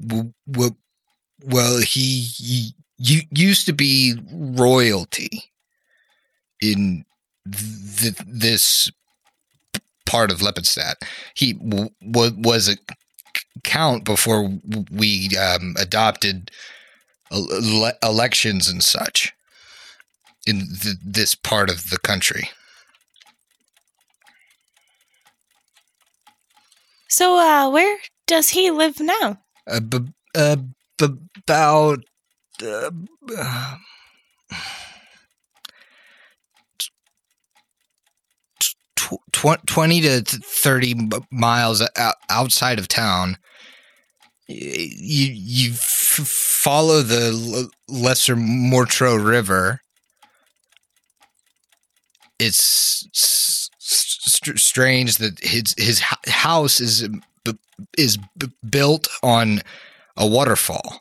w- 0.00 0.32
w- 0.48 0.76
well 1.44 1.78
he, 1.78 2.20
he 2.20 2.74
used 3.32 3.66
to 3.66 3.72
be 3.72 4.14
royalty 4.32 5.42
in 6.60 7.04
th- 7.50 8.14
this 8.26 8.90
part 10.06 10.30
of 10.30 10.38
Lepidstadt. 10.40 10.96
He 11.34 11.54
w- 11.54 11.90
w- 12.10 12.36
was 12.38 12.68
a 12.68 12.76
count 13.64 14.04
before 14.04 14.50
we 14.90 15.30
um, 15.36 15.74
adopted 15.78 16.50
ele- 17.32 17.92
elections 18.02 18.68
and 18.68 18.82
such 18.82 19.32
in 20.46 20.66
th- 20.80 20.96
this 21.04 21.34
part 21.34 21.70
of 21.70 21.90
the 21.90 21.98
country. 21.98 22.50
So, 27.08 27.36
uh, 27.38 27.68
where 27.70 27.98
does 28.26 28.50
he 28.50 28.70
live 28.70 28.98
now? 29.00 29.38
Uh, 29.66 29.80
b- 29.80 30.12
uh, 30.34 30.56
b- 30.98 31.18
about 31.36 32.00
uh, 32.62 32.90
uh, 33.36 33.76
tw- 39.42 39.60
tw- 39.60 39.66
20 39.66 40.00
to 40.02 40.22
30 40.22 41.08
miles 41.30 41.82
outside 42.30 42.78
of 42.78 42.88
town. 42.88 43.36
You 44.48 45.26
you 45.32 45.72
f- 45.72 46.26
follow 46.26 47.02
the 47.02 47.70
L- 47.88 47.96
Lesser 48.00 48.36
Mortro 48.36 49.14
River. 49.16 49.80
It's 52.38 53.06
s- 53.14 53.70
s- 53.80 54.62
strange 54.62 55.16
that 55.18 55.38
his 55.40 55.74
his 55.78 56.00
house 56.00 56.80
is 56.80 57.08
b- 57.44 57.58
is 57.96 58.18
b- 58.36 58.48
built 58.68 59.08
on 59.22 59.60
a 60.16 60.26
waterfall. 60.26 61.00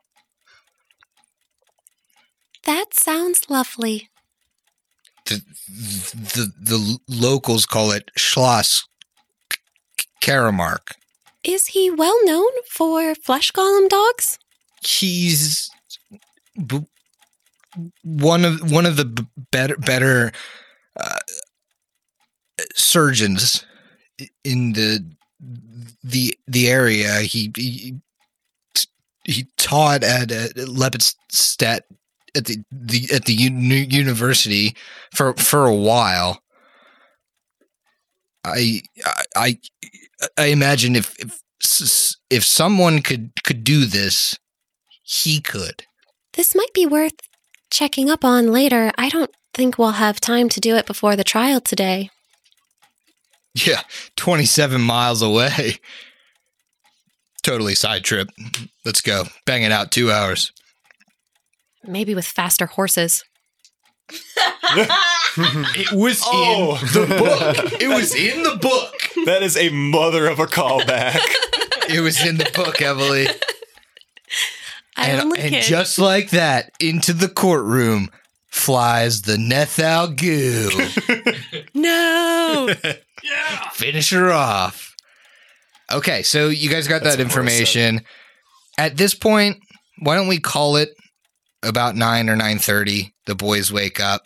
That 2.65 2.93
sounds 2.93 3.49
lovely. 3.49 4.10
The 5.31 5.41
the 6.35 6.51
the 6.59 6.99
locals 7.07 7.65
call 7.65 7.91
it 7.91 8.11
Schloss 8.17 8.83
Caromarc. 10.21 10.91
Is 11.43 11.67
he 11.67 11.89
well 11.89 12.23
known 12.25 12.51
for 12.69 13.15
flesh 13.15 13.51
golem 13.51 13.89
dogs? 13.89 14.37
He's 14.83 15.69
b- 16.67 16.85
one 18.03 18.45
of 18.45 18.71
one 18.71 18.85
of 18.85 18.97
the 18.97 19.05
b- 19.05 19.25
better 19.51 19.75
better 19.77 20.31
uh, 20.99 21.19
surgeons 22.75 23.65
in 24.43 24.73
the 24.73 25.03
the 26.03 26.37
the 26.47 26.69
area. 26.69 27.21
He 27.21 27.51
he, 27.55 27.95
he 29.23 29.47
taught 29.57 30.03
at, 30.03 30.31
at 30.31 30.55
Lepidstadt 30.55 31.81
at 32.35 32.45
the, 32.45 32.63
the 32.71 33.09
at 33.13 33.25
the 33.25 33.33
uni- 33.33 33.85
university 33.85 34.75
for 35.13 35.33
for 35.33 35.65
a 35.65 35.75
while. 35.75 36.41
I 38.43 38.81
I 39.35 39.59
I 40.37 40.45
imagine 40.45 40.95
if 40.95 41.15
if 41.19 41.41
if 42.29 42.43
someone 42.43 43.01
could 43.01 43.31
could 43.43 43.63
do 43.63 43.85
this, 43.85 44.37
he 45.03 45.39
could. 45.41 45.85
This 46.33 46.55
might 46.55 46.73
be 46.73 46.85
worth 46.85 47.13
checking 47.69 48.09
up 48.09 48.23
on 48.23 48.51
later. 48.51 48.91
I 48.97 49.09
don't 49.09 49.31
think 49.53 49.77
we'll 49.77 49.91
have 49.91 50.19
time 50.19 50.49
to 50.49 50.59
do 50.59 50.75
it 50.75 50.85
before 50.85 51.15
the 51.15 51.23
trial 51.23 51.59
today. 51.59 52.09
Yeah, 53.53 53.81
27 54.15 54.79
miles 54.79 55.21
away. 55.21 55.79
Totally 57.43 57.75
side 57.75 58.03
trip. 58.03 58.29
Let's 58.85 59.01
go. 59.01 59.25
Bang 59.45 59.63
it 59.63 59.71
out 59.71 59.91
2 59.91 60.09
hours. 60.09 60.53
Maybe 61.85 62.13
with 62.15 62.25
faster 62.25 62.65
horses. 62.67 63.23
It 64.73 65.91
was 65.93 66.21
Oh. 66.25 66.77
in 66.81 66.87
the 66.93 67.15
book. 67.17 67.81
It 67.81 67.87
was 67.87 68.13
in 68.15 68.43
the 68.43 68.55
book. 68.57 68.93
That 69.25 69.41
is 69.43 69.57
a 69.57 69.69
mother 69.69 70.27
of 70.27 70.39
a 70.39 70.45
callback. 70.45 71.19
It 71.89 72.01
was 72.01 72.25
in 72.25 72.37
the 72.37 72.49
book, 72.53 72.81
Emily. 72.81 73.27
I 74.97 75.07
and, 75.09 75.21
only 75.21 75.39
and 75.39 75.55
just 75.55 75.97
like 75.99 76.29
that, 76.31 76.71
into 76.79 77.13
the 77.13 77.29
courtroom 77.29 78.09
flies 78.49 79.23
the 79.23 79.37
Nethal 79.37 80.07
goo. 80.15 80.69
No! 81.73 82.73
Yeah. 83.23 83.69
Finish 83.73 84.11
her 84.11 84.31
off. 84.31 84.93
Okay, 85.91 86.21
so 86.23 86.49
you 86.49 86.69
guys 86.69 86.87
got 86.87 87.03
That's 87.03 87.15
that 87.15 87.21
information. 87.21 88.01
At 88.77 88.97
this 88.97 89.13
point, 89.13 89.57
why 89.99 90.15
don't 90.15 90.27
we 90.27 90.39
call 90.39 90.75
it 90.77 90.89
about 91.63 91.95
9 91.95 92.29
or 92.29 92.35
9:30? 92.35 93.13
The 93.25 93.35
boys 93.35 93.71
wake 93.71 93.99
up. 93.99 94.23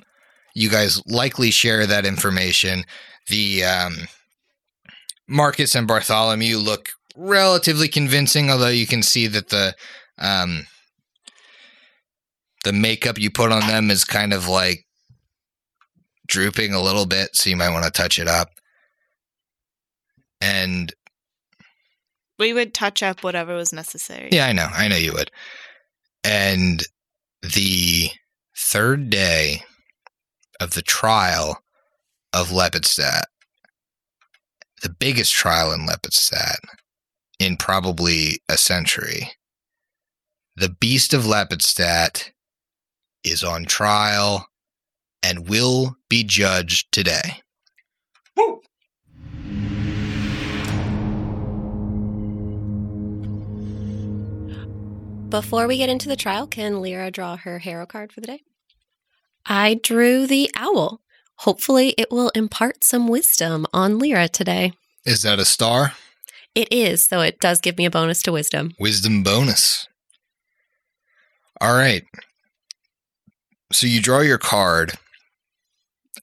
You 0.53 0.69
guys 0.69 1.01
likely 1.05 1.51
share 1.51 1.85
that 1.85 2.05
information. 2.05 2.85
The 3.27 3.63
um, 3.63 4.07
Marcus 5.27 5.75
and 5.75 5.87
Bartholomew 5.87 6.57
look 6.57 6.89
relatively 7.15 7.87
convincing, 7.87 8.49
although 8.49 8.67
you 8.67 8.87
can 8.87 9.03
see 9.03 9.27
that 9.27 9.49
the 9.49 9.75
um, 10.17 10.67
the 12.63 12.73
makeup 12.73 13.19
you 13.19 13.29
put 13.29 13.51
on 13.51 13.67
them 13.67 13.91
is 13.91 14.03
kind 14.03 14.33
of 14.33 14.47
like 14.47 14.85
drooping 16.27 16.73
a 16.73 16.81
little 16.81 17.05
bit, 17.05 17.35
so 17.35 17.49
you 17.49 17.55
might 17.55 17.71
want 17.71 17.85
to 17.85 17.91
touch 17.91 18.19
it 18.19 18.27
up. 18.27 18.49
And 20.41 20.93
we 22.37 22.53
would 22.53 22.73
touch 22.73 23.01
up 23.01 23.23
whatever 23.23 23.55
was 23.55 23.71
necessary. 23.71 24.29
yeah, 24.31 24.47
I 24.47 24.53
know, 24.53 24.67
I 24.71 24.87
know 24.87 24.95
you 24.95 25.13
would. 25.13 25.31
And 26.23 26.83
the 27.53 28.09
third 28.57 29.09
day 29.09 29.63
of 30.59 30.71
the 30.71 30.81
trial 30.81 31.63
of 32.33 32.49
Lepidstadt, 32.49 33.25
the 34.81 34.89
biggest 34.89 35.33
trial 35.33 35.71
in 35.71 35.85
Lepidstadt 35.85 36.59
in 37.39 37.57
probably 37.57 38.39
a 38.49 38.57
century, 38.57 39.31
the 40.55 40.69
Beast 40.69 41.13
of 41.13 41.23
Lepidstadt 41.23 42.31
is 43.23 43.43
on 43.43 43.65
trial 43.65 44.47
and 45.21 45.49
will 45.49 45.97
be 46.09 46.23
judged 46.23 46.91
today. 46.91 47.41
Before 55.29 55.67
we 55.67 55.77
get 55.77 55.89
into 55.89 56.07
the 56.07 56.15
trial, 56.15 56.47
can 56.47 56.81
Lyra 56.81 57.11
draw 57.11 57.35
her 57.35 57.59
hero 57.59 57.85
card 57.85 58.13
for 58.13 58.21
the 58.21 58.27
day? 58.27 58.43
I 59.45 59.79
drew 59.81 60.27
the 60.27 60.49
owl. 60.55 61.01
Hopefully, 61.39 61.93
it 61.97 62.11
will 62.11 62.29
impart 62.35 62.83
some 62.83 63.07
wisdom 63.07 63.65
on 63.73 63.99
Lyra 63.99 64.29
today. 64.29 64.71
Is 65.05 65.23
that 65.23 65.39
a 65.39 65.45
star? 65.45 65.93
It 66.53 66.71
is, 66.71 67.03
so 67.03 67.19
it 67.21 67.39
does 67.39 67.59
give 67.59 67.77
me 67.77 67.85
a 67.85 67.91
bonus 67.91 68.21
to 68.23 68.31
wisdom. 68.31 68.73
Wisdom 68.79 69.23
bonus. 69.23 69.87
All 71.59 71.75
right. 71.75 72.03
So 73.73 73.87
you 73.87 74.01
draw 74.01 74.21
your 74.21 74.37
card 74.37 74.93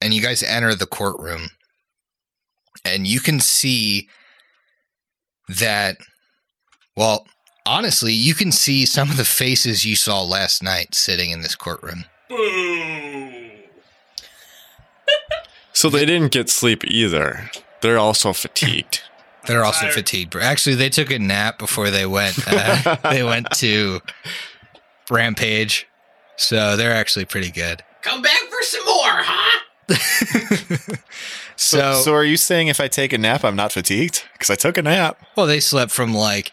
and 0.01 0.15
you 0.15 0.23
guys 0.23 0.43
enter 0.43 0.75
the 0.75 0.87
courtroom. 0.87 1.49
And 2.85 3.07
you 3.07 3.21
can 3.21 3.41
see 3.41 4.09
that, 5.49 5.99
well, 6.97 7.27
honestly, 7.67 8.13
you 8.13 8.35
can 8.35 8.53
see 8.53 8.85
some 8.87 9.11
of 9.11 9.17
the 9.17 9.25
faces 9.25 9.85
you 9.85 9.97
saw 9.97 10.23
last 10.23 10.63
night 10.63 10.95
sitting 10.95 11.31
in 11.31 11.43
this 11.43 11.55
courtroom. 11.55 12.05
Boo. 12.29 13.31
So 15.73 15.89
they 15.89 16.05
didn't 16.05 16.33
get 16.33 16.49
sleep 16.51 16.85
either. 16.87 17.51
They're 17.81 17.99
also 17.99 18.33
fatigued. 18.33 19.03
They're 19.47 19.65
also 19.65 19.87
Tired. 19.87 19.95
fatigued. 19.95 20.37
Actually, 20.37 20.77
they 20.77 20.89
took 20.89 21.11
a 21.11 21.19
nap 21.19 21.59
before 21.59 21.91
they 21.91 22.07
went. 22.07 22.39
Uh, 22.47 22.95
they 23.11 23.25
went 23.25 23.51
to 23.55 24.01
Rampage, 25.11 25.89
so 26.37 26.77
they're 26.77 26.95
actually 26.95 27.25
pretty 27.25 27.51
good. 27.51 27.83
Come 28.03 28.23
back 28.23 28.41
for 28.49 28.63
some 28.63 28.85
more, 28.85 28.95
huh? 29.05 29.61
So, 31.55 31.79
so, 31.79 32.03
so 32.03 32.15
are 32.15 32.25
you 32.25 32.37
saying 32.37 32.69
if 32.69 32.81
I 32.81 32.89
take 32.89 33.13
a 33.13 33.19
nap, 33.19 33.45
I'm 33.45 33.55
not 33.55 33.73
fatigued? 33.73 34.25
Because 34.33 34.49
I 34.51 34.55
took 34.55 34.79
a 34.79 34.83
nap. 34.83 35.19
well, 35.37 35.47
they 35.47 35.61
slept 35.61 35.93
from 35.93 36.15
like 36.15 36.51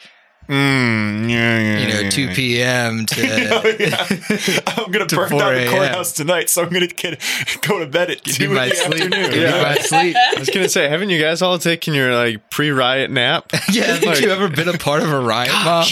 Mm, 0.49 1.29
yeah, 1.29 1.59
yeah, 1.59 1.77
you 1.79 1.87
know 1.93 1.99
yeah, 1.99 2.09
2 2.09 2.27
p.m. 2.29 2.99
Oh, 3.11 3.61
to 3.61 3.75
yeah. 3.79 4.59
I'm 4.65 4.91
gonna 4.91 5.05
to 5.05 5.15
burn 5.15 5.29
down 5.37 5.53
the 5.53 5.67
courthouse 5.69 6.11
tonight, 6.13 6.49
so 6.49 6.63
I'm 6.63 6.69
gonna 6.69 6.87
get 6.87 7.21
go 7.61 7.77
to 7.79 7.85
bed 7.85 8.09
at 8.09 8.23
Give 8.23 8.35
two 8.35 8.49
my 8.49 8.63
in 8.63 8.69
the 8.69 8.75
sleep. 8.75 8.93
afternoon. 9.03 9.31
Give 9.31 9.43
me 9.53 9.61
my 9.61 9.75
sleep. 9.75 10.15
I 10.15 10.39
was 10.39 10.49
gonna 10.49 10.67
say, 10.69 10.89
haven't 10.89 11.09
you 11.11 11.21
guys 11.21 11.43
all 11.43 11.59
taken 11.59 11.93
your 11.93 12.15
like 12.15 12.49
pre-riot 12.49 13.11
nap? 13.11 13.51
Yeah, 13.71 13.83
haven't 13.83 14.05
Like- 14.09 14.21
you 14.21 14.31
ever 14.31 14.49
been 14.49 14.67
a 14.69 14.77
part 14.79 15.03
of 15.03 15.11
a 15.11 15.19
riot 15.19 15.51
mob? 15.51 15.85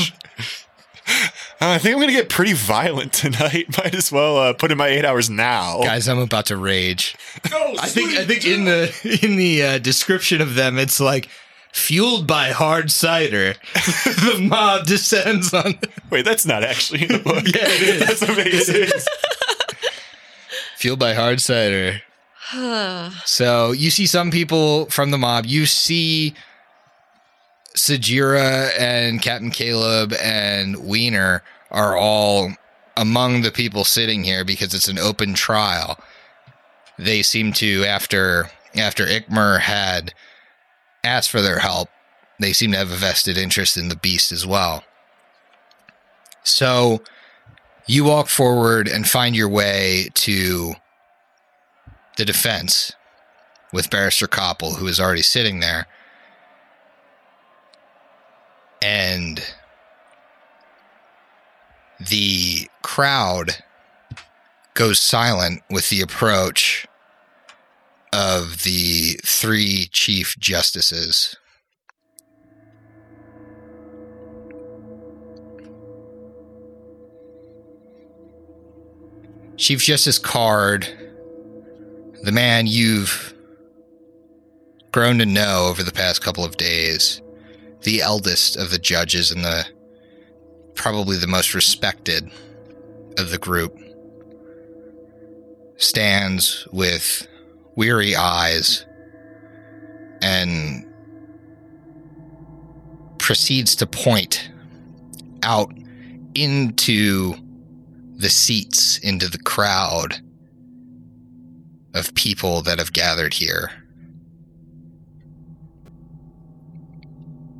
Uh, 1.09 1.69
I 1.71 1.77
think 1.77 1.93
I'm 1.95 2.01
gonna 2.01 2.11
get 2.11 2.27
pretty 2.29 2.53
violent 2.53 3.13
tonight. 3.13 3.65
Might 3.77 3.93
as 3.95 4.11
well 4.11 4.37
uh, 4.37 4.53
put 4.53 4.71
in 4.71 4.77
my 4.77 4.87
eight 4.87 5.05
hours 5.05 5.29
now. 5.29 5.79
Guys, 5.81 6.07
I'm 6.09 6.19
about 6.19 6.47
to 6.47 6.57
rage. 6.57 7.15
Go 7.49 7.75
I 7.79 7.87
think 7.87 8.11
I 8.17 8.25
think 8.25 8.45
in 8.45 8.65
the 8.65 9.19
in 9.23 9.35
the 9.37 9.63
uh, 9.63 9.77
description 9.77 10.41
of 10.41 10.55
them, 10.55 10.77
it's 10.77 10.99
like 10.99 11.29
fueled 11.77 12.27
by 12.27 12.49
hard 12.49 12.91
cider. 12.91 13.53
the 13.73 14.47
mob 14.49 14.85
descends 14.87 15.53
on. 15.53 15.79
Wait, 16.09 16.25
that's 16.25 16.45
not 16.45 16.63
actually 16.63 17.03
in 17.03 17.09
the 17.09 17.19
book. 17.19 17.43
Yeah, 17.45 17.65
it 17.65 17.81
is. 17.81 17.99
That's 17.99 18.21
amazing. 18.23 18.89
Fueled 20.77 20.99
by 20.99 21.13
hard 21.13 21.39
cider. 21.41 22.01
So 23.25 23.71
you 23.71 23.89
see 23.89 24.05
some 24.05 24.31
people 24.31 24.85
from 24.87 25.11
the 25.11 25.17
mob. 25.17 25.45
You 25.45 25.65
see 25.65 26.33
Sajira 27.75 28.71
and 28.79 29.21
Captain 29.21 29.51
Caleb 29.51 30.13
and 30.21 30.77
Wiener 30.77 31.43
are 31.71 31.97
all 31.97 32.51
among 32.95 33.41
the 33.41 33.51
people 33.51 33.83
sitting 33.83 34.23
here 34.23 34.43
because 34.43 34.73
it's 34.73 34.87
an 34.87 34.97
open 34.97 35.33
trial. 35.33 35.99
They 36.97 37.21
seem 37.21 37.53
to 37.53 37.83
after 37.85 38.49
after 38.75 39.05
Ikmer 39.05 39.59
had 39.59 40.13
asked 41.03 41.29
for 41.29 41.41
their 41.41 41.59
help, 41.59 41.89
they 42.39 42.53
seem 42.53 42.71
to 42.71 42.77
have 42.77 42.91
a 42.91 42.95
vested 42.95 43.37
interest 43.37 43.77
in 43.77 43.89
the 43.89 43.95
beast 43.95 44.31
as 44.31 44.45
well. 44.45 44.83
So 46.43 47.01
you 47.87 48.03
walk 48.03 48.27
forward 48.27 48.87
and 48.87 49.07
find 49.07 49.35
your 49.35 49.49
way 49.49 50.09
to 50.15 50.73
the 52.17 52.25
defense 52.25 52.93
with 53.73 53.89
Barrister 53.89 54.27
Koppel, 54.27 54.77
who 54.77 54.87
is 54.87 54.99
already 54.99 55.21
sitting 55.21 55.59
there. 55.59 55.87
And 58.81 59.41
the 61.99 62.69
crowd 62.81 63.63
goes 64.73 64.99
silent 64.99 65.63
with 65.69 65.89
the 65.89 66.01
approach 66.01 66.86
of 68.13 68.63
the 68.63 69.19
three 69.23 69.89
chief 69.91 70.37
justices. 70.39 71.35
Chief 79.57 79.81
Justice 79.81 80.19
Card, 80.19 80.87
the 82.21 82.31
man 82.31 82.67
you've 82.67 83.33
grown 84.91 85.17
to 85.17 85.25
know 85.25 85.67
over 85.67 85.81
the 85.83 85.91
past 85.91 86.23
couple 86.23 86.45
of 86.45 86.57
days, 86.57 87.21
the 87.81 88.01
eldest 88.01 88.55
of 88.55 88.69
the 88.69 88.77
judges 88.77 89.31
and 89.31 89.43
the 89.43 89.65
probably 90.75 91.17
the 91.17 91.27
most 91.27 91.55
respected 91.55 92.29
of 93.17 93.31
the 93.31 93.37
group, 93.39 93.75
stands 95.77 96.67
with 96.71 97.27
weary 97.77 98.15
eyes 98.15 98.85
and 100.21 100.83
proceeds 103.19 103.75
to 103.75 103.85
point 103.85 104.49
out 105.43 105.71
into 106.33 107.35
the 108.15 108.29
seats, 108.29 108.97
into 108.97 109.29
the 109.29 109.37
crowd 109.37 110.19
of 111.93 112.13
people 112.15 112.63
that 112.63 112.79
have 112.79 112.91
gathered 112.93 113.33
here. 113.33 113.71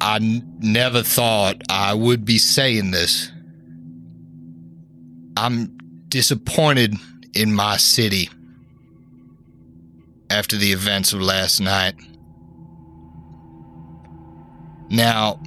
I 0.01 0.15
n- 0.15 0.57
never 0.59 1.03
thought 1.03 1.61
I 1.69 1.93
would 1.93 2.25
be 2.25 2.39
saying 2.39 2.89
this. 2.89 3.31
I'm 5.37 5.77
disappointed 6.09 6.95
in 7.35 7.53
my 7.53 7.77
city 7.77 8.29
after 10.29 10.57
the 10.57 10.71
events 10.71 11.13
of 11.13 11.21
last 11.21 11.59
night. 11.59 11.95
Now, 14.89 15.39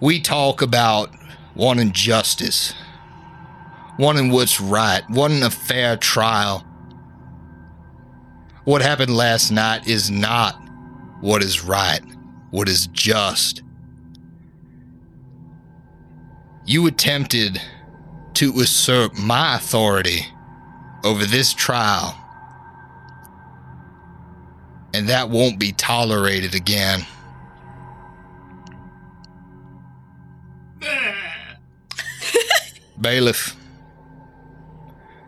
we 0.00 0.20
talk 0.20 0.62
about 0.62 1.10
wanting 1.54 1.92
justice, 1.92 2.72
wanting 3.98 4.30
what's 4.30 4.60
right, 4.60 5.02
wanting 5.10 5.42
a 5.42 5.50
fair 5.50 5.96
trial. 5.96 6.66
What 8.64 8.82
happened 8.82 9.14
last 9.14 9.50
night 9.50 9.86
is 9.86 10.10
not 10.10 10.54
what 11.20 11.42
is 11.42 11.62
right, 11.62 12.00
what 12.50 12.68
is 12.68 12.86
just. 12.88 13.62
You 16.64 16.86
attempted 16.86 17.60
to 18.34 18.52
usurp 18.52 19.18
my 19.18 19.56
authority 19.56 20.26
over 21.04 21.24
this 21.24 21.52
trial, 21.52 22.16
and 24.94 25.08
that 25.08 25.30
won't 25.30 25.58
be 25.58 25.72
tolerated 25.72 26.54
again. 26.54 27.06
Bailiff, 33.00 33.56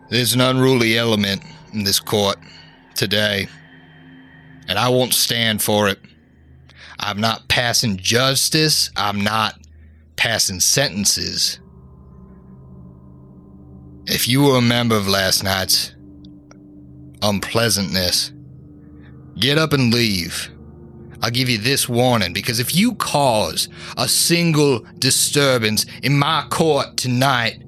there's 0.09 0.33
an 0.33 0.41
unruly 0.41 0.97
element 0.97 1.41
in 1.73 1.83
this 1.83 1.99
court 1.99 2.37
today, 2.95 3.47
and 4.67 4.77
I 4.77 4.89
won't 4.89 5.13
stand 5.13 5.61
for 5.61 5.87
it. 5.89 5.99
I'm 6.99 7.19
not 7.19 7.47
passing 7.47 7.97
justice, 7.97 8.91
I'm 8.95 9.21
not 9.21 9.59
passing 10.15 10.59
sentences. 10.59 11.59
If 14.07 14.27
you 14.27 14.43
were 14.43 14.57
a 14.57 14.61
member 14.61 14.95
of 14.95 15.07
last 15.07 15.43
night's 15.43 15.95
unpleasantness, 17.23 18.31
get 19.37 19.57
up 19.57 19.73
and 19.73 19.93
leave. 19.93 20.51
I'll 21.21 21.31
give 21.31 21.49
you 21.49 21.57
this 21.57 21.89
warning 21.89 22.33
because 22.33 22.59
if 22.59 22.75
you 22.75 22.95
cause 22.95 23.69
a 23.97 24.07
single 24.07 24.85
disturbance 24.99 25.85
in 26.03 26.17
my 26.19 26.45
court 26.49 26.97
tonight, 26.97 27.63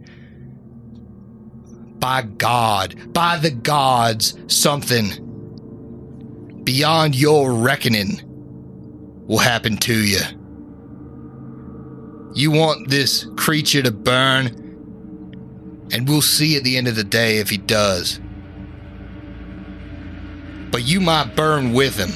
by 1.99 2.21
God, 2.21 3.13
by 3.13 3.37
the 3.37 3.49
gods, 3.49 4.37
something 4.47 5.23
beyond 6.63 7.15
your 7.15 7.53
reckoning 7.53 8.21
will 9.25 9.39
happen 9.39 9.77
to 9.77 9.97
you. 9.97 10.19
You 12.33 12.51
want 12.51 12.89
this 12.89 13.25
creature 13.35 13.81
to 13.81 13.91
burn, 13.91 14.45
and 15.91 16.07
we'll 16.07 16.21
see 16.21 16.55
at 16.55 16.63
the 16.63 16.77
end 16.77 16.87
of 16.87 16.95
the 16.95 17.03
day 17.03 17.39
if 17.39 17.49
he 17.49 17.57
does. 17.57 18.19
But 20.71 20.83
you 20.85 20.99
might 20.99 21.35
burn 21.35 21.73
with 21.73 21.95
him. 21.95 22.11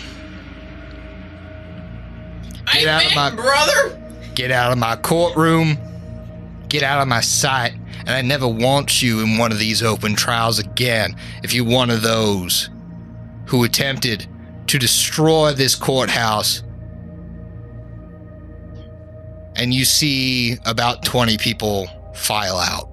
Get 2.73 2.87
out 2.87 3.05
of 3.05 3.15
my 3.15 3.29
brother. 3.35 4.01
Get 4.35 4.51
out 4.51 4.71
of 4.71 4.77
my 4.77 4.95
courtroom. 4.95 5.77
Get 6.69 6.83
out 6.83 7.01
of 7.01 7.07
my 7.07 7.21
sight. 7.21 7.73
And 7.99 8.09
I 8.09 8.21
never 8.21 8.47
want 8.47 9.01
you 9.01 9.19
in 9.19 9.37
one 9.37 9.51
of 9.51 9.59
these 9.59 9.83
open 9.83 10.15
trials 10.15 10.57
again 10.57 11.15
if 11.43 11.53
you're 11.53 11.65
one 11.65 11.89
of 11.89 12.01
those 12.01 12.69
who 13.47 13.63
attempted 13.63 14.27
to 14.67 14.79
destroy 14.79 15.53
this 15.53 15.75
courthouse. 15.75 16.63
And 19.55 19.73
you 19.73 19.85
see 19.85 20.57
about 20.65 21.03
20 21.03 21.37
people 21.37 21.87
file 22.15 22.57
out. 22.57 22.89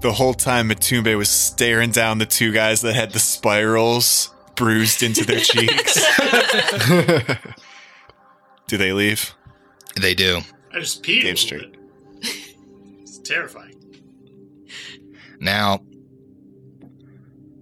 The 0.00 0.12
whole 0.12 0.34
time 0.34 0.68
Matumbe 0.68 1.16
was 1.16 1.30
staring 1.30 1.90
down 1.90 2.18
the 2.18 2.26
two 2.26 2.52
guys 2.52 2.82
that 2.82 2.94
had 2.94 3.12
the 3.12 3.18
spirals 3.18 4.34
bruised 4.56 5.02
into 5.02 5.24
their 5.24 5.40
cheeks. 5.40 5.94
Do 8.66 8.76
they 8.76 8.92
leave? 8.92 9.34
They 10.00 10.14
do. 10.14 10.40
I 10.72 10.80
just 10.80 11.02
peed 11.02 11.22
Game 11.22 11.34
a 11.34 11.36
straight. 11.36 11.76
It's 13.02 13.18
terrifying. 13.18 13.74
Now, 15.40 15.80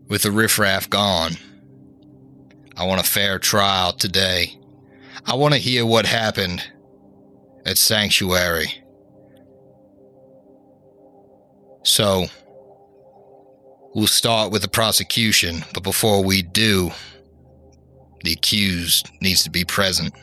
with 0.08 0.22
the 0.22 0.30
riffraff 0.30 0.88
gone, 0.88 1.32
I 2.76 2.84
want 2.86 3.00
a 3.00 3.04
fair 3.04 3.38
trial 3.38 3.92
today. 3.92 4.58
I 5.26 5.34
want 5.34 5.54
to 5.54 5.60
hear 5.60 5.84
what 5.84 6.06
happened 6.06 6.62
at 7.66 7.76
Sanctuary. 7.78 8.82
So, 11.84 12.26
we'll 13.94 14.06
start 14.06 14.50
with 14.50 14.62
the 14.62 14.68
prosecution, 14.68 15.64
but 15.74 15.82
before 15.82 16.24
we 16.24 16.42
do, 16.42 16.90
the 18.24 18.32
accused 18.32 19.10
needs 19.20 19.42
to 19.44 19.50
be 19.50 19.64
present. 19.64 20.14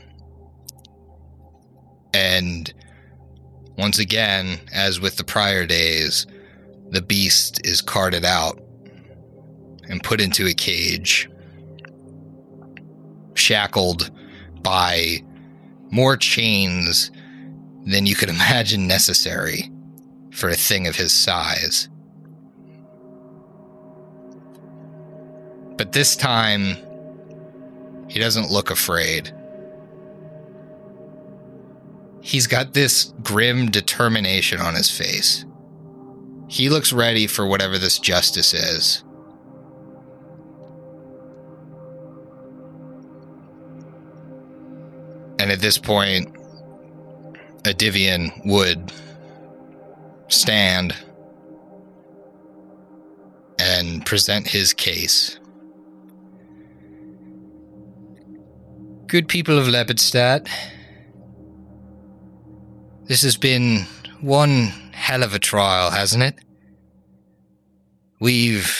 And 2.13 2.73
once 3.77 3.99
again, 3.99 4.59
as 4.73 4.99
with 4.99 5.17
the 5.17 5.23
prior 5.23 5.65
days, 5.65 6.25
the 6.89 7.01
beast 7.01 7.65
is 7.65 7.81
carted 7.81 8.25
out 8.25 8.59
and 9.87 10.03
put 10.03 10.21
into 10.21 10.47
a 10.47 10.53
cage, 10.53 11.29
shackled 13.35 14.11
by 14.63 15.23
more 15.91 16.17
chains 16.17 17.11
than 17.85 18.05
you 18.05 18.15
could 18.15 18.29
imagine 18.29 18.87
necessary 18.87 19.71
for 20.31 20.49
a 20.49 20.55
thing 20.55 20.87
of 20.87 20.95
his 20.95 21.11
size. 21.11 21.88
But 25.79 25.93
this 25.93 26.17
time, 26.17 26.75
he 28.09 28.19
doesn't 28.19 28.51
look 28.51 28.69
afraid. 28.69 29.33
He's 32.19 32.47
got 32.47 32.73
this 32.73 33.13
grim 33.23 33.71
determination 33.71 34.59
on 34.59 34.75
his 34.75 34.91
face. 34.91 35.45
He 36.49 36.67
looks 36.67 36.91
ready 36.91 37.27
for 37.27 37.47
whatever 37.47 37.77
this 37.77 37.97
justice 37.97 38.53
is. 38.53 39.05
And 45.39 45.49
at 45.49 45.61
this 45.61 45.77
point, 45.77 46.35
Adivian 47.63 48.45
would 48.45 48.91
stand 50.27 50.93
and 53.57 54.05
present 54.05 54.45
his 54.45 54.73
case. 54.73 55.38
Good 59.09 59.27
people 59.27 59.57
of 59.57 59.65
Lepidstadt, 59.65 60.47
this 63.05 63.23
has 63.23 63.37
been 63.37 63.87
one 64.21 64.65
hell 64.93 65.23
of 65.23 65.33
a 65.33 65.39
trial, 65.39 65.89
hasn't 65.89 66.21
it? 66.21 66.35
We've 68.19 68.71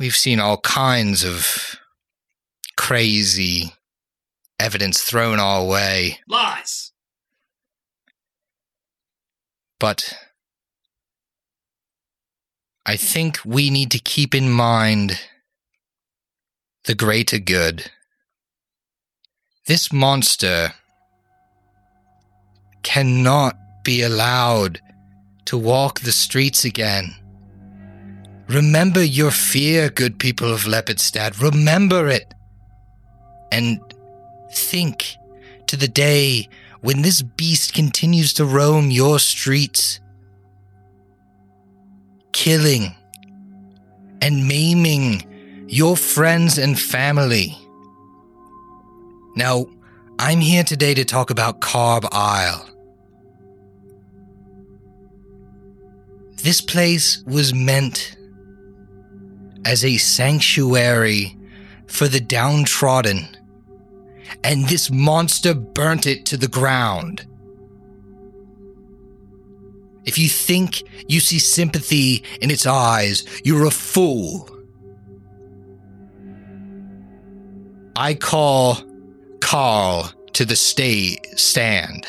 we've 0.00 0.16
seen 0.16 0.40
all 0.40 0.56
kinds 0.56 1.22
of 1.22 1.76
crazy 2.76 3.72
evidence 4.58 5.02
thrown 5.02 5.38
our 5.38 5.64
way, 5.64 6.18
Lies. 6.26 6.90
but 9.78 10.12
I 12.84 12.96
think 12.96 13.38
we 13.44 13.70
need 13.70 13.92
to 13.92 14.00
keep 14.00 14.34
in 14.34 14.50
mind 14.50 15.20
the 16.86 16.96
greater 16.96 17.38
good. 17.38 17.88
This 19.70 19.92
monster 19.92 20.74
cannot 22.82 23.56
be 23.84 24.02
allowed 24.02 24.80
to 25.44 25.56
walk 25.56 26.00
the 26.00 26.10
streets 26.10 26.64
again. 26.64 27.14
Remember 28.48 29.00
your 29.00 29.30
fear, 29.30 29.88
good 29.88 30.18
people 30.18 30.52
of 30.52 30.64
Lepidstadt. 30.64 31.40
Remember 31.40 32.08
it. 32.08 32.34
And 33.52 33.78
think 34.50 35.14
to 35.68 35.76
the 35.76 35.86
day 35.86 36.48
when 36.80 37.02
this 37.02 37.22
beast 37.22 37.72
continues 37.72 38.32
to 38.32 38.44
roam 38.44 38.90
your 38.90 39.20
streets, 39.20 40.00
killing 42.32 42.92
and 44.20 44.48
maiming 44.48 45.64
your 45.68 45.96
friends 45.96 46.58
and 46.58 46.76
family. 46.76 47.56
Now, 49.36 49.66
I'm 50.18 50.40
here 50.40 50.64
today 50.64 50.92
to 50.94 51.04
talk 51.04 51.30
about 51.30 51.60
Carb 51.60 52.06
Isle. 52.10 52.68
This 56.42 56.60
place 56.60 57.22
was 57.26 57.54
meant 57.54 58.16
as 59.64 59.84
a 59.84 59.98
sanctuary 59.98 61.38
for 61.86 62.08
the 62.08 62.20
downtrodden, 62.20 63.36
and 64.42 64.66
this 64.68 64.90
monster 64.90 65.54
burnt 65.54 66.06
it 66.06 66.26
to 66.26 66.36
the 66.36 66.48
ground. 66.48 67.26
If 70.06 70.18
you 70.18 70.28
think 70.28 70.82
you 71.08 71.20
see 71.20 71.38
sympathy 71.38 72.24
in 72.40 72.50
its 72.50 72.66
eyes, 72.66 73.24
you're 73.44 73.66
a 73.66 73.70
fool. 73.70 74.48
I 77.94 78.14
call 78.14 78.89
Carl 79.40 80.12
to 80.32 80.44
the 80.44 80.56
stay 80.56 81.18
stand. 81.36 82.06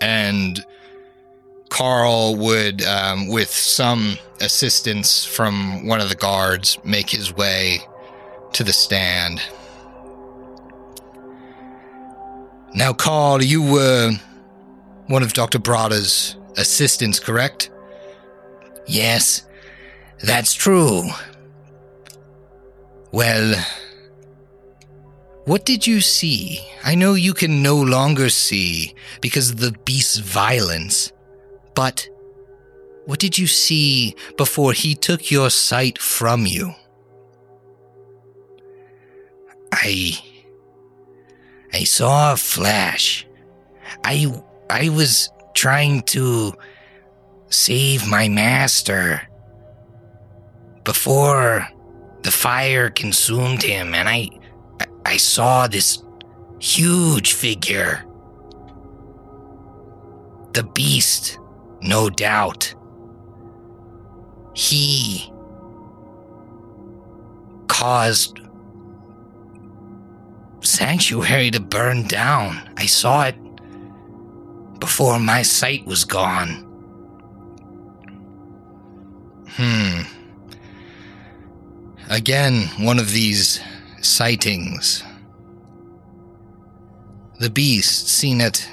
And 0.00 0.64
Carl 1.70 2.36
would, 2.36 2.84
um, 2.84 3.28
with 3.28 3.50
some 3.50 4.16
assistance 4.40 5.24
from 5.24 5.86
one 5.86 6.00
of 6.00 6.08
the 6.08 6.14
guards, 6.14 6.78
make 6.84 7.10
his 7.10 7.34
way 7.34 7.80
to 8.52 8.62
the 8.62 8.72
stand. 8.72 9.40
Now, 12.74 12.92
Carl, 12.92 13.42
you 13.42 13.62
were 13.62 14.12
one 15.06 15.22
of 15.22 15.32
Dr. 15.32 15.58
Brada's 15.58 16.36
assistants, 16.56 17.20
correct? 17.20 17.70
Yes, 18.86 19.46
that's 20.22 20.54
true. 20.54 21.08
Well, 23.12 23.54
what 25.44 25.66
did 25.66 25.86
you 25.86 26.00
see? 26.00 26.60
I 26.82 26.94
know 26.94 27.14
you 27.14 27.34
can 27.34 27.62
no 27.62 27.76
longer 27.76 28.30
see 28.30 28.94
because 29.20 29.50
of 29.50 29.60
the 29.60 29.72
beast's 29.84 30.16
violence, 30.18 31.12
but 31.74 32.08
what 33.04 33.18
did 33.18 33.36
you 33.36 33.46
see 33.46 34.16
before 34.38 34.72
he 34.72 34.94
took 34.94 35.30
your 35.30 35.50
sight 35.50 35.98
from 35.98 36.46
you? 36.46 36.72
I. 39.72 40.18
I 41.72 41.84
saw 41.84 42.32
a 42.32 42.36
flash. 42.36 43.26
I. 44.02 44.42
I 44.70 44.88
was 44.88 45.28
trying 45.52 46.02
to 46.02 46.54
save 47.50 48.08
my 48.08 48.28
master 48.28 49.20
before 50.84 51.68
the 52.22 52.30
fire 52.30 52.88
consumed 52.88 53.62
him, 53.62 53.94
and 53.94 54.08
I. 54.08 54.30
I 55.06 55.16
saw 55.16 55.66
this 55.66 56.02
huge 56.58 57.32
figure. 57.34 58.04
The 60.52 60.62
beast, 60.62 61.38
no 61.80 62.08
doubt. 62.08 62.74
He 64.54 65.32
caused 67.68 68.40
sanctuary 70.60 71.50
to 71.50 71.60
burn 71.60 72.06
down. 72.06 72.72
I 72.76 72.86
saw 72.86 73.24
it 73.24 73.36
before 74.78 75.18
my 75.18 75.42
sight 75.42 75.84
was 75.86 76.04
gone. 76.04 76.62
Hmm. 79.48 80.02
Again, 82.08 82.68
one 82.78 82.98
of 82.98 83.10
these 83.10 83.60
sightings. 84.04 85.02
The 87.40 87.50
beast 87.50 88.08
seen 88.08 88.40
at 88.40 88.68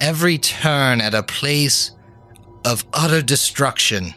every 0.00 0.38
turn 0.38 1.00
at 1.00 1.14
a 1.14 1.22
place 1.22 1.92
of 2.64 2.84
utter 2.92 3.22
destruction. 3.22 4.14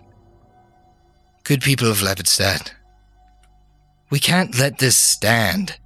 Good 1.43 1.61
people 1.61 1.89
of 1.89 2.01
Lepidstadt, 2.01 2.73
we 4.09 4.19
can't 4.19 4.57
let 4.57 4.77
this 4.77 4.97
stand. 4.97 5.77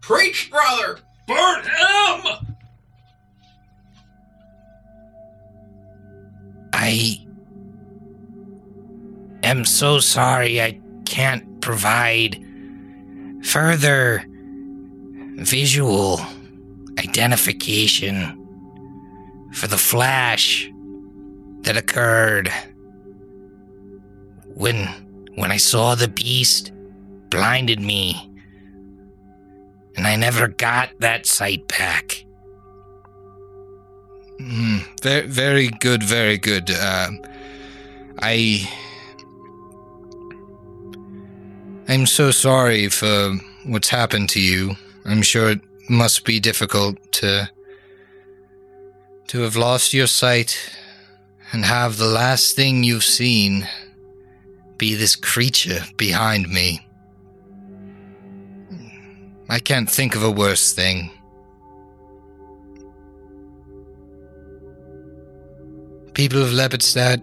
Preach, 0.00 0.50
brother! 0.50 0.98
Burn 1.26 1.62
him! 1.62 2.56
I 6.72 7.26
am 9.42 9.64
so 9.64 9.98
sorry 10.00 10.60
I 10.60 10.80
can't 11.04 11.60
provide 11.60 12.44
further 13.42 14.24
visual 15.36 16.20
identification 16.98 18.34
for 19.52 19.66
the 19.66 19.78
flash 19.78 20.70
that 21.62 21.76
occurred 21.76 22.50
when 24.54 24.86
when 25.36 25.52
I 25.52 25.56
saw 25.56 25.94
the 25.94 26.08
beast 26.08 26.72
blinded 27.30 27.80
me 27.80 28.28
and 29.96 30.06
I 30.06 30.16
never 30.16 30.48
got 30.48 30.90
that 31.00 31.26
sight 31.26 31.66
back. 31.68 32.24
Mm, 34.40 35.00
very, 35.02 35.26
very 35.26 35.68
good, 35.68 36.02
very 36.02 36.38
good. 36.38 36.70
Uh, 36.70 37.10
I. 38.20 38.68
I'm 41.90 42.04
so 42.04 42.30
sorry 42.30 42.90
for 42.90 43.34
what's 43.64 43.88
happened 43.88 44.28
to 44.30 44.40
you. 44.40 44.76
I'm 45.06 45.22
sure 45.22 45.50
it 45.50 45.60
must 45.88 46.26
be 46.26 46.38
difficult 46.38 46.96
to. 47.12 47.50
to 49.28 49.40
have 49.40 49.56
lost 49.56 49.94
your 49.94 50.06
sight 50.06 50.58
and 51.52 51.64
have 51.64 51.96
the 51.96 52.06
last 52.06 52.56
thing 52.56 52.84
you've 52.84 53.04
seen 53.04 53.66
be 54.76 54.94
this 54.94 55.16
creature 55.16 55.82
behind 55.96 56.48
me. 56.48 56.86
I 59.48 59.58
can't 59.58 59.90
think 59.90 60.14
of 60.14 60.22
a 60.22 60.30
worse 60.30 60.74
thing. 60.74 61.10
People 66.12 66.42
of 66.42 66.50
Lepidstadt, 66.50 67.22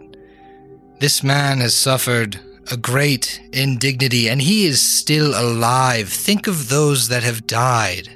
this 0.99 1.21
man 1.23 1.59
has 1.59 1.75
suffered 1.75 2.39
a 2.71 2.77
great 2.77 3.41
indignity 3.53 4.27
and 4.29 4.41
he 4.41 4.65
is 4.65 4.81
still 4.81 5.39
alive. 5.39 6.09
Think 6.09 6.47
of 6.47 6.69
those 6.69 7.09
that 7.09 7.23
have 7.23 7.47
died, 7.47 8.09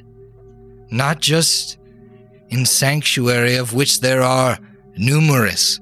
not 0.89 1.19
just 1.19 1.77
in 2.49 2.65
sanctuary, 2.65 3.55
of 3.55 3.73
which 3.73 3.99
there 3.99 4.21
are 4.21 4.57
numerous, 4.97 5.79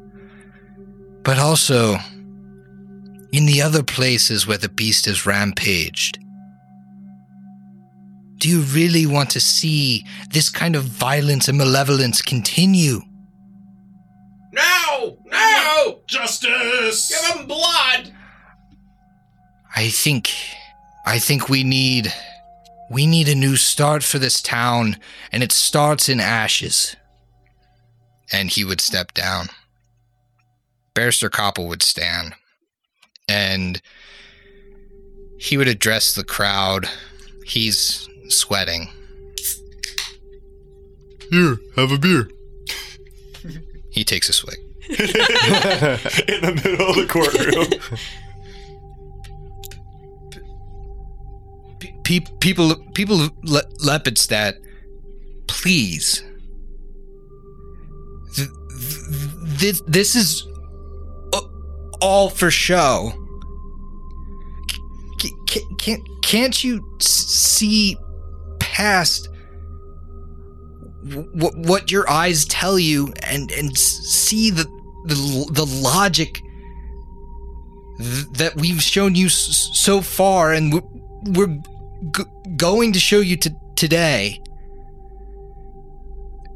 but 1.23 1.39
also 1.39 1.97
in 3.31 3.45
the 3.45 3.61
other 3.61 3.83
places 3.83 4.45
where 4.45 4.57
the 4.57 4.69
beast 4.69 5.05
has 5.05 5.25
rampaged. 5.25 6.19
Do 8.37 8.49
you 8.49 8.61
really 8.61 9.05
want 9.05 9.31
to 9.31 9.39
see 9.39 10.05
this 10.29 10.49
kind 10.49 10.75
of 10.75 10.83
violence 10.83 11.47
and 11.47 11.57
malevolence 11.57 12.21
continue? 12.21 13.01
No! 14.51 15.17
No! 15.25 16.01
Justice! 16.05 17.09
Give 17.09 17.35
him 17.35 17.47
blood! 17.47 18.11
I 19.77 19.89
think 19.89 20.33
I 21.05 21.19
think 21.19 21.49
we 21.49 21.63
need 21.63 22.11
we 22.89 23.05
need 23.05 23.27
a 23.29 23.35
new 23.35 23.55
start 23.55 24.01
for 24.01 24.17
this 24.17 24.41
town 24.41 24.97
and 25.31 25.43
it 25.43 25.51
starts 25.51 26.09
in 26.09 26.19
ashes. 26.19 26.95
And 28.31 28.49
he 28.49 28.65
would 28.65 28.81
step 28.81 29.13
down. 29.13 29.49
Barrister 30.95 31.29
Koppel 31.29 31.67
would 31.67 31.83
stand 31.83 32.33
and 33.29 33.79
he 35.37 35.57
would 35.57 35.67
address 35.67 36.15
the 36.15 36.23
crowd. 36.23 36.89
He's 37.45 38.09
sweating. 38.29 38.89
Here, 41.29 41.59
have 41.75 41.91
a 41.91 41.99
beer. 41.99 42.31
He 43.91 44.03
takes 44.03 44.27
a 44.27 44.33
swig. 44.33 44.57
in 44.89 44.95
the 44.95 46.61
middle 46.63 46.89
of 46.89 46.95
the 46.95 47.05
courtroom. 47.07 47.99
Pe- 52.07 52.21
people, 52.39 52.73
people, 52.93 53.17
Le- 53.43 53.67
Lepidstadt, 53.85 54.53
please. 55.47 56.23
Th- 58.33 58.47
th- 59.59 59.81
this, 59.85 60.15
is 60.15 60.47
all 62.01 62.29
for 62.29 62.49
show. 62.49 63.11
Can't 65.79 66.01
can't 66.23 66.63
you 66.63 66.81
see 67.01 67.97
past 68.61 69.27
what 71.33 71.57
what 71.57 71.91
your 71.91 72.09
eyes 72.09 72.45
tell 72.45 72.79
you 72.79 73.11
and 73.23 73.51
and 73.51 73.77
see 73.77 74.49
the 74.49 74.63
the 75.07 75.49
the 75.51 75.65
logic 75.65 76.41
that 78.33 78.53
we've 78.55 78.81
shown 78.81 79.15
you 79.15 79.27
so 79.27 80.01
far 80.01 80.53
and 80.53 80.81
we're 81.25 81.57
g- 82.15 82.23
going 82.55 82.93
to 82.93 82.99
show 82.99 83.19
you 83.19 83.35
to 83.37 83.53
today 83.75 84.41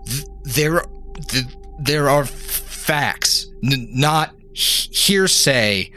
Th- 0.06 0.26
there 0.44 0.84
th- 1.28 1.46
there 1.80 2.10
are 2.10 2.26
facts 2.26 3.48
n- 3.64 3.88
not 3.92 4.34
he- 4.54 4.90
hearsay 4.92 5.92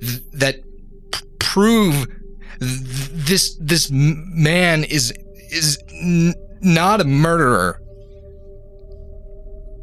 th- 0.00 0.22
that 0.32 0.56
p- 1.12 1.24
prove 1.38 2.06
th- 2.60 3.10
this 3.28 3.56
this 3.60 3.90
man 3.90 4.84
is 4.84 5.12
is 5.50 5.78
n- 6.02 6.34
not 6.62 7.00
a 7.00 7.04
murderer. 7.04 7.80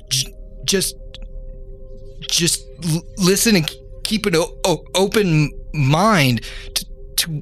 J- 0.09 0.33
just 0.65 0.95
just 2.29 2.61
l- 2.93 3.03
listen 3.17 3.55
and 3.55 3.69
keep 4.03 4.25
an 4.25 4.35
o- 4.35 4.57
o- 4.65 4.83
open 4.95 5.51
mind 5.73 6.41
to, 6.75 6.85
to 7.17 7.41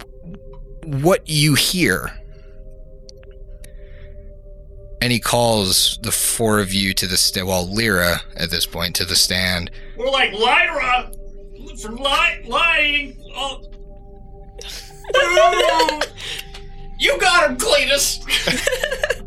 what 0.85 1.27
you 1.27 1.55
hear 1.55 2.11
and 5.01 5.11
he 5.11 5.19
calls 5.19 5.99
the 6.01 6.11
four 6.11 6.59
of 6.59 6.73
you 6.73 6.93
to 6.93 7.07
the 7.07 7.17
stand 7.17 7.47
well 7.47 7.65
lyra 7.67 8.21
at 8.37 8.49
this 8.49 8.65
point 8.65 8.95
to 8.95 9.05
the 9.05 9.15
stand 9.15 9.71
We're 9.97 10.09
like 10.09 10.31
Lyra 10.33 11.11
for 11.81 11.91
li- 11.91 12.43
lying. 12.45 13.21
Oh. 13.35 13.61
you 16.99 17.19
got 17.19 17.49
him, 17.49 17.57
Cletus. 17.57 18.21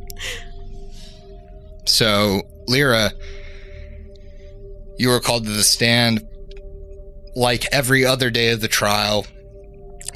So, 1.88 2.42
Lyra, 2.66 3.12
you 4.98 5.08
were 5.08 5.20
called 5.20 5.46
to 5.46 5.50
the 5.50 5.64
stand 5.64 6.22
like 7.34 7.64
every 7.72 8.04
other 8.04 8.28
day 8.30 8.50
of 8.50 8.60
the 8.60 8.68
trial. 8.68 9.26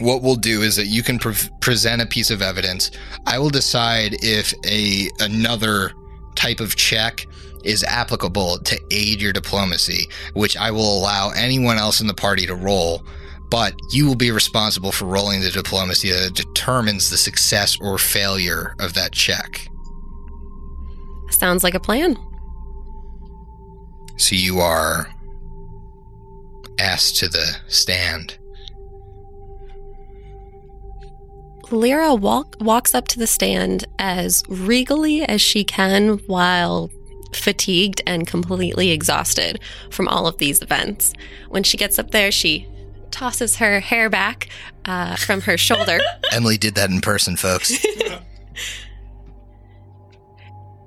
What 0.02 0.22
we'll 0.22 0.34
do 0.34 0.62
is 0.62 0.74
that 0.76 0.86
you 0.86 1.04
can 1.04 1.20
pre- 1.20 1.34
present 1.60 2.02
a 2.02 2.06
piece 2.06 2.30
of 2.30 2.42
evidence. 2.42 2.90
I 3.24 3.38
will 3.38 3.50
decide 3.50 4.16
if 4.20 4.52
a 4.66 5.08
another 5.22 5.92
type 6.34 6.58
of 6.58 6.74
check 6.74 7.24
is 7.62 7.84
applicable 7.84 8.58
to 8.58 8.80
aid 8.90 9.22
your 9.22 9.32
diplomacy, 9.32 10.08
which 10.34 10.56
I 10.56 10.72
will 10.72 10.98
allow 10.98 11.30
anyone 11.30 11.78
else 11.78 12.00
in 12.00 12.08
the 12.08 12.14
party 12.14 12.46
to 12.46 12.54
roll. 12.56 13.06
But 13.48 13.74
you 13.92 14.06
will 14.06 14.16
be 14.16 14.32
responsible 14.32 14.90
for 14.90 15.04
rolling 15.04 15.40
the 15.40 15.50
diplomacy 15.50 16.10
that 16.10 16.34
determines 16.34 17.08
the 17.08 17.16
success 17.16 17.78
or 17.80 17.96
failure 17.96 18.74
of 18.80 18.94
that 18.94 19.12
check. 19.12 19.68
Sounds 21.30 21.62
like 21.62 21.74
a 21.74 21.80
plan. 21.80 22.16
So 24.16 24.34
you 24.34 24.58
are 24.58 25.08
asked 26.80 27.18
to 27.18 27.28
the 27.28 27.56
stand. 27.68 28.38
Lyra 31.72 32.14
walk, 32.14 32.56
walks 32.60 32.94
up 32.94 33.08
to 33.08 33.18
the 33.18 33.26
stand 33.26 33.86
as 33.98 34.42
regally 34.48 35.22
as 35.22 35.40
she 35.40 35.64
can 35.64 36.18
while 36.26 36.90
fatigued 37.34 38.02
and 38.06 38.26
completely 38.26 38.90
exhausted 38.90 39.58
from 39.90 40.06
all 40.08 40.26
of 40.26 40.38
these 40.38 40.60
events. 40.62 41.12
When 41.48 41.62
she 41.62 41.76
gets 41.76 41.98
up 41.98 42.10
there, 42.10 42.30
she 42.30 42.68
tosses 43.10 43.56
her 43.56 43.80
hair 43.80 44.10
back 44.10 44.48
uh, 44.84 45.16
from 45.16 45.42
her 45.42 45.56
shoulder. 45.56 46.00
Emily 46.32 46.58
did 46.58 46.74
that 46.74 46.90
in 46.90 47.00
person, 47.00 47.36
folks. 47.36 47.72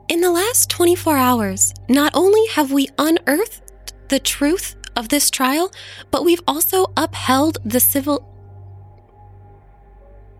In 0.08 0.22
the 0.22 0.32
last 0.32 0.70
24 0.70 1.18
hours, 1.18 1.74
not 1.90 2.12
only 2.14 2.46
have 2.48 2.72
we 2.72 2.88
unearthed 3.00 3.94
the 4.10 4.20
truth 4.20 4.76
of 4.96 5.10
this 5.10 5.32
trial, 5.32 5.72
but 6.12 6.24
we've 6.24 6.44
also 6.48 6.92
upheld 6.96 7.58
the 7.66 7.80
civil 7.80 8.35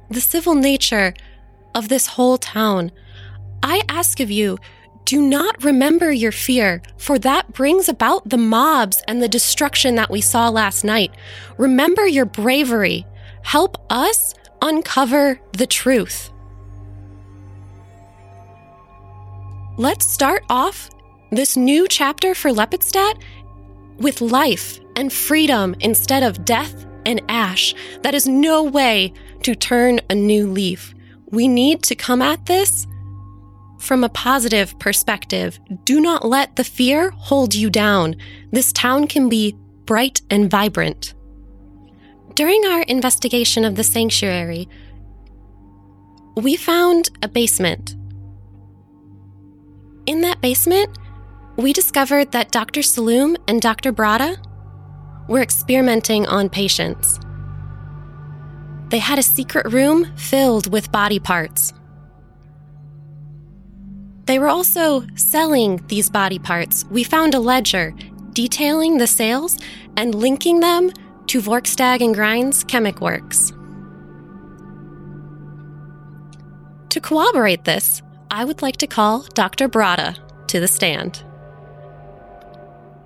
the 0.10 0.22
civil 0.22 0.56
nature 0.56 1.14
of 1.74 1.90
this 1.90 2.08
whole 2.08 2.38
town. 2.38 2.92
I 3.64 3.82
ask 3.90 4.20
of 4.20 4.32
you, 4.32 4.58
do 5.06 5.22
not 5.22 5.64
remember 5.64 6.12
your 6.12 6.32
fear, 6.32 6.82
for 6.98 7.20
that 7.20 7.54
brings 7.54 7.88
about 7.88 8.28
the 8.28 8.38
mobs 8.38 9.04
and 9.08 9.22
the 9.22 9.28
destruction 9.28 9.96
that 9.96 10.10
we 10.10 10.20
saw 10.22 10.50
last 10.50 10.84
night. 10.84 11.12
Remember 11.58 12.08
your 12.08 12.26
bravery. 12.26 13.06
Help 13.44 13.78
us 13.92 14.34
uncover 14.62 15.40
the 15.52 15.68
truth. 15.68 16.32
Let's 19.78 20.12
start 20.12 20.44
off 20.50 20.90
this 21.32 21.56
new 21.56 21.88
chapter 21.88 22.34
for 22.34 22.50
Lepidstadt 22.50 23.22
with 23.98 24.22
life 24.22 24.80
and 24.96 25.12
freedom 25.12 25.76
instead 25.82 26.24
of 26.24 26.46
death 26.46 26.86
and 27.06 27.22
ash. 27.30 27.76
That 28.02 28.16
is 28.16 28.28
no 28.28 28.64
way 28.64 29.14
to 29.46 29.54
turn 29.54 30.00
a 30.10 30.16
new 30.16 30.50
leaf. 30.50 30.96
We 31.28 31.48
need 31.48 31.84
to 31.84 31.94
come 31.94 32.20
at 32.20 32.48
this 32.48 32.88
from 33.78 34.04
a 34.04 34.10
positive 34.10 34.78
perspective. 34.80 35.60
Do 35.84 36.02
not 36.02 36.26
let 36.26 36.56
the 36.56 36.64
fear 36.64 37.12
hold 37.12 37.54
you 37.54 37.70
down. 37.70 38.16
This 38.50 38.74
town 38.74 39.06
can 39.06 39.30
be 39.30 39.56
bright 39.86 40.24
and 40.32 40.50
vibrant. 40.50 41.14
During 42.34 42.66
our 42.66 42.82
investigation 42.88 43.66
of 43.66 43.76
the 43.76 43.84
sanctuary, 43.84 44.68
we 46.36 46.56
found 46.56 47.12
a 47.22 47.28
basement. 47.28 47.96
In 50.08 50.22
that 50.22 50.42
basement, 50.42 50.98
we 51.56 51.72
discovered 51.72 52.32
that 52.32 52.52
Dr. 52.52 52.82
Saloom 52.82 53.36
and 53.48 53.62
Dr. 53.62 53.94
Brada 53.94 54.44
were 55.30 55.44
experimenting 55.44 56.26
on 56.26 56.50
patients. 56.50 57.20
They 58.90 59.00
had 59.00 59.20
a 59.20 59.24
secret 59.24 59.72
room 59.72 60.16
filled 60.16 60.72
with 60.72 60.92
body 60.92 61.20
parts. 61.20 61.74
They 64.26 64.40
were 64.40 64.48
also 64.48 65.06
selling 65.16 65.84
these 65.88 66.10
body 66.10 66.40
parts. 66.40 66.86
We 66.86 67.04
found 67.04 67.36
a 67.36 67.40
ledger 67.40 67.94
detailing 68.34 68.98
the 68.98 69.08
sales 69.08 69.58
and 69.96 70.16
linking 70.16 70.60
them 70.60 70.92
to 71.28 71.42
Vorkstag 71.42 72.02
and 72.02 72.14
Grind's 72.14 72.64
Chemic 72.64 73.02
Works. 73.02 73.52
To 76.90 77.02
corroborate 77.02 77.66
this, 77.66 78.02
I 78.32 78.46
would 78.46 78.62
like 78.62 78.78
to 78.78 78.88
call 78.88 79.22
Dr. 79.34 79.68
Brada 79.68 80.18
to 80.48 80.60
the 80.60 80.68
stand. 80.68 81.24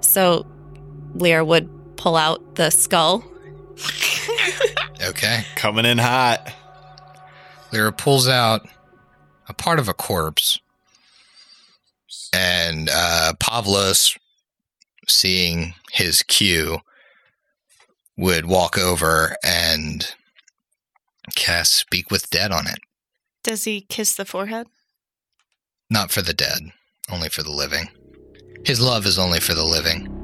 So, 0.01 0.45
Lear 1.15 1.43
would 1.43 1.69
pull 1.97 2.15
out 2.15 2.55
the 2.55 2.69
skull. 2.69 3.23
Okay. 5.01 5.45
Coming 5.55 5.85
in 5.85 5.97
hot. 5.97 6.53
Lyra 7.71 7.91
pulls 7.91 8.27
out 8.27 8.67
a 9.47 9.53
part 9.53 9.79
of 9.79 9.87
a 9.87 9.93
corpse. 9.93 10.59
And 12.33 12.89
uh, 12.91 13.33
Pavlos, 13.39 14.17
seeing 15.07 15.73
his 15.91 16.21
cue, 16.23 16.79
would 18.17 18.45
walk 18.45 18.77
over 18.77 19.35
and 19.43 20.13
cast 21.35 21.73
Speak 21.73 22.11
with 22.11 22.29
Dead 22.29 22.51
on 22.51 22.67
it. 22.67 22.79
Does 23.43 23.63
he 23.63 23.81
kiss 23.81 24.15
the 24.15 24.25
forehead? 24.25 24.67
Not 25.89 26.11
for 26.11 26.21
the 26.21 26.33
dead, 26.33 26.71
only 27.11 27.29
for 27.29 27.41
the 27.41 27.51
living. 27.51 27.87
His 28.65 28.81
love 28.81 29.05
is 29.05 29.17
only 29.17 29.39
for 29.39 29.53
the 29.53 29.65
living. 29.65 30.15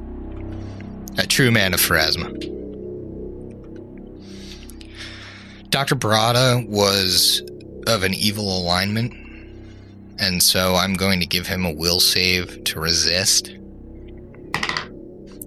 A 1.18 1.26
true 1.26 1.50
man 1.50 1.72
of 1.74 1.80
Pharasma. 1.80 2.55
Dr. 5.70 5.94
Brada 5.96 6.66
was 6.68 7.42
of 7.86 8.02
an 8.02 8.14
evil 8.14 8.58
alignment, 8.58 9.12
and 10.18 10.42
so 10.42 10.74
I'm 10.74 10.94
going 10.94 11.20
to 11.20 11.26
give 11.26 11.46
him 11.46 11.64
a 11.64 11.72
will 11.72 12.00
save 12.00 12.64
to 12.64 12.80
resist. 12.80 13.52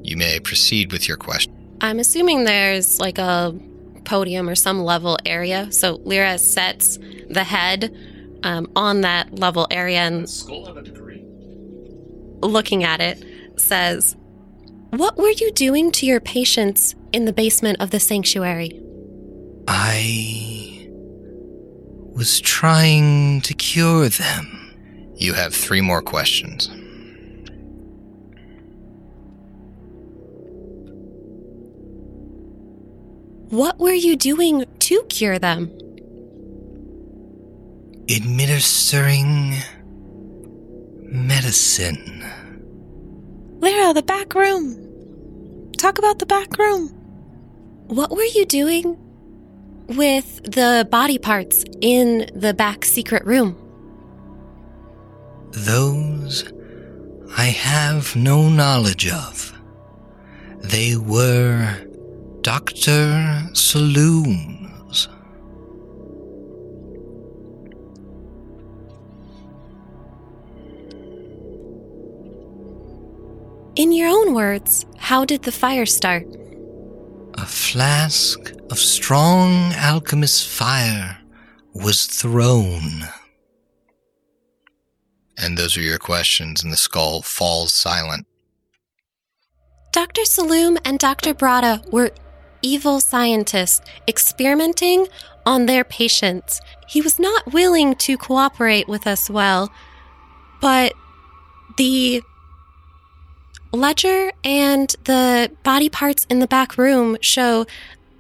You 0.04 0.18
may 0.18 0.40
proceed 0.40 0.92
with 0.92 1.08
your 1.08 1.18
question. 1.18 1.54
I'm 1.82 2.00
assuming 2.00 2.44
there's 2.44 3.00
like 3.00 3.18
a 3.18 3.58
podium 4.06 4.50
or 4.50 4.56
some 4.56 4.84
level 4.84 5.18
area. 5.26 5.72
So 5.72 6.02
Lyra 6.04 6.38
sets 6.38 6.98
the 7.30 7.44
head 7.44 7.96
um, 8.44 8.72
on 8.76 9.02
that 9.02 9.38
level 9.38 9.68
area 9.70 10.00
and 10.00 10.22
Does 10.22 10.40
Skull 10.40 10.68
a 10.78 10.82
degree? 10.84 11.24
looking 12.42 12.84
at 12.84 13.02
it 13.02 13.24
says, 13.58 14.16
What 14.92 15.18
were 15.18 15.30
you 15.30 15.52
doing 15.52 15.92
to 15.94 16.06
your 16.06 16.20
patients 16.20 16.96
in 17.14 17.26
the 17.26 17.34
basement 17.34 17.80
of 17.82 17.92
the 17.92 18.00
sanctuary? 18.00 18.82
I 19.72 20.90
was 22.16 22.42
trying 22.42 23.42
to 23.42 23.54
cure 23.54 24.10
them. 24.10 24.74
You 25.16 25.34
have 25.34 25.54
three 25.54 25.80
more 25.80 26.02
questions. 26.02 26.72
What 33.52 33.78
were 33.78 33.94
you 33.94 34.16
doing 34.16 34.66
to 34.80 35.04
cure 35.04 35.38
them? 35.38 35.72
Administering 38.10 39.56
medicine. 41.04 42.26
Lyra, 43.60 43.94
the 43.94 44.02
back 44.02 44.34
room. 44.34 45.72
Talk 45.78 46.00
about 46.00 46.18
the 46.18 46.26
back 46.26 46.58
room. 46.58 46.88
What 47.86 48.10
were 48.10 48.24
you 48.24 48.48
doing 48.48 48.98
with 49.90 50.44
the 50.44 50.88
body 50.90 51.18
parts 51.18 51.64
in 51.82 52.30
the 52.34 52.54
back 52.54 52.86
secret 52.86 53.26
room? 53.26 53.58
Those 55.52 56.52
I 57.38 57.46
have 57.46 58.16
no 58.16 58.50
knowledge 58.50 59.10
of. 59.12 59.54
They 60.62 60.96
were 60.98 61.76
Dr. 62.42 63.50
Saloom's. 63.54 65.08
In 73.76 73.92
your 73.92 74.10
own 74.10 74.34
words, 74.34 74.86
how 74.98 75.24
did 75.24 75.44
the 75.44 75.52
fire 75.52 75.86
start? 75.86 76.28
A 77.42 77.46
flask 77.46 78.52
of 78.70 78.78
strong 78.78 79.72
alchemist 79.74 80.46
fire 80.46 81.20
was 81.74 82.06
thrown. 82.06 83.08
And 85.38 85.58
those 85.58 85.78
are 85.78 85.82
your 85.82 86.00
questions, 86.00 86.62
and 86.62 86.74
the 86.74 86.78
skull 86.78 87.22
falls 87.22 87.72
silent. 87.72 88.28
Dr. 89.94 90.24
Saloom 90.24 90.80
and 90.84 91.00
Dr. 91.00 91.34
Brada 91.34 91.90
were 91.94 92.12
evil 92.62 93.00
scientists 93.00 93.90
experimenting 94.06 95.08
on 95.46 95.66
their 95.66 95.86
patients. 95.86 96.60
He 96.90 97.00
was 97.00 97.20
not 97.20 97.54
willing 97.54 97.96
to 97.96 98.18
cooperate 98.18 98.90
with 98.90 99.08
us 99.08 99.30
well, 99.30 99.72
but 100.60 100.92
the 101.78 102.22
ledger 103.72 104.32
and 104.44 104.96
the 105.04 105.52
body 105.64 105.90
parts 105.90 106.26
in 106.30 106.40
the 106.40 106.48
back 106.48 106.78
room 106.78 107.18
show 107.22 107.66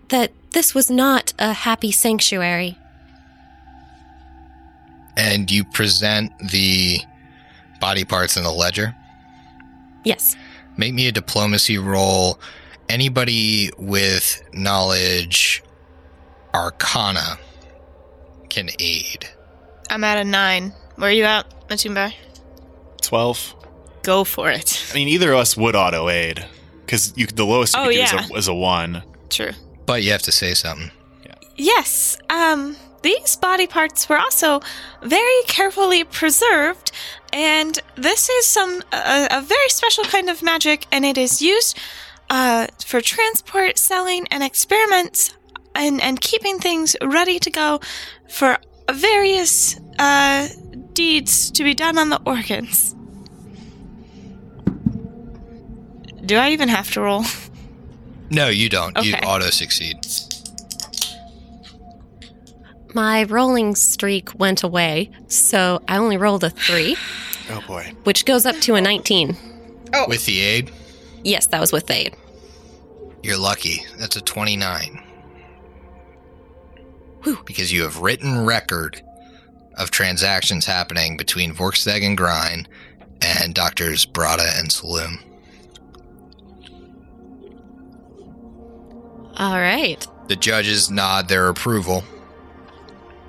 that 0.09 0.31
this 0.51 0.73
was 0.73 0.89
not 0.89 1.33
a 1.39 1.53
happy 1.53 1.91
sanctuary. 1.91 2.77
And 5.17 5.49
you 5.51 5.63
present 5.63 6.31
the 6.39 6.99
body 7.79 8.05
parts 8.05 8.37
in 8.37 8.43
the 8.43 8.51
ledger. 8.51 8.95
Yes. 10.03 10.35
Make 10.77 10.93
me 10.93 11.07
a 11.07 11.11
diplomacy 11.11 11.77
roll. 11.77 12.39
Anybody 12.87 13.69
with 13.77 14.41
knowledge 14.53 15.61
arcana 16.53 17.37
can 18.49 18.69
aid. 18.79 19.29
I'm 19.89 20.03
at 20.03 20.17
a 20.17 20.23
nine. 20.23 20.73
Where 20.95 21.09
are 21.09 21.13
you 21.13 21.23
at, 21.23 21.67
Matumbe? 21.67 22.13
12. 23.01 23.55
Go 24.09 24.23
for 24.23 24.49
it. 24.49 24.69
I 24.91 24.93
mean, 24.95 25.07
either 25.07 25.31
of 25.33 25.39
us 25.39 25.55
would 25.55 25.75
auto 25.75 26.09
aid 26.09 26.37
because 26.85 27.13
you—the 27.15 27.45
lowest 27.45 27.75
you 27.75 27.81
Oh, 27.81 27.85
could 27.85 27.93
do 27.93 27.99
yeah. 27.99 28.23
is, 28.23 28.31
a, 28.31 28.33
is 28.41 28.47
a 28.47 28.53
one. 28.55 29.03
True. 29.29 29.51
But 29.85 30.01
you 30.03 30.11
have 30.11 30.23
to 30.23 30.31
say 30.31 30.53
something. 30.55 30.89
Yes, 31.55 32.17
um, 32.29 32.75
these 33.03 33.35
body 33.35 33.67
parts 33.67 34.07
were 34.09 34.17
also 34.17 34.61
very 35.03 35.41
carefully 35.47 36.03
preserved, 36.05 36.91
and 37.33 37.77
this 37.95 38.29
is 38.29 38.45
some 38.45 38.81
a, 38.93 39.27
a 39.39 39.41
very 39.41 39.69
special 39.69 40.05
kind 40.05 40.29
of 40.29 40.41
magic, 40.41 40.85
and 40.91 41.03
it 41.05 41.17
is 41.17 41.41
used 41.41 41.77
uh, 42.29 42.65
for 42.85 43.01
transport, 43.01 43.77
selling, 43.77 44.25
and 44.31 44.41
experiments, 44.43 45.37
and 45.75 46.01
and 46.01 46.19
keeping 46.21 46.59
things 46.59 46.95
ready 47.01 47.37
to 47.39 47.49
go 47.51 47.79
for 48.29 48.57
various 48.91 49.79
uh, 49.99 50.47
deeds 50.93 51.51
to 51.51 51.63
be 51.63 51.73
done 51.75 51.97
on 51.97 52.09
the 52.09 52.21
organs. 52.25 52.95
Do 56.29 56.35
I 56.37 56.51
even 56.51 56.69
have 56.69 56.91
to 56.91 57.01
roll? 57.01 57.23
No, 58.29 58.49
you 58.49 58.69
don't. 58.69 58.95
You 59.03 59.15
auto 59.15 59.49
succeed. 59.49 59.97
My 62.93 63.23
rolling 63.23 63.73
streak 63.73 64.37
went 64.37 64.61
away, 64.61 65.09
so 65.27 65.81
I 65.87 65.97
only 65.97 66.17
rolled 66.17 66.43
a 66.43 66.51
three, 66.51 66.95
Oh 67.49 67.63
boy. 67.67 67.93
which 68.03 68.25
goes 68.25 68.45
up 68.45 68.55
to 68.57 68.75
a 68.75 68.81
19. 68.81 69.35
Oh. 69.95 70.05
With 70.07 70.27
the 70.27 70.39
aid, 70.41 70.71
Yes, 71.23 71.47
that 71.47 71.59
was 71.59 71.71
with 71.71 71.87
the 71.87 71.95
aid. 71.95 72.15
you're 73.23 73.35
lucky. 73.39 73.83
That's 73.97 74.15
a 74.15 74.21
29. 74.21 75.03
Whew. 77.23 77.39
Because 77.43 77.71
you 77.73 77.81
have 77.81 78.01
written 78.01 78.45
record 78.45 79.01
of 79.77 79.89
transactions 79.89 80.65
happening 80.67 81.17
between 81.17 81.55
Vorkstag 81.55 82.05
and 82.05 82.15
Grind 82.15 82.69
and 83.23 83.55
Doctors 83.55 84.05
Brada 84.05 84.59
and 84.59 84.69
Saloom. 84.69 85.23
All 89.39 89.59
right. 89.59 90.05
The 90.27 90.35
judges 90.35 90.91
nod 90.91 91.29
their 91.29 91.47
approval. 91.47 92.03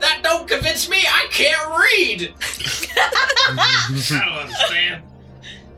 That 0.00 0.20
don't 0.22 0.48
convince 0.48 0.88
me. 0.88 0.98
I 0.98 1.26
can't 1.30 1.68
read. 1.78 2.34
I 3.56 4.02
don't 4.08 4.38
understand. 4.38 5.02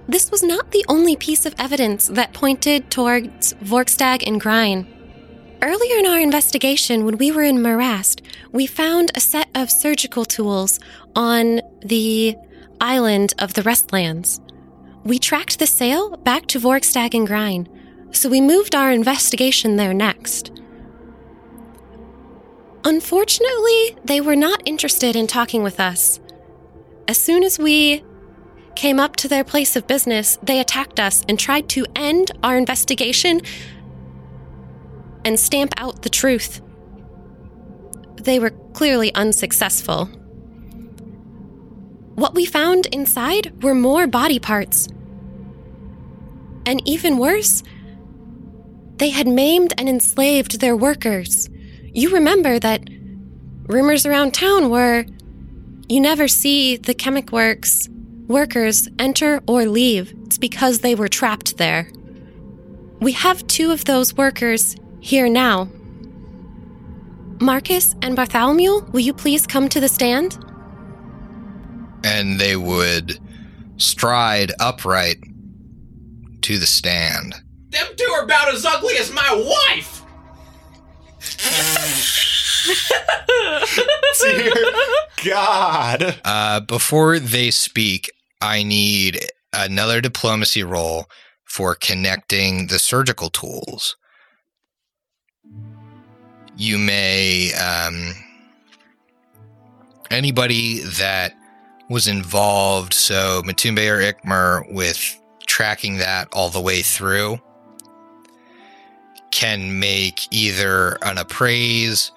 This 0.08 0.30
was 0.30 0.42
not 0.42 0.70
the 0.70 0.84
only 0.88 1.16
piece 1.16 1.46
of 1.46 1.54
evidence 1.58 2.08
that 2.08 2.32
pointed 2.32 2.90
towards 2.90 3.52
Vorkstag 3.54 4.26
and 4.26 4.40
Grine. 4.40 4.86
Earlier 5.62 5.98
in 5.98 6.06
our 6.06 6.18
investigation, 6.18 7.04
when 7.04 7.18
we 7.18 7.30
were 7.30 7.42
in 7.42 7.62
Morast, 7.62 8.20
we 8.50 8.66
found 8.66 9.12
a 9.14 9.20
set 9.20 9.48
of 9.54 9.70
surgical 9.70 10.24
tools 10.24 10.80
on 11.14 11.60
the 11.84 12.36
island 12.80 13.32
of 13.38 13.54
the 13.54 13.62
Restlands. 13.62 14.40
We 15.04 15.18
tracked 15.18 15.58
the 15.58 15.66
sale 15.66 16.16
back 16.16 16.46
to 16.46 16.58
Vorkstag 16.58 17.14
and 17.14 17.26
Grine, 17.26 17.68
so 18.12 18.28
we 18.28 18.40
moved 18.40 18.74
our 18.74 18.92
investigation 18.92 19.76
there 19.76 19.94
next. 19.94 20.52
Unfortunately, 22.84 23.96
they 24.04 24.20
were 24.20 24.36
not 24.36 24.62
interested 24.66 25.16
in 25.16 25.26
talking 25.26 25.62
with 25.62 25.80
us. 25.80 26.20
As 27.08 27.16
soon 27.16 27.42
as 27.42 27.58
we 27.58 28.04
came 28.74 28.98
up 28.98 29.16
to 29.16 29.28
their 29.28 29.44
place 29.44 29.76
of 29.76 29.86
business, 29.86 30.38
they 30.42 30.60
attacked 30.60 30.98
us 30.98 31.24
and 31.28 31.38
tried 31.38 31.68
to 31.70 31.86
end 31.94 32.32
our 32.42 32.56
investigation 32.56 33.40
and 35.24 35.38
stamp 35.38 35.72
out 35.76 36.02
the 36.02 36.08
truth. 36.08 36.60
They 38.16 38.38
were 38.38 38.50
clearly 38.72 39.14
unsuccessful. 39.14 40.06
What 42.14 42.34
we 42.34 42.44
found 42.46 42.86
inside 42.86 43.62
were 43.62 43.74
more 43.74 44.06
body 44.06 44.38
parts. 44.38 44.88
And 46.66 46.86
even 46.86 47.18
worse, 47.18 47.62
they 49.02 49.10
had 49.10 49.26
maimed 49.26 49.74
and 49.78 49.88
enslaved 49.88 50.60
their 50.60 50.76
workers. 50.76 51.50
You 51.92 52.10
remember 52.10 52.60
that 52.60 52.88
rumors 53.66 54.06
around 54.06 54.32
town 54.32 54.70
were 54.70 55.04
you 55.88 56.00
never 56.00 56.28
see 56.28 56.76
the 56.76 56.94
chemic 56.94 57.32
works 57.32 57.88
workers 58.28 58.88
enter 59.00 59.42
or 59.48 59.66
leave. 59.66 60.14
It's 60.26 60.38
because 60.38 60.78
they 60.78 60.94
were 60.94 61.08
trapped 61.08 61.56
there. 61.56 61.90
We 63.00 63.10
have 63.10 63.44
two 63.48 63.72
of 63.72 63.86
those 63.86 64.14
workers 64.14 64.76
here 65.00 65.28
now. 65.28 65.68
Marcus 67.40 67.96
and 68.02 68.14
Bartholomew, 68.14 68.84
will 68.92 69.00
you 69.00 69.14
please 69.14 69.48
come 69.48 69.68
to 69.70 69.80
the 69.80 69.88
stand? 69.88 70.38
And 72.04 72.38
they 72.38 72.54
would 72.54 73.18
stride 73.78 74.52
upright 74.60 75.18
to 76.42 76.56
the 76.56 76.66
stand. 76.66 77.34
Them 77.72 77.86
two 77.96 78.10
are 78.12 78.24
about 78.24 78.52
as 78.52 78.64
ugly 78.66 78.94
as 78.98 79.10
my 79.10 79.32
wife. 79.32 80.02
Dear 84.22 84.52
God. 85.24 86.20
Uh, 86.24 86.60
before 86.60 87.18
they 87.18 87.50
speak, 87.50 88.12
I 88.40 88.62
need 88.62 89.26
another 89.54 90.00
diplomacy 90.00 90.62
roll 90.62 91.06
for 91.44 91.74
connecting 91.74 92.66
the 92.66 92.78
surgical 92.78 93.30
tools. 93.30 93.96
You 96.56 96.78
may, 96.78 97.52
um, 97.54 98.12
anybody 100.10 100.80
that 100.80 101.34
was 101.88 102.06
involved, 102.06 102.92
so 102.92 103.42
Matumbe 103.44 103.88
or 103.88 104.12
Ikmer, 104.12 104.70
with 104.72 105.18
tracking 105.46 105.96
that 105.98 106.28
all 106.32 106.50
the 106.50 106.60
way 106.60 106.82
through, 106.82 107.40
can 109.32 109.80
make 109.80 110.28
either 110.30 110.98
an 111.02 111.18
appraise 111.18 112.12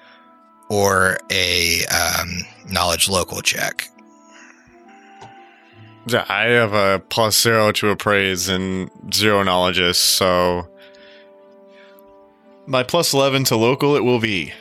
or 0.69 1.17
a 1.31 1.83
um, 1.85 2.29
knowledge 2.69 3.09
local 3.09 3.41
check. 3.41 3.89
Yeah, 6.07 6.25
I 6.29 6.43
have 6.43 6.73
a 6.73 6.99
plus 7.09 7.41
zero 7.41 7.71
to 7.71 7.89
appraise 7.89 8.47
and 8.47 8.91
zero 9.11 9.41
knowledges, 9.41 9.97
so 9.97 10.67
My 12.67 12.83
plus 12.83 13.13
11 13.13 13.45
to 13.45 13.55
local, 13.55 13.95
it 13.95 14.03
will 14.03 14.19
be. 14.19 14.53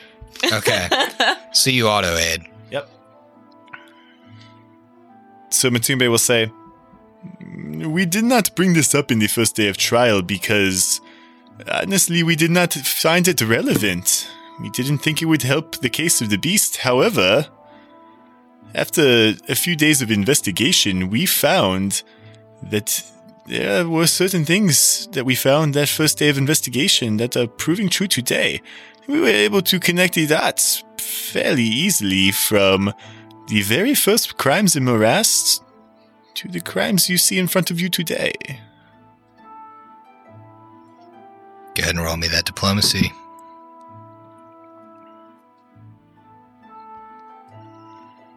Okay. 0.53 0.89
See 1.53 1.73
you, 1.73 1.89
auto 1.89 2.15
aid. 2.17 2.45
Yep. 2.71 2.89
So 5.51 5.71
Matumbe 5.71 6.09
will 6.11 6.19
say, 6.19 6.51
We 7.87 8.05
did 8.07 8.25
not 8.25 8.55
bring 8.55 8.75
this 8.75 8.95
up 8.95 9.11
in 9.11 9.19
the 9.19 9.27
first 9.27 9.57
day 9.57 9.69
of 9.69 9.77
trial 9.77 10.23
because, 10.23 11.01
honestly, 11.71 12.23
we 12.23 12.37
did 12.37 12.51
not 12.51 12.73
find 12.73 13.29
it 13.29 13.41
relevant. 13.41 14.29
We 14.61 14.71
didn't 14.71 14.99
think 14.99 15.21
it 15.21 15.27
would 15.27 15.43
help 15.43 15.77
the 15.77 15.89
case 15.89 16.21
of 16.21 16.31
the 16.31 16.39
beast. 16.39 16.79
However, 16.79 17.47
after 18.75 19.35
a 19.49 19.55
few 19.55 19.77
days 19.77 20.03
of 20.03 20.11
investigation, 20.11 21.11
we 21.11 21.27
found 21.27 22.03
that 22.63 23.03
there 23.47 23.87
were 23.87 24.07
certain 24.07 24.45
things 24.45 25.07
that 25.13 25.25
we 25.25 25.35
found 25.35 25.75
that 25.75 25.89
first 25.89 26.19
day 26.19 26.29
of 26.29 26.39
investigation 26.39 27.19
that 27.19 27.37
are 27.37 27.47
proving 27.47 27.89
true 27.89 28.07
today. 28.07 28.63
We 29.07 29.21
were 29.21 29.29
able 29.29 29.63
to 29.63 29.79
connect 29.79 30.15
the 30.15 30.27
dots 30.27 30.83
fairly 30.99 31.65
easily 31.65 32.31
from 32.33 32.93
the 33.49 33.63
very 33.63 33.95
first 33.95 34.39
crimes 34.39 34.77
in 34.77 34.85
Morast 34.85 35.63
to 36.35 36.49
the 36.49 36.61
crimes 36.61 37.11
you 37.11 37.19
see 37.19 37.39
in 37.39 37.47
front 37.47 37.71
of 37.71 37.81
you 37.81 37.89
today. 37.89 38.33
Go 41.75 41.83
ahead 41.83 41.97
and 41.97 42.05
roll 42.05 42.17
me 42.17 42.29
that 42.29 42.45
diplomacy. 42.45 43.13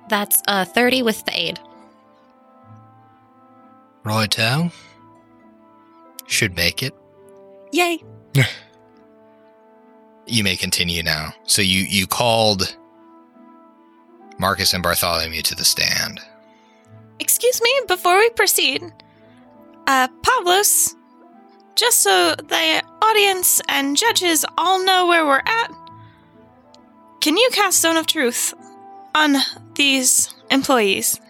That's 0.10 0.42
uh, 0.48 0.66
30 0.66 1.04
with 1.04 1.26
the 1.26 1.38
aid. 1.38 1.60
Righto. 4.04 4.72
Should 6.28 6.56
make 6.56 6.82
it. 6.84 6.94
Yay. 7.72 8.04
You 10.30 10.44
may 10.44 10.58
continue 10.58 11.04
now. 11.04 11.34
So 11.46 11.62
you 11.62 11.84
you 11.84 12.06
called 12.06 12.76
Marcus 14.38 14.74
and 14.74 14.84
Bartholomew 14.84 15.42
to 15.44 15.56
the 15.56 15.64
stand. 15.64 16.20
Excuse 17.20 17.62
me, 17.62 17.74
before 17.88 18.18
we 18.18 18.30
proceed, 18.32 18.84
uh, 19.88 20.10
Pavlos, 20.22 20.96
just 21.78 22.02
so 22.02 22.36
the 22.36 22.84
audience 23.02 23.62
and 23.70 23.96
judges 23.96 24.44
all 24.58 24.84
know 24.84 25.08
where 25.08 25.26
we're 25.26 25.38
at, 25.46 25.72
can 27.22 27.38
you 27.38 27.50
cast 27.54 27.82
Zone 27.82 27.98
of 27.98 28.08
Truth 28.08 28.54
on 29.16 29.38
these 29.76 30.34
employees? 30.50 31.22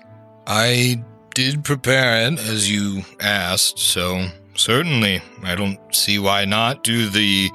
I 0.48 1.04
did 1.36 1.64
prepare 1.64 2.28
it 2.28 2.40
as 2.40 2.72
you 2.72 3.04
asked, 3.20 3.78
so 3.78 4.28
certainly 4.56 5.22
I 5.44 5.56
don't 5.56 5.80
see 5.94 6.18
why 6.18 6.46
not. 6.46 6.84
Do 6.84 7.10
the 7.10 7.50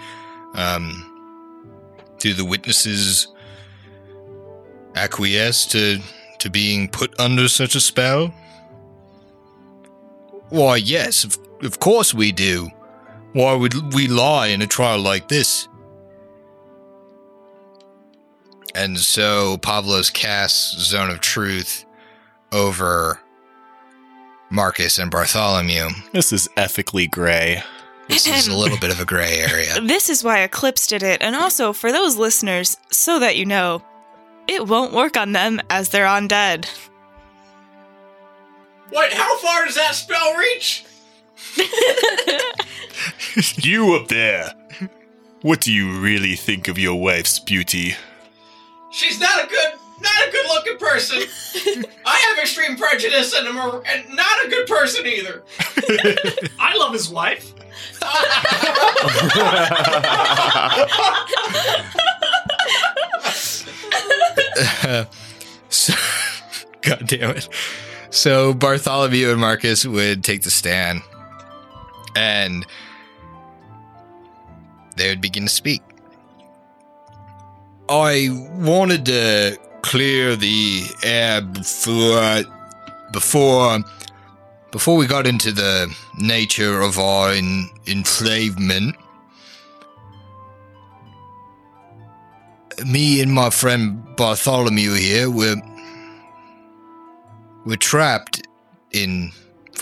um 0.54 1.08
do 2.18 2.34
the 2.34 2.44
witnesses 2.44 3.28
acquiesce 4.94 5.66
to 5.66 6.00
to 6.38 6.50
being 6.50 6.88
put 6.88 7.18
under 7.18 7.48
such 7.48 7.74
a 7.74 7.80
spell? 7.80 8.28
Why, 10.50 10.76
yes, 10.76 11.24
of, 11.24 11.38
of 11.62 11.80
course 11.80 12.12
we 12.12 12.30
do. 12.30 12.68
Why 13.32 13.54
would 13.54 13.94
we 13.94 14.08
lie 14.08 14.48
in 14.48 14.60
a 14.62 14.66
trial 14.66 15.00
like 15.00 15.28
this? 15.28 15.68
And 18.74 18.98
so 18.98 19.58
Pavlos 19.58 20.12
casts 20.12 20.78
Zone 20.78 21.10
of 21.10 21.20
Truth 21.20 21.84
over 22.52 23.20
Marcus 24.50 24.98
and 24.98 25.10
Bartholomew. 25.10 25.88
This 26.12 26.32
is 26.32 26.48
ethically 26.56 27.06
gray. 27.06 27.62
This 28.08 28.26
is 28.26 28.48
a 28.48 28.54
little 28.54 28.78
bit 28.78 28.90
of 28.90 29.00
a 29.00 29.04
gray 29.04 29.38
area. 29.38 29.80
This 29.82 30.10
is 30.10 30.22
why 30.22 30.40
Eclipse 30.40 30.86
did 30.86 31.02
it, 31.02 31.22
and 31.22 31.34
also 31.34 31.72
for 31.72 31.92
those 31.92 32.16
listeners, 32.16 32.76
so 32.90 33.18
that 33.20 33.36
you 33.36 33.46
know, 33.46 33.82
it 34.48 34.66
won't 34.66 34.92
work 34.92 35.16
on 35.16 35.32
them 35.32 35.60
as 35.70 35.88
they're 35.88 36.04
undead. 36.04 36.68
Wait, 38.92 39.12
how 39.12 39.38
far 39.38 39.64
does 39.64 39.76
that 39.76 39.94
spell 39.94 40.34
reach? 40.36 40.84
You 43.56 43.94
up 43.94 44.08
there! 44.08 44.52
What 45.40 45.60
do 45.60 45.72
you 45.72 45.98
really 45.98 46.36
think 46.36 46.68
of 46.68 46.78
your 46.78 47.00
wife's 47.00 47.38
beauty? 47.38 47.94
She's 48.92 49.18
not 49.18 49.44
a 49.44 49.48
good, 49.48 49.72
not 50.00 50.28
a 50.28 50.30
good 50.30 50.46
looking 50.48 50.78
person. 50.78 51.22
I 52.04 52.18
have 52.28 52.38
extreme 52.38 52.76
prejudice 52.76 53.34
and 53.34 53.48
I'm 53.48 53.56
a, 53.56 53.82
and 53.86 54.14
not 54.14 54.44
a 54.44 54.48
good 54.48 54.66
person 54.66 55.06
either. 55.06 55.42
I 56.60 56.76
love 56.76 56.92
his 56.92 57.08
wife. 57.08 57.52
So, 65.68 65.94
God 66.82 67.06
damn 67.06 67.30
it. 67.30 67.48
So 68.10 68.52
Bartholomew 68.52 69.30
and 69.30 69.40
Marcus 69.40 69.86
would 69.86 70.22
take 70.22 70.42
the 70.42 70.50
stand 70.50 71.02
and 72.16 72.66
they 74.96 75.08
would 75.08 75.20
begin 75.20 75.44
to 75.44 75.48
speak. 75.48 75.82
I 77.88 78.28
wanted 78.54 79.06
to 79.06 79.58
clear 79.82 80.36
the 80.36 80.82
air 81.02 81.42
before 81.42 82.42
before 83.12 83.78
before 84.70 84.96
we 84.96 85.06
got 85.06 85.26
into 85.26 85.52
the 85.52 85.94
nature 86.18 86.80
of 86.80 86.98
our 86.98 87.30
en- 87.32 87.68
enslavement. 87.86 88.96
Me 92.86 93.20
and 93.20 93.30
my 93.32 93.50
friend 93.50 94.02
Bartholomew 94.16 94.94
here 94.94 95.30
were 95.30 95.56
we're 97.66 97.76
trapped 97.76 98.46
in 98.92 99.32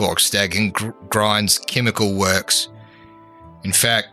Vorkstag 0.00 0.56
and 0.56 0.72
Gr- 0.72 0.92
Grind's 1.10 1.58
chemical 1.58 2.14
works. 2.14 2.68
In 3.64 3.72
fact, 3.72 4.08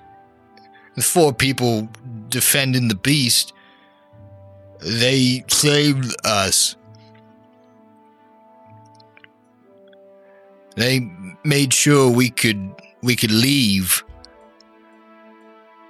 the 0.95 1.01
four 1.01 1.31
people 1.31 1.87
defending 2.27 2.89
the 2.89 2.95
beast, 2.95 3.53
they 4.79 5.45
saved 5.47 6.13
us. 6.25 6.75
They 10.75 11.09
made 11.45 11.73
sure 11.73 12.11
we 12.11 12.31
could 12.31 12.73
we 13.01 13.15
could 13.15 13.31
leave. 13.31 14.03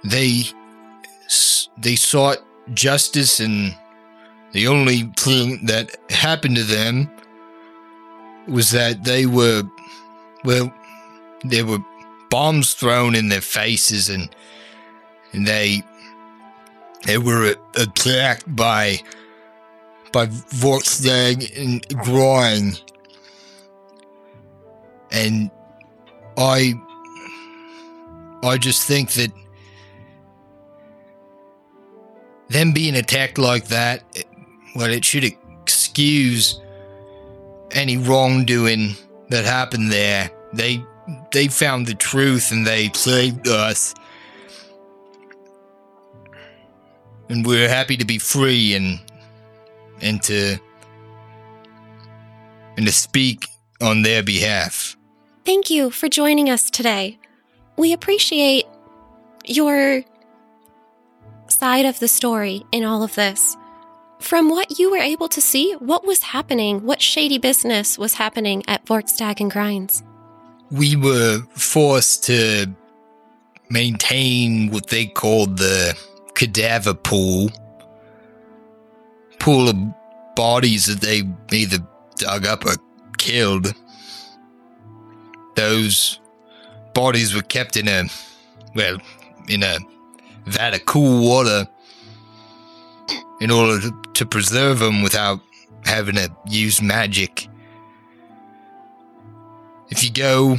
They 0.04 0.44
they 1.76 1.96
sought 1.96 2.38
justice 2.72 3.40
and 3.40 3.74
the 4.52 4.68
only 4.68 5.02
thing 5.18 5.66
that 5.66 5.96
happened 6.10 6.56
to 6.56 6.62
them 6.62 7.10
was 8.46 8.70
that 8.70 9.04
they 9.04 9.26
were 9.26 9.62
well 10.48 10.72
there 11.44 11.66
were 11.66 11.78
bombs 12.30 12.72
thrown 12.72 13.14
in 13.14 13.28
their 13.28 13.42
faces 13.42 14.08
and 14.08 14.34
and 15.32 15.46
they 15.46 15.82
they 17.04 17.18
were 17.18 17.54
attacked 17.76 18.56
by 18.56 18.98
by 20.10 20.24
Volkswagen 20.26 21.46
and 21.54 21.86
Groin 22.02 22.72
and 25.10 25.50
I 26.38 26.72
I 28.42 28.56
just 28.56 28.84
think 28.84 29.12
that 29.12 29.30
them 32.48 32.72
being 32.72 32.96
attacked 32.96 33.36
like 33.36 33.66
that 33.68 34.02
well 34.74 34.90
it 34.90 35.04
should 35.04 35.24
excuse 35.24 36.58
any 37.72 37.98
wrongdoing 37.98 38.96
that 39.28 39.44
happened 39.44 39.92
there. 39.92 40.30
They 40.52 40.82
they 41.32 41.48
found 41.48 41.86
the 41.86 41.94
truth 41.94 42.52
and 42.52 42.66
they 42.66 42.90
saved 42.94 43.48
us. 43.48 43.94
And 47.28 47.44
we're 47.44 47.68
happy 47.68 47.96
to 47.96 48.04
be 48.04 48.18
free 48.18 48.74
and 48.74 49.00
and 50.00 50.22
to 50.24 50.58
and 52.76 52.86
to 52.86 52.92
speak 52.92 53.46
on 53.80 54.02
their 54.02 54.22
behalf. 54.22 54.96
Thank 55.44 55.70
you 55.70 55.90
for 55.90 56.08
joining 56.08 56.50
us 56.50 56.70
today. 56.70 57.18
We 57.76 57.92
appreciate 57.92 58.66
your 59.44 60.04
side 61.48 61.86
of 61.86 61.98
the 62.00 62.08
story 62.08 62.64
in 62.72 62.84
all 62.84 63.02
of 63.02 63.14
this. 63.14 63.56
From 64.20 64.50
what 64.50 64.78
you 64.78 64.90
were 64.90 64.98
able 64.98 65.28
to 65.28 65.40
see, 65.40 65.72
what 65.74 66.04
was 66.04 66.22
happening? 66.22 66.84
What 66.84 67.00
shady 67.00 67.38
business 67.38 67.96
was 67.96 68.14
happening 68.14 68.62
at 68.66 68.84
Vorkstag 68.84 69.40
and 69.40 69.50
Grinds? 69.50 70.02
We 70.70 70.96
were 70.96 71.40
forced 71.54 72.24
to 72.24 72.66
maintain 73.70 74.70
what 74.70 74.88
they 74.88 75.06
called 75.06 75.58
the 75.58 75.98
cadaver 76.34 76.94
pool. 76.94 77.50
Pool 79.38 79.68
of 79.68 79.76
bodies 80.34 80.86
that 80.86 81.00
they 81.00 81.22
either 81.56 81.78
dug 82.16 82.46
up 82.46 82.66
or 82.66 82.74
killed. 83.16 83.72
Those 85.56 86.20
bodies 86.94 87.34
were 87.34 87.42
kept 87.42 87.76
in 87.76 87.88
a, 87.88 88.04
well, 88.74 88.98
in 89.48 89.62
a 89.62 89.78
vat 90.46 90.74
of 90.74 90.84
cool 90.86 91.22
water 91.22 91.66
in 93.40 93.50
order 93.50 93.90
to, 94.14 94.26
preserve 94.26 94.80
them 94.80 95.02
without 95.02 95.40
having 95.84 96.16
to 96.16 96.28
use 96.48 96.82
magic. 96.82 97.48
If 99.90 100.04
you 100.04 100.10
go 100.10 100.56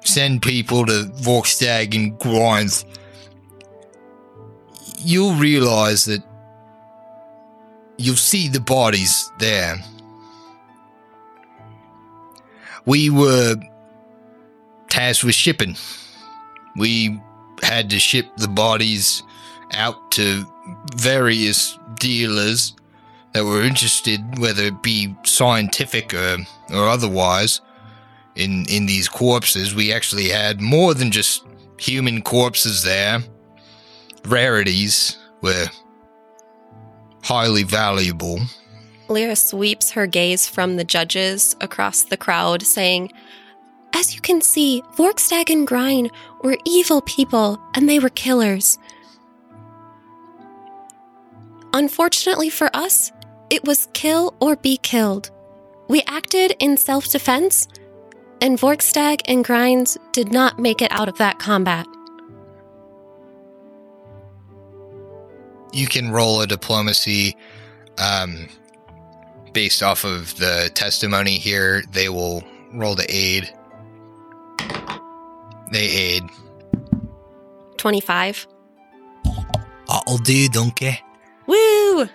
send 0.00 0.42
people 0.42 0.86
to 0.86 1.10
Vorkstag 1.16 1.94
and 1.94 2.18
Grinds, 2.18 2.84
you'll 4.98 5.34
realize 5.34 6.04
that 6.06 6.22
you'll 7.98 8.16
see 8.16 8.48
the 8.48 8.60
bodies 8.60 9.30
there. 9.38 9.76
We 12.84 13.10
were 13.10 13.56
tasked 14.88 15.24
with 15.24 15.34
shipping. 15.34 15.76
We 16.76 17.20
had 17.62 17.90
to 17.90 17.98
ship 17.98 18.26
the 18.36 18.48
bodies 18.48 19.22
out 19.72 20.10
to 20.12 20.44
various 20.96 21.78
dealers 21.98 22.74
that 23.32 23.44
were 23.44 23.62
interested, 23.62 24.38
whether 24.38 24.64
it 24.64 24.82
be 24.82 25.14
scientific 25.24 26.14
or, 26.14 26.38
or 26.72 26.88
otherwise, 26.88 27.60
in, 28.36 28.64
in 28.68 28.86
these 28.86 29.08
corpses. 29.08 29.74
We 29.74 29.92
actually 29.92 30.28
had 30.28 30.60
more 30.60 30.94
than 30.94 31.10
just 31.10 31.44
human 31.78 32.22
corpses 32.22 32.82
there. 32.82 33.22
Rarities 34.24 35.18
were 35.42 35.66
highly 37.22 37.62
valuable. 37.64 38.40
Lyra 39.08 39.36
sweeps 39.36 39.90
her 39.92 40.06
gaze 40.06 40.48
from 40.48 40.76
the 40.76 40.84
judges 40.84 41.54
across 41.60 42.04
the 42.04 42.16
crowd, 42.16 42.62
saying, 42.62 43.12
As 43.94 44.14
you 44.14 44.20
can 44.20 44.40
see, 44.40 44.82
Vorkstag 44.96 45.50
and 45.50 45.66
Grine 45.66 46.10
were 46.42 46.58
evil 46.64 47.00
people, 47.02 47.60
and 47.74 47.88
they 47.88 47.98
were 47.98 48.08
killers. 48.10 48.78
Unfortunately 51.72 52.50
for 52.50 52.70
us, 52.74 53.12
it 53.50 53.64
was 53.64 53.88
kill 53.92 54.34
or 54.40 54.56
be 54.56 54.76
killed. 54.78 55.30
We 55.88 56.02
acted 56.08 56.56
in 56.58 56.76
self 56.76 57.08
defense, 57.08 57.68
and 58.40 58.58
Vorkstag 58.58 59.20
and 59.26 59.44
Grinds 59.44 59.96
did 60.12 60.32
not 60.32 60.58
make 60.58 60.82
it 60.82 60.92
out 60.92 61.08
of 61.08 61.18
that 61.18 61.38
combat. 61.38 61.86
you 65.76 65.86
can 65.86 66.10
roll 66.10 66.40
a 66.40 66.46
diplomacy 66.46 67.36
um, 67.98 68.48
based 69.52 69.82
off 69.82 70.04
of 70.04 70.34
the 70.36 70.70
testimony 70.72 71.36
here. 71.36 71.82
They 71.90 72.08
will 72.08 72.42
roll 72.72 72.96
to 72.96 73.04
aid. 73.08 73.52
They 75.72 75.86
aid. 75.86 76.22
25. 77.76 78.46
I'll 79.88 80.18
do, 80.18 80.48
donkey. 80.48 80.98
Woo! 81.46 82.08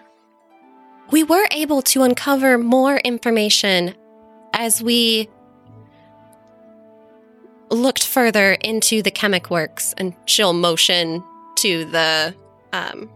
We 1.12 1.24
were 1.24 1.48
able 1.52 1.84
to 1.84 2.02
uncover 2.02 2.58
more 2.58 2.98
information 2.98 3.94
as 4.54 4.82
we 4.82 5.30
looked 7.72 8.06
further 8.06 8.54
into 8.54 9.02
the 9.02 9.12
chemic 9.12 9.50
works 9.50 9.94
and 9.98 10.14
she'll 10.26 10.54
motion 10.54 11.24
to 11.56 11.86
the 11.86 12.36
um, 12.74 13.10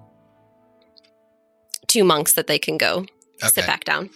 two 1.87 2.03
monks 2.03 2.33
that 2.33 2.47
they 2.47 2.59
can 2.59 2.77
go 2.77 3.05
sit 3.39 3.65
back 3.67 3.83
down. 3.83 4.09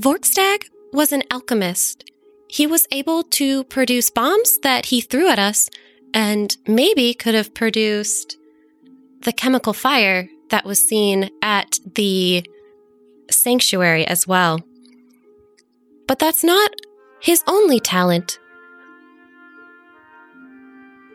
Vorkstag 0.00 0.64
was 0.92 1.12
an 1.12 1.22
alchemist. 1.30 2.10
He 2.48 2.66
was 2.66 2.86
able 2.92 3.24
to 3.24 3.64
produce 3.64 4.10
bombs 4.10 4.58
that 4.58 4.86
he 4.86 5.00
threw 5.00 5.28
at 5.28 5.38
us 5.38 5.68
and 6.14 6.56
maybe 6.66 7.14
could 7.14 7.34
have 7.34 7.52
produced 7.52 8.36
the 9.22 9.32
chemical 9.32 9.72
fire 9.72 10.28
that 10.50 10.64
was 10.64 10.86
seen 10.86 11.30
at 11.42 11.78
the 11.94 12.48
sanctuary 13.30 14.06
as 14.06 14.26
well. 14.26 14.60
But 16.08 16.18
that's 16.18 16.42
not 16.42 16.72
his 17.20 17.44
only 17.46 17.78
talent. 17.78 18.40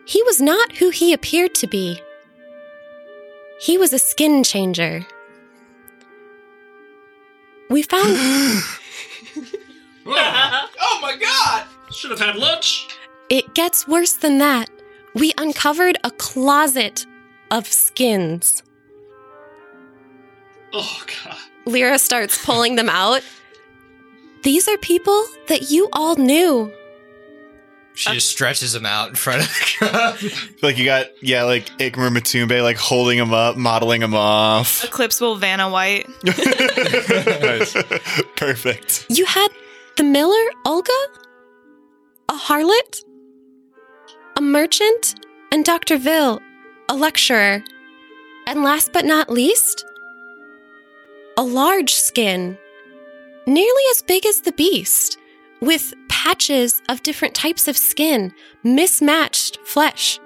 He 0.06 0.22
was 0.22 0.40
not 0.40 0.76
who 0.76 0.90
he 0.90 1.12
appeared 1.12 1.54
to 1.56 1.66
be. 1.66 2.00
He 3.60 3.76
was 3.76 3.92
a 3.92 3.98
skin 3.98 4.44
changer. 4.44 5.04
We 7.68 7.82
found 7.82 8.10
oh 10.06 10.98
my 11.02 11.16
god! 11.16 11.66
Should 11.92 12.10
have 12.10 12.20
had 12.20 12.36
lunch. 12.36 12.88
it 13.28 13.54
gets 13.54 13.88
worse 13.88 14.12
than 14.12 14.38
that. 14.38 14.70
We 15.14 15.32
uncovered 15.38 15.96
a 16.04 16.10
closet 16.10 17.06
of 17.50 17.66
skins. 17.66 18.62
Oh 20.72 21.02
god. 21.24 21.38
Lyra 21.66 21.98
starts 21.98 22.44
pulling 22.44 22.76
them 22.76 22.88
out. 22.88 23.22
These 24.44 24.68
are 24.68 24.76
people 24.76 25.24
that 25.48 25.70
you 25.70 25.88
all 25.92 26.16
knew. 26.16 26.70
She 27.94 28.12
just 28.12 28.28
stretches 28.28 28.72
them 28.72 28.84
out 28.84 29.08
in 29.08 29.14
front 29.14 29.40
of 29.40 29.48
the 29.48 29.54
crowd. 29.78 30.18
like 30.62 30.76
you 30.76 30.84
got 30.84 31.06
yeah, 31.22 31.44
like 31.44 31.66
Ikmer 31.78 32.10
Matumbe 32.10 32.62
like 32.62 32.76
holding 32.76 33.18
him 33.18 33.32
up, 33.32 33.56
modeling 33.56 34.02
him 34.02 34.14
off. 34.14 34.84
Eclipse 34.84 35.18
will 35.20 35.36
Vanna 35.36 35.70
White. 35.70 36.06
Perfect. 38.36 39.06
You 39.08 39.24
had 39.24 39.48
the 39.96 40.04
miller, 40.04 40.44
Olga, 40.66 40.92
a 42.28 42.34
harlot, 42.34 43.02
a 44.36 44.42
merchant, 44.42 45.14
and 45.52 45.64
Dr. 45.64 45.96
Ville, 45.96 46.42
a 46.90 46.94
lecturer. 46.94 47.64
And 48.46 48.62
last 48.62 48.92
but 48.92 49.06
not 49.06 49.30
least, 49.30 49.86
a 51.38 51.42
large 51.42 51.94
skin, 51.94 52.58
nearly 53.46 53.82
as 53.90 54.02
big 54.02 54.26
as 54.26 54.40
the 54.40 54.52
beast, 54.52 55.18
with 55.60 55.94
patches 56.08 56.82
of 56.88 57.02
different 57.02 57.34
types 57.34 57.68
of 57.68 57.76
skin, 57.76 58.32
mismatched 58.62 59.58
flesh. 59.64 60.18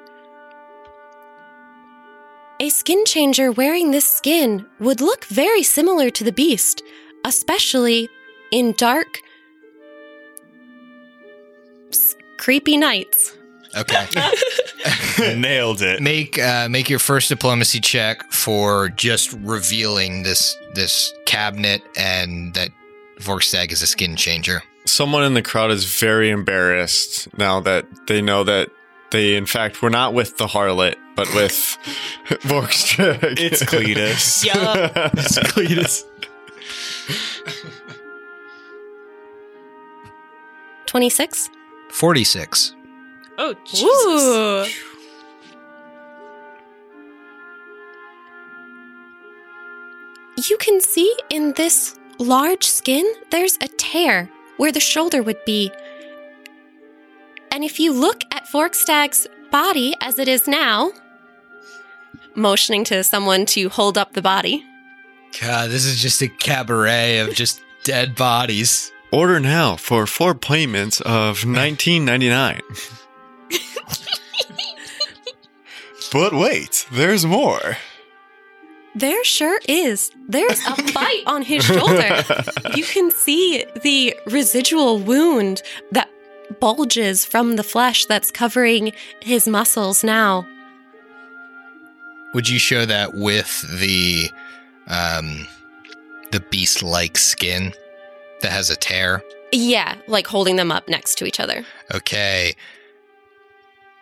A 2.60 2.68
skin 2.70 3.04
changer 3.04 3.52
wearing 3.52 3.90
this 3.92 4.08
skin 4.08 4.66
would 4.80 5.00
look 5.00 5.24
very 5.26 5.62
similar 5.62 6.10
to 6.10 6.24
the 6.24 6.32
beast, 6.32 6.82
especially 7.24 8.08
in 8.50 8.72
dark, 8.72 9.20
creepy 12.38 12.76
nights. 12.76 13.36
Okay. 13.76 14.06
Nailed 15.36 15.82
it. 15.82 16.00
make 16.00 16.38
uh, 16.38 16.68
make 16.68 16.88
your 16.88 16.98
first 16.98 17.28
diplomacy 17.28 17.80
check 17.80 18.22
for 18.32 18.88
just 18.90 19.32
revealing 19.34 20.22
this 20.22 20.56
this 20.74 21.12
cabinet 21.26 21.82
and 21.96 22.54
that 22.54 22.70
Vorkstag 23.20 23.72
is 23.72 23.82
a 23.82 23.86
skin 23.86 24.16
changer. 24.16 24.62
Someone 24.84 25.24
in 25.24 25.34
the 25.34 25.42
crowd 25.42 25.70
is 25.70 25.84
very 25.84 26.30
embarrassed 26.30 27.28
now 27.38 27.60
that 27.60 27.84
they 28.06 28.22
know 28.22 28.44
that 28.44 28.70
they, 29.10 29.36
in 29.36 29.46
fact, 29.46 29.82
were 29.82 29.90
not 29.90 30.14
with 30.14 30.36
the 30.36 30.46
harlot, 30.46 30.94
but 31.16 31.32
with 31.34 31.52
Vorkstag. 32.42 33.38
It's 33.40 33.62
Cletus. 33.62 34.44
Yup. 34.44 34.92
it's 35.14 35.38
Cletus. 35.38 36.04
26? 40.86 41.50
46. 41.90 42.74
Oh, 43.38 43.54
Jesus. 43.64 44.84
You 50.48 50.56
can 50.58 50.80
see 50.80 51.12
in 51.30 51.52
this 51.54 51.97
large 52.18 52.64
skin, 52.66 53.04
there's 53.30 53.56
a 53.60 53.68
tear 53.68 54.30
where 54.56 54.72
the 54.72 54.80
shoulder 54.80 55.22
would 55.22 55.44
be. 55.44 55.70
And 57.50 57.64
if 57.64 57.80
you 57.80 57.92
look 57.92 58.22
at 58.32 58.46
Vorkstag's 58.46 59.26
body 59.50 59.94
as 60.00 60.18
it 60.18 60.28
is 60.28 60.46
now, 60.46 60.92
motioning 62.34 62.84
to 62.84 63.02
someone 63.02 63.46
to 63.46 63.68
hold 63.68 63.96
up 63.96 64.12
the 64.12 64.22
body, 64.22 64.64
God, 65.40 65.70
this 65.70 65.84
is 65.84 66.00
just 66.00 66.22
a 66.22 66.28
cabaret 66.28 67.18
of 67.18 67.34
just 67.34 67.60
dead 67.84 68.14
bodies. 68.14 68.92
Order 69.10 69.40
now 69.40 69.76
for 69.76 70.06
four 70.06 70.34
payments 70.34 71.00
of 71.00 71.44
nineteen 71.46 72.04
ninety 72.04 72.28
nine. 72.28 72.60
But 76.10 76.32
wait, 76.32 76.86
there's 76.90 77.26
more. 77.26 77.76
There 78.98 79.22
sure 79.22 79.60
is. 79.68 80.10
There's 80.28 80.60
a 80.66 80.92
bite 80.92 81.22
on 81.26 81.42
his 81.42 81.64
shoulder. 81.64 82.24
You 82.74 82.84
can 82.84 83.10
see 83.10 83.64
the 83.82 84.14
residual 84.26 84.98
wound 84.98 85.62
that 85.92 86.10
bulges 86.60 87.24
from 87.24 87.56
the 87.56 87.62
flesh 87.62 88.06
that's 88.06 88.30
covering 88.30 88.92
his 89.20 89.46
muscles 89.48 90.04
now. 90.04 90.46
Would 92.34 92.48
you 92.48 92.58
show 92.58 92.84
that 92.86 93.14
with 93.14 93.64
the 93.80 94.30
um 94.88 95.46
the 96.32 96.40
beast 96.50 96.82
like 96.82 97.16
skin 97.16 97.72
that 98.42 98.52
has 98.52 98.68
a 98.68 98.76
tear? 98.76 99.22
Yeah, 99.52 99.94
like 100.08 100.26
holding 100.26 100.56
them 100.56 100.72
up 100.72 100.88
next 100.88 101.16
to 101.18 101.24
each 101.24 101.40
other. 101.40 101.64
Okay. 101.94 102.54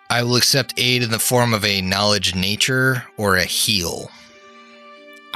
I 0.08 0.22
will 0.22 0.36
accept 0.36 0.74
aid 0.78 1.02
in 1.02 1.10
the 1.10 1.18
form 1.18 1.52
of 1.52 1.64
a 1.64 1.82
knowledge 1.82 2.34
nature 2.34 3.04
or 3.16 3.36
a 3.36 3.44
heal. 3.44 4.10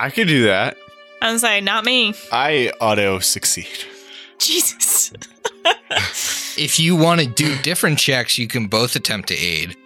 I 0.00 0.08
could 0.08 0.28
do 0.28 0.44
that. 0.44 0.78
I'm 1.20 1.36
saying, 1.38 1.64
not 1.64 1.84
me. 1.84 2.14
I 2.32 2.72
auto 2.80 3.18
succeed. 3.18 3.68
Jesus. 4.38 5.12
If 6.56 6.78
you 6.78 6.94
want 6.94 7.20
to 7.20 7.26
do 7.26 7.56
different 7.62 7.98
checks, 7.98 8.36
you 8.36 8.46
can 8.46 8.66
both 8.66 8.94
attempt 8.94 9.28
to 9.28 9.34
aid. 9.34 9.76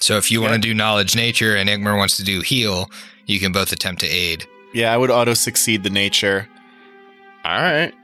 So 0.00 0.16
if 0.18 0.30
you 0.30 0.42
want 0.42 0.54
to 0.54 0.58
do 0.58 0.74
knowledge 0.74 1.16
nature 1.16 1.56
and 1.56 1.70
Igmar 1.70 1.96
wants 1.96 2.16
to 2.18 2.24
do 2.24 2.40
heal, 2.40 2.90
you 3.26 3.40
can 3.40 3.50
both 3.52 3.72
attempt 3.72 4.00
to 4.02 4.06
aid. 4.06 4.46
Yeah, 4.74 4.92
I 4.92 4.96
would 4.96 5.10
auto 5.10 5.32
succeed 5.34 5.84
the 5.84 5.90
nature. 5.90 6.48
All 7.44 7.62
right. 7.62 7.94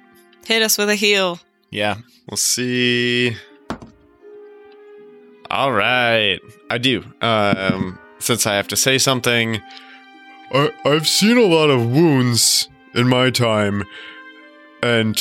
Hit 0.46 0.62
us 0.62 0.78
with 0.78 0.88
a 0.88 0.94
heal. 0.94 1.38
Yeah. 1.70 1.96
We'll 2.30 2.38
see. 2.38 3.36
All 5.50 5.72
right. 5.72 6.40
I 6.70 6.78
do. 6.78 7.04
Um, 7.20 7.98
since 8.20 8.46
I 8.46 8.54
have 8.54 8.68
to 8.68 8.76
say 8.76 8.96
something, 8.96 9.60
I, 10.54 10.70
I've 10.84 11.08
seen 11.08 11.36
a 11.36 11.42
lot 11.42 11.68
of 11.68 11.90
wounds 11.90 12.68
in 12.94 13.08
my 13.08 13.30
time, 13.30 13.82
and 14.84 15.20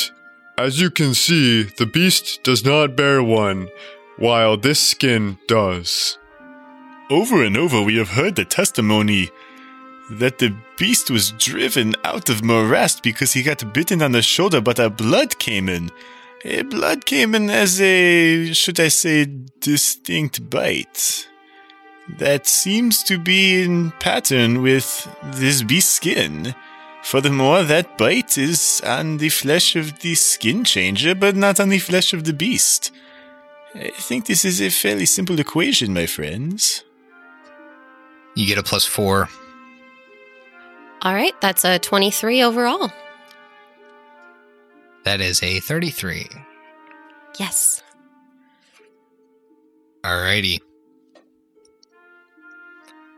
as 0.60 0.80
you 0.80 0.92
can 0.92 1.16
see, 1.16 1.64
the 1.64 1.88
beast 1.88 2.44
does 2.44 2.64
not 2.64 2.96
bear 2.96 3.24
one, 3.24 3.70
while 4.18 4.58
this 4.58 4.80
skin 4.80 5.40
does. 5.48 6.20
Over 7.10 7.44
and 7.44 7.58
over, 7.58 7.82
we 7.82 7.98
have 7.98 8.10
heard 8.10 8.36
the 8.36 8.46
testimony 8.46 9.32
that 10.12 10.38
the 10.38 10.56
beast 10.78 11.10
was 11.10 11.32
driven 11.32 11.96
out 12.04 12.30
of 12.30 12.44
Morast 12.44 13.02
because 13.02 13.34
he 13.34 13.42
got 13.42 13.74
bitten 13.74 14.04
on 14.04 14.12
the 14.12 14.22
shoulder, 14.22 14.62
but 14.62 14.78
a 14.78 14.92
blood 14.92 15.40
came 15.40 15.68
in. 15.68 15.90
A 16.46 16.62
blood 16.62 17.06
came 17.06 17.34
in 17.34 17.50
as 17.50 17.82
a, 17.82 18.54
should 18.54 18.80
I 18.80 18.90
say, 18.90 19.26
distinct 19.60 20.48
bite. 20.48 21.28
That 22.10 22.48
seems 22.48 23.02
to 23.04 23.18
be 23.18 23.64
in 23.64 23.92
pattern 24.00 24.62
with 24.62 25.08
this 25.24 25.64
beast 25.64 25.90
skin. 25.90 26.54
Furthermore, 27.04 27.64
that 27.64 27.98
bite 27.98 28.38
is 28.38 28.82
on 28.86 29.18
the 29.18 29.30
flesh 29.30 29.76
of 29.76 30.00
the 30.00 30.16
skin 30.16 30.64
changer, 30.64 31.16
but 31.16 31.36
not 31.36 31.60
on 31.60 31.70
the 31.70 31.80
flesh 31.80 32.14
of 32.14 32.24
the 32.26 32.34
beast. 32.34 32.92
I 33.76 33.90
think 33.90 34.26
this 34.26 34.46
is 34.46 34.62
a 34.62 34.70
fairly 34.70 35.06
simple 35.06 35.40
equation, 35.40 35.94
my 35.94 36.06
friends. 36.06 36.84
You 38.36 38.48
get 38.48 38.58
a 38.58 38.64
plus 38.64 38.86
four. 38.86 39.30
All 41.02 41.14
right, 41.14 41.40
that's 41.42 41.66
a 41.66 41.80
23 41.80 42.44
overall. 42.44 42.92
That 45.04 45.20
is 45.20 45.44
a 45.44 45.60
33. 45.60 46.30
Yes. 47.38 47.84
Alrighty. 50.04 50.60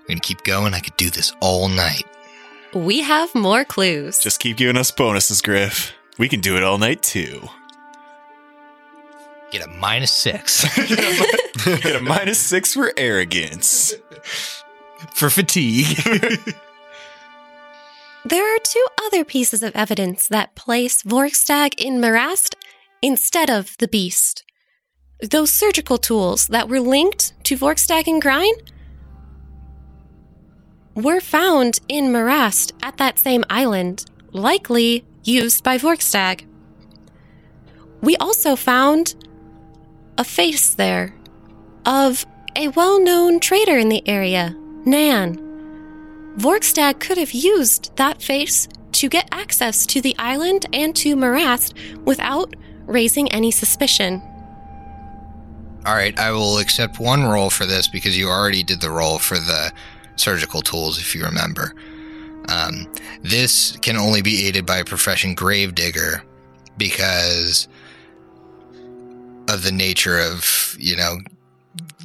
We're 0.06 0.10
gonna 0.16 0.22
keep 0.22 0.44
going. 0.44 0.74
I 0.74 0.80
could 0.80 0.96
do 0.98 1.10
this 1.10 1.34
all 1.42 1.68
night. 1.68 2.04
We 2.74 3.02
have 3.02 3.34
more 3.34 3.66
clues. 3.66 4.20
Just 4.20 4.40
keep 4.40 4.58
giving 4.58 4.78
us 4.78 4.92
bonuses, 4.92 5.42
Griff. 5.42 5.94
We 6.18 6.30
can 6.30 6.42
do 6.42 6.56
it 6.58 6.64
all 6.64 6.78
night 6.78 7.02
too. 7.02 7.42
Get 9.52 9.66
a 9.66 9.68
minus 9.68 10.12
six 10.12 10.64
Get 11.66 11.96
a 11.96 12.02
minus 12.02 12.40
six 12.40 12.74
for 12.74 12.92
arrogance. 12.98 13.94
for 15.14 15.30
fatigue. 15.30 15.98
There 18.28 18.56
are 18.56 18.60
two 18.64 18.84
other 19.06 19.24
pieces 19.24 19.62
of 19.62 19.76
evidence 19.76 20.28
that 20.30 20.56
place 20.56 21.04
Vorkstag 21.04 21.76
in 21.78 22.02
Morast 22.02 22.56
instead 23.04 23.52
of 23.52 23.78
the 23.78 23.88
beast. 23.88 24.44
Those 25.22 25.54
surgical 25.54 26.00
tools 26.00 26.48
that 26.48 26.68
were 26.68 26.80
linked 26.80 27.34
to 27.44 27.56
Vorkstag 27.56 28.08
and 28.08 28.20
Grine 28.20 28.56
were 30.96 31.20
found 31.20 31.80
in 31.88 32.12
Morast 32.12 32.74
at 32.82 32.98
that 32.98 33.20
same 33.20 33.44
island, 33.50 34.06
likely 34.32 35.04
used 35.24 35.64
by 35.64 35.78
Vorkstag. 35.78 36.46
We 38.02 38.16
also 38.18 38.56
found 38.56 39.16
a 40.18 40.24
face 40.24 40.74
there 40.74 41.14
of 41.86 42.26
a 42.56 42.70
well 42.70 43.02
known 43.02 43.40
trader 43.40 43.78
in 43.78 43.90
the 43.90 44.08
area, 44.08 44.56
Nan. 44.86 45.42
Vorkstag 46.38 47.00
could 47.00 47.18
have 47.18 47.32
used 47.32 47.96
that 47.98 48.22
face 48.22 48.68
to 48.94 49.10
get 49.10 49.28
access 49.32 49.86
to 49.88 50.02
the 50.02 50.16
island 50.18 50.66
and 50.74 50.96
to 50.96 51.16
Morast 51.16 51.74
without 52.06 52.56
raising 52.86 53.32
any 53.32 53.52
suspicion. 53.52 54.22
All 55.86 55.94
right, 55.94 56.18
I 56.18 56.32
will 56.32 56.58
accept 56.60 57.00
one 57.00 57.24
roll 57.24 57.50
for 57.50 57.66
this 57.66 57.88
because 57.88 58.18
you 58.18 58.28
already 58.28 58.64
did 58.64 58.82
the 58.82 58.90
roll 58.90 59.20
for 59.20 59.36
the 59.36 59.72
surgical 60.16 60.62
tools, 60.62 61.00
if 61.00 61.16
you 61.16 61.24
remember. 61.24 61.74
Um, 62.50 62.88
this 63.22 63.76
can 63.78 63.98
only 63.98 64.22
be 64.22 64.46
aided 64.48 64.66
by 64.66 64.78
a 64.78 64.86
profession 64.86 65.34
gravedigger 65.34 66.24
because 66.78 67.68
of 69.50 69.64
the 69.64 69.72
nature 69.72 70.20
of, 70.20 70.76
you 70.80 70.96
know, 70.96 71.18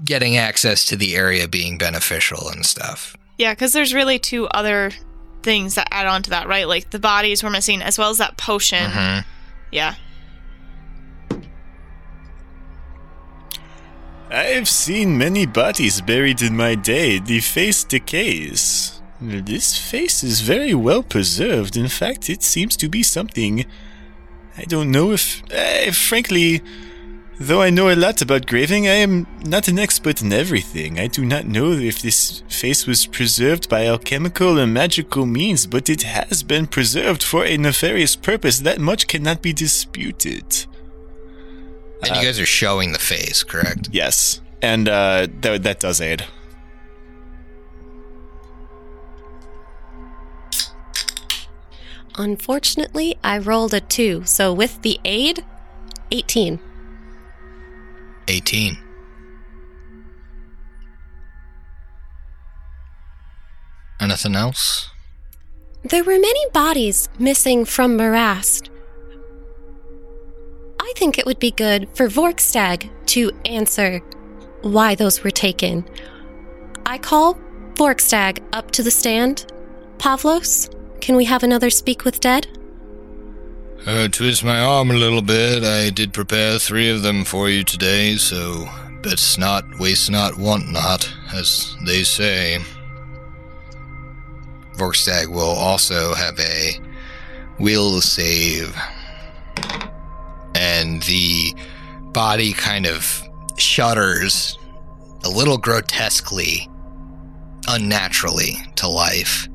getting 0.05 0.37
access 0.37 0.87
to 0.87 0.97
the 0.97 1.15
area 1.17 1.47
being 1.49 1.79
beneficial 1.79 2.49
and 2.49 2.65
stuff. 2.65 3.17
Yeah, 3.39 3.53
because 3.53 3.73
there's 3.73 3.95
really 3.95 4.19
two 4.19 4.47
other 4.49 4.91
things 5.43 5.75
that 5.75 5.89
add 5.91 6.07
on 6.07 6.23
to 6.25 6.31
that, 6.31 6.47
right? 6.49 6.69
Like 6.69 6.91
the 6.91 6.99
bodies 6.99 7.43
were 7.43 7.51
missing, 7.51 7.81
as 7.83 7.99
well 7.99 8.11
as 8.11 8.19
that 8.19 8.37
potion. 8.37 8.91
Mhm. 8.91 9.25
Yeah. 9.73 9.95
I've 14.33 14.69
seen 14.69 15.19
many 15.19 15.45
bodies 15.45 16.01
buried 16.01 16.41
in 16.41 16.57
my 16.57 16.77
day. 16.77 17.19
The 17.19 17.41
face 17.41 17.83
decays. 17.83 19.01
This 19.21 19.77
face 19.77 20.23
is 20.23 20.41
very 20.41 20.73
well 20.73 21.03
preserved. 21.03 21.77
In 21.77 21.89
fact, 21.89 22.31
it 22.31 22.45
seems 22.45 22.77
to 22.77 22.89
be 22.89 23.03
something. 23.03 23.67
I 24.57 24.63
don't 24.63 24.93
know 24.93 25.11
if. 25.11 25.43
Uh, 25.53 25.91
frankly, 25.91 26.63
though 27.41 27.61
I 27.61 27.71
know 27.71 27.91
a 27.91 27.97
lot 27.97 28.23
about 28.23 28.47
graving, 28.47 28.87
I 28.87 29.03
am 29.03 29.27
not 29.45 29.67
an 29.67 29.81
expert 29.81 30.23
in 30.23 30.33
everything. 30.33 31.01
I 31.01 31.09
do 31.09 31.25
not 31.25 31.47
know 31.47 31.73
if 31.73 32.01
this 32.01 32.45
face 32.49 32.87
was 32.87 33.07
preserved 33.07 33.69
by 33.69 33.89
alchemical 33.89 34.59
and 34.59 34.73
magical 34.73 35.27
means, 35.27 35.67
but 35.67 35.91
it 35.91 36.03
has 36.03 36.45
been 36.45 36.69
preserved 36.69 37.25
for 37.25 37.45
a 37.45 37.57
nefarious 37.57 38.15
purpose. 38.15 38.61
That 38.61 38.81
much 38.81 39.09
cannot 39.09 39.43
be 39.43 39.53
disputed. 39.53 40.67
And 42.03 42.17
you 42.17 42.23
guys 42.23 42.41
are 42.41 42.47
showing 42.47 42.93
the 42.93 42.99
face, 42.99 43.43
correct? 43.43 43.89
Yes, 43.93 44.41
and 44.63 44.89
uh, 44.89 45.27
that 45.43 45.63
that 45.63 45.81
does 45.81 46.01
aid. 46.01 46.25
Unfortunately, 52.17 53.17
I 53.23 53.39
rolled 53.39 53.73
a 53.73 53.81
2, 53.81 54.25
so 54.25 54.53
with 54.53 54.83
the 54.83 54.99
aid, 55.05 55.45
18. 56.11 56.59
18. 58.29 58.79
Anything 64.01 64.35
else? 64.35 64.91
There 65.83 66.05
were 66.05 66.19
many 66.19 66.47
bodies 66.53 67.09
missing 67.19 67.65
from 67.65 67.97
Morast. 67.97 68.70
I 70.83 70.93
think 70.97 71.19
it 71.19 71.27
would 71.27 71.39
be 71.39 71.51
good 71.51 71.89
for 71.93 72.09
Vorkstag 72.09 72.89
to 73.09 73.31
answer 73.45 74.01
why 74.63 74.95
those 74.95 75.23
were 75.23 75.31
taken. 75.31 75.85
I 76.87 76.97
call 76.97 77.39
Vorkstag 77.75 78.43
up 78.55 78.71
to 78.73 78.83
the 78.83 78.91
stand. 78.91 79.53
Pavlos, 79.99 80.75
can 81.03 81.17
we 81.17 81.27
have 81.27 81.43
another 81.43 81.69
speak 81.69 82.07
with 82.07 82.21
dead? 82.21 82.47
Uh, 83.87 84.09
twist 84.09 84.43
my 84.43 84.59
arm 84.59 84.91
a 84.91 84.95
little 84.95 85.21
bit. 85.21 85.65
I 85.65 85.91
did 85.91 86.15
prepare 86.15 86.59
three 86.59 86.89
of 86.89 87.03
them 87.03 87.25
for 87.25 87.51
you 87.51 87.63
today, 87.63 88.17
so 88.17 88.67
best 89.03 89.39
not, 89.39 89.65
waste 89.79 90.11
not, 90.11 90.39
want 90.39 90.71
not, 90.73 91.13
as 91.35 91.77
they 91.85 92.05
say. 92.05 92.59
Vorkstag 94.79 95.29
will 95.29 95.43
also 95.43 96.15
have 96.15 96.41
a 96.41 96.81
will 97.59 98.01
save. 98.01 98.75
And 100.61 101.03
the 101.05 101.55
body 102.13 102.53
kind 102.53 102.87
of 102.87 103.23
shudders 103.57 104.59
a 105.25 105.31
little 105.31 105.57
grotesquely, 105.57 106.69
unnaturally 107.67 108.57
to 108.77 108.87
life. 108.87 109.49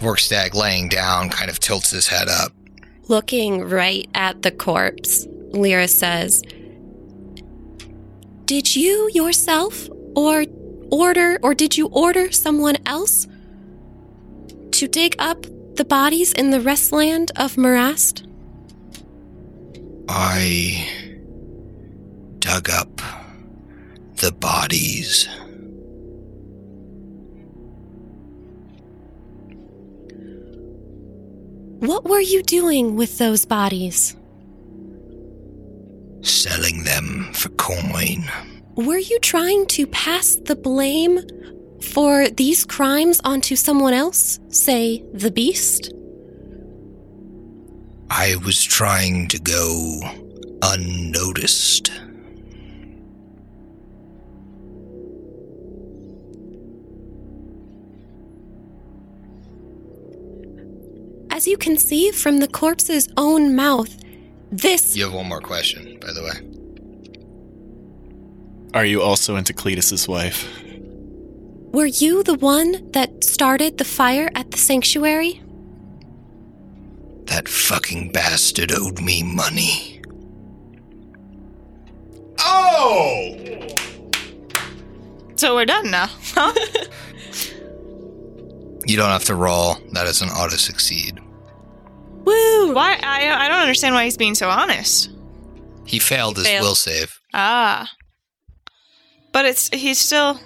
Vorkstag 0.00 0.54
laying 0.54 0.88
down 0.88 1.30
kind 1.30 1.48
of 1.48 1.60
tilts 1.60 1.92
his 1.92 2.08
head 2.08 2.28
up. 2.28 2.50
Looking 3.06 3.62
right 3.62 4.08
at 4.14 4.42
the 4.42 4.50
corpse, 4.50 5.28
Lyra 5.52 5.86
says, 5.86 6.42
Did 8.46 8.74
you 8.74 9.08
yourself 9.14 9.88
or 10.16 10.44
order 10.90 11.38
or 11.40 11.54
did 11.54 11.76
you 11.76 11.86
order 11.86 12.32
someone 12.32 12.78
else 12.84 13.28
to 14.72 14.88
dig 14.88 15.14
up 15.20 15.46
the 15.76 15.84
bodies 15.84 16.32
in 16.32 16.50
the 16.50 16.60
restland 16.60 17.30
of 17.36 17.56
Morast? 17.56 18.25
I 20.08 20.88
dug 22.38 22.70
up 22.70 23.00
the 24.16 24.32
bodies. 24.32 25.28
What 31.80 32.04
were 32.04 32.20
you 32.20 32.42
doing 32.42 32.96
with 32.96 33.18
those 33.18 33.44
bodies? 33.44 34.16
selling 36.26 36.84
them 36.84 37.30
for 37.32 37.48
coin. 37.50 38.24
Were 38.74 38.98
you 38.98 39.18
trying 39.20 39.66
to 39.68 39.86
pass 39.86 40.36
the 40.36 40.56
blame 40.56 41.20
for 41.80 42.28
these 42.28 42.64
crimes 42.64 43.20
onto 43.24 43.56
someone 43.56 43.94
else? 43.94 44.40
Say, 44.48 45.04
the 45.12 45.30
beast? 45.30 45.92
I 48.10 48.36
was 48.36 48.62
trying 48.62 49.28
to 49.28 49.38
go 49.38 50.00
unnoticed. 50.62 51.90
As 61.30 61.46
you 61.46 61.56
can 61.58 61.76
see 61.76 62.10
from 62.12 62.38
the 62.38 62.48
corpse's 62.48 63.08
own 63.16 63.54
mouth, 63.54 63.94
this 64.50 64.96
You 64.96 65.04
have 65.04 65.12
one 65.12 65.28
more 65.28 65.40
question, 65.40 65.98
by 66.00 66.12
the 66.12 66.22
way. 66.22 66.40
Are 68.72 68.84
you 68.84 69.02
also 69.02 69.36
into 69.36 69.52
Cletus's 69.52 70.08
wife? 70.08 70.48
were 71.76 71.84
you 71.84 72.22
the 72.22 72.34
one 72.34 72.90
that 72.92 73.22
started 73.22 73.76
the 73.76 73.84
fire 73.84 74.30
at 74.34 74.50
the 74.50 74.56
sanctuary? 74.56 75.42
That 77.26 77.48
fucking 77.48 78.12
bastard 78.12 78.72
owed 78.72 79.00
me 79.00 79.22
money. 79.22 80.00
Oh! 82.38 83.36
So 85.36 85.54
we're 85.54 85.64
done 85.66 85.90
now, 85.90 86.08
huh? 86.34 86.52
You 88.86 88.96
don't 88.96 89.10
have 89.10 89.24
to 89.24 89.34
roll. 89.34 89.74
That 89.92 90.06
is 90.06 90.22
an 90.22 90.28
auto 90.28 90.54
succeed. 90.56 91.18
Woo! 92.24 92.72
why? 92.72 92.96
I 93.02 93.28
I 93.46 93.48
don't 93.48 93.58
understand 93.58 93.96
why 93.96 94.04
he's 94.04 94.16
being 94.16 94.36
so 94.36 94.48
honest. 94.48 95.10
He 95.84 95.98
failed 95.98 96.36
his 96.36 96.46
failed. 96.46 96.62
will 96.64 96.74
save. 96.76 97.20
Ah, 97.34 97.90
but 99.32 99.44
it's 99.44 99.68
he's 99.74 99.98
still 99.98 100.38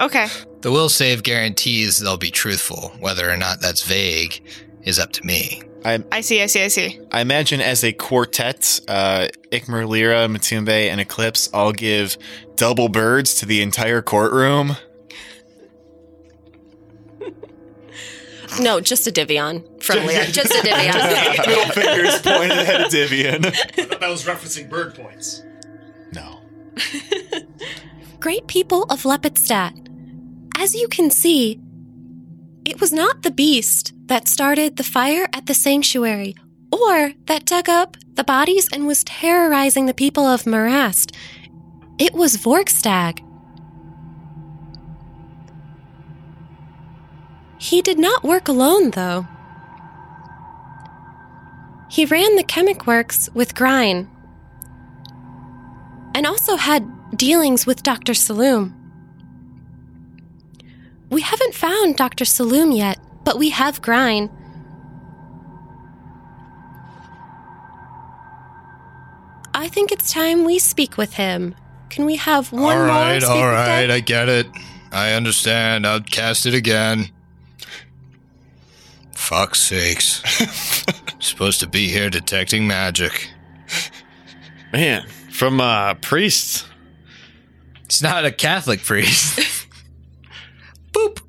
okay. 0.00 0.26
The 0.62 0.72
will 0.72 0.88
save 0.88 1.22
guarantees 1.22 2.00
they'll 2.00 2.16
be 2.16 2.32
truthful. 2.32 2.92
Whether 2.98 3.30
or 3.30 3.36
not 3.36 3.60
that's 3.60 3.82
vague 3.82 4.42
is 4.86 4.98
up 4.98 5.12
to 5.12 5.26
me. 5.26 5.62
I 5.84 6.20
see. 6.20 6.42
I 6.42 6.46
see. 6.46 6.64
I 6.64 6.68
see. 6.68 7.00
I 7.12 7.20
imagine 7.20 7.60
as 7.60 7.84
a 7.84 7.92
quartet, 7.92 8.80
uh, 8.88 9.28
Ikmer, 9.52 9.88
Lyra, 9.88 10.26
Matumbe, 10.26 10.88
and 10.90 11.00
Eclipse 11.00 11.48
all 11.52 11.72
give 11.72 12.16
double 12.56 12.88
birds 12.88 13.36
to 13.36 13.46
the 13.46 13.62
entire 13.62 14.02
courtroom. 14.02 14.76
No, 18.60 18.80
just 18.80 19.06
a 19.06 19.12
Divion 19.12 19.64
from 19.80 20.06
Lyra. 20.06 20.26
Just 20.26 20.50
a 20.50 20.62
Divion. 20.62 20.94
Middle 21.46 21.72
fingers 21.72 22.20
pointed 22.22 22.58
at 22.58 22.86
a 22.86 22.88
Divian. 22.88 23.44
I 23.44 23.50
thought 23.50 24.00
that 24.00 24.08
was 24.08 24.24
referencing 24.24 24.68
bird 24.68 24.94
points. 24.94 25.42
No. 26.12 26.40
Great 28.20 28.46
people 28.46 28.84
of 28.84 29.02
Lepidstadt. 29.02 29.88
As 30.56 30.74
you 30.74 30.88
can 30.88 31.10
see, 31.10 31.60
it 32.66 32.80
was 32.80 32.92
not 32.92 33.22
the 33.22 33.30
beast 33.30 33.92
that 34.06 34.26
started 34.26 34.76
the 34.76 34.82
fire 34.82 35.28
at 35.32 35.46
the 35.46 35.54
sanctuary 35.54 36.34
or 36.72 37.12
that 37.26 37.46
dug 37.46 37.68
up 37.68 37.96
the 38.14 38.24
bodies 38.24 38.68
and 38.72 38.88
was 38.88 39.04
terrorizing 39.04 39.86
the 39.86 39.94
people 39.94 40.26
of 40.26 40.46
Morast. 40.46 41.14
It 41.96 42.12
was 42.12 42.36
Vorkstag. 42.36 43.22
He 47.58 47.80
did 47.82 48.00
not 48.00 48.24
work 48.24 48.48
alone, 48.48 48.90
though. 48.90 49.28
He 51.88 52.04
ran 52.04 52.34
the 52.34 52.42
chemic 52.42 52.84
works 52.84 53.30
with 53.32 53.54
Grine 53.54 54.10
and 56.16 56.26
also 56.26 56.56
had 56.56 57.16
dealings 57.16 57.64
with 57.64 57.84
Dr. 57.84 58.12
Saloom. 58.12 58.85
We 61.08 61.20
haven't 61.20 61.54
found 61.54 61.96
Dr. 61.96 62.24
Saloom 62.24 62.76
yet, 62.76 62.98
but 63.24 63.38
we 63.38 63.50
have 63.50 63.80
Grine. 63.82 64.30
I 69.54 69.68
think 69.68 69.90
it's 69.92 70.12
time 70.12 70.44
we 70.44 70.58
speak 70.58 70.96
with 70.98 71.14
him. 71.14 71.54
Can 71.88 72.04
we 72.04 72.16
have 72.16 72.52
one 72.52 72.76
all 72.76 72.84
more 72.84 72.86
right, 72.86 73.22
speak 73.22 73.30
all 73.30 73.36
with 73.36 73.52
right. 73.54 73.86
Dad? 73.86 73.90
I 73.90 74.00
get 74.00 74.28
it. 74.28 74.46
I 74.92 75.12
understand. 75.12 75.86
I'll 75.86 76.00
cast 76.00 76.46
it 76.46 76.54
again. 76.54 77.10
Fuck's 79.12 79.60
sakes. 79.60 80.22
Supposed 81.20 81.60
to 81.60 81.66
be 81.66 81.88
here 81.88 82.10
detecting 82.10 82.66
magic. 82.66 83.30
Man, 84.72 85.06
from 85.30 85.60
uh 85.60 85.94
priests. 85.94 86.66
It's 87.84 88.02
not 88.02 88.24
a 88.24 88.32
Catholic 88.32 88.82
priest. 88.84 89.40
Boop. 90.96 91.20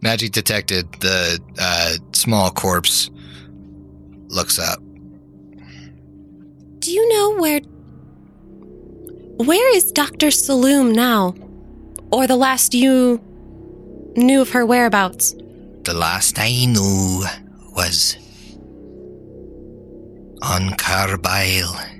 Magic 0.00 0.32
detected. 0.32 0.90
The 1.00 1.40
uh, 1.58 1.94
small 2.12 2.50
corpse 2.50 3.10
looks 4.28 4.58
up. 4.58 4.80
Do 6.80 6.90
you 6.92 7.08
know 7.08 7.40
where. 7.40 7.60
Where 9.44 9.76
is 9.76 9.92
Dr. 9.92 10.28
Saloom 10.28 10.94
now? 10.94 11.34
Or 12.10 12.26
the 12.26 12.36
last 12.36 12.74
you 12.74 13.20
knew 14.16 14.40
of 14.40 14.50
her 14.50 14.66
whereabouts? 14.66 15.34
The 15.84 15.94
last 15.94 16.38
I 16.38 16.64
knew 16.64 17.24
was 17.76 18.16
on 20.42 20.70
Carbile. 20.70 21.97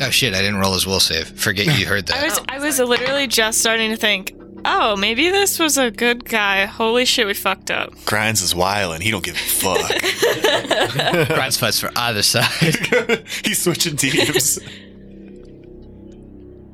Oh 0.00 0.10
shit! 0.10 0.34
I 0.34 0.38
didn't 0.38 0.56
roll 0.56 0.74
his 0.74 0.86
will 0.86 1.00
save. 1.00 1.28
Forget 1.38 1.78
you 1.78 1.86
heard 1.86 2.06
that. 2.06 2.16
I 2.18 2.20
that. 2.20 2.24
was 2.26 2.40
I 2.48 2.58
was 2.58 2.78
literally 2.78 3.26
just 3.26 3.60
starting 3.60 3.90
to 3.90 3.96
think. 3.96 4.34
Oh, 4.66 4.96
maybe 4.96 5.28
this 5.28 5.58
was 5.58 5.76
a 5.76 5.90
good 5.90 6.24
guy. 6.24 6.64
Holy 6.64 7.04
shit, 7.04 7.26
we 7.26 7.34
fucked 7.34 7.70
up. 7.70 7.92
Grinds 8.06 8.40
is 8.40 8.54
wild 8.54 8.94
and 8.94 9.02
he 9.02 9.10
don't 9.10 9.22
give 9.22 9.34
a 9.34 9.38
fuck. 9.38 11.28
Grind's 11.28 11.58
fights 11.58 11.78
for 11.78 11.90
either 11.94 12.22
side. 12.22 12.46
He's 13.44 13.60
switching 13.62 13.96
teams. 13.96 14.58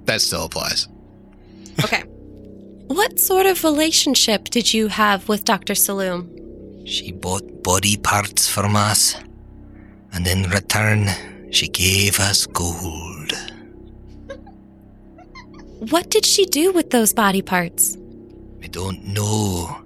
that 0.05 0.21
still 0.21 0.45
applies. 0.45 0.87
Okay. 1.83 2.03
What 2.87 3.19
sort 3.19 3.47
of 3.47 3.65
relationship 3.65 4.45
did 4.51 4.73
you 4.73 4.87
have 4.87 5.29
with 5.29 5.45
Dr. 5.45 5.75
Saloom? 5.75 6.87
She 6.87 7.11
bought 7.11 7.65
body 7.65 7.97
parts 7.97 8.49
from 8.49 8.77
us, 8.77 9.17
and 10.13 10.27
in 10.29 10.45
return, 10.51 11.09
she 11.51 11.69
gave 11.69 12.21
us 12.21 12.47
gold. 12.47 13.10
What 15.89 16.11
did 16.11 16.27
she 16.27 16.45
do 16.45 16.73
with 16.73 16.91
those 16.91 17.15
body 17.15 17.41
parts? 17.41 17.97
I 18.63 18.67
don't 18.67 19.03
know. 19.07 19.79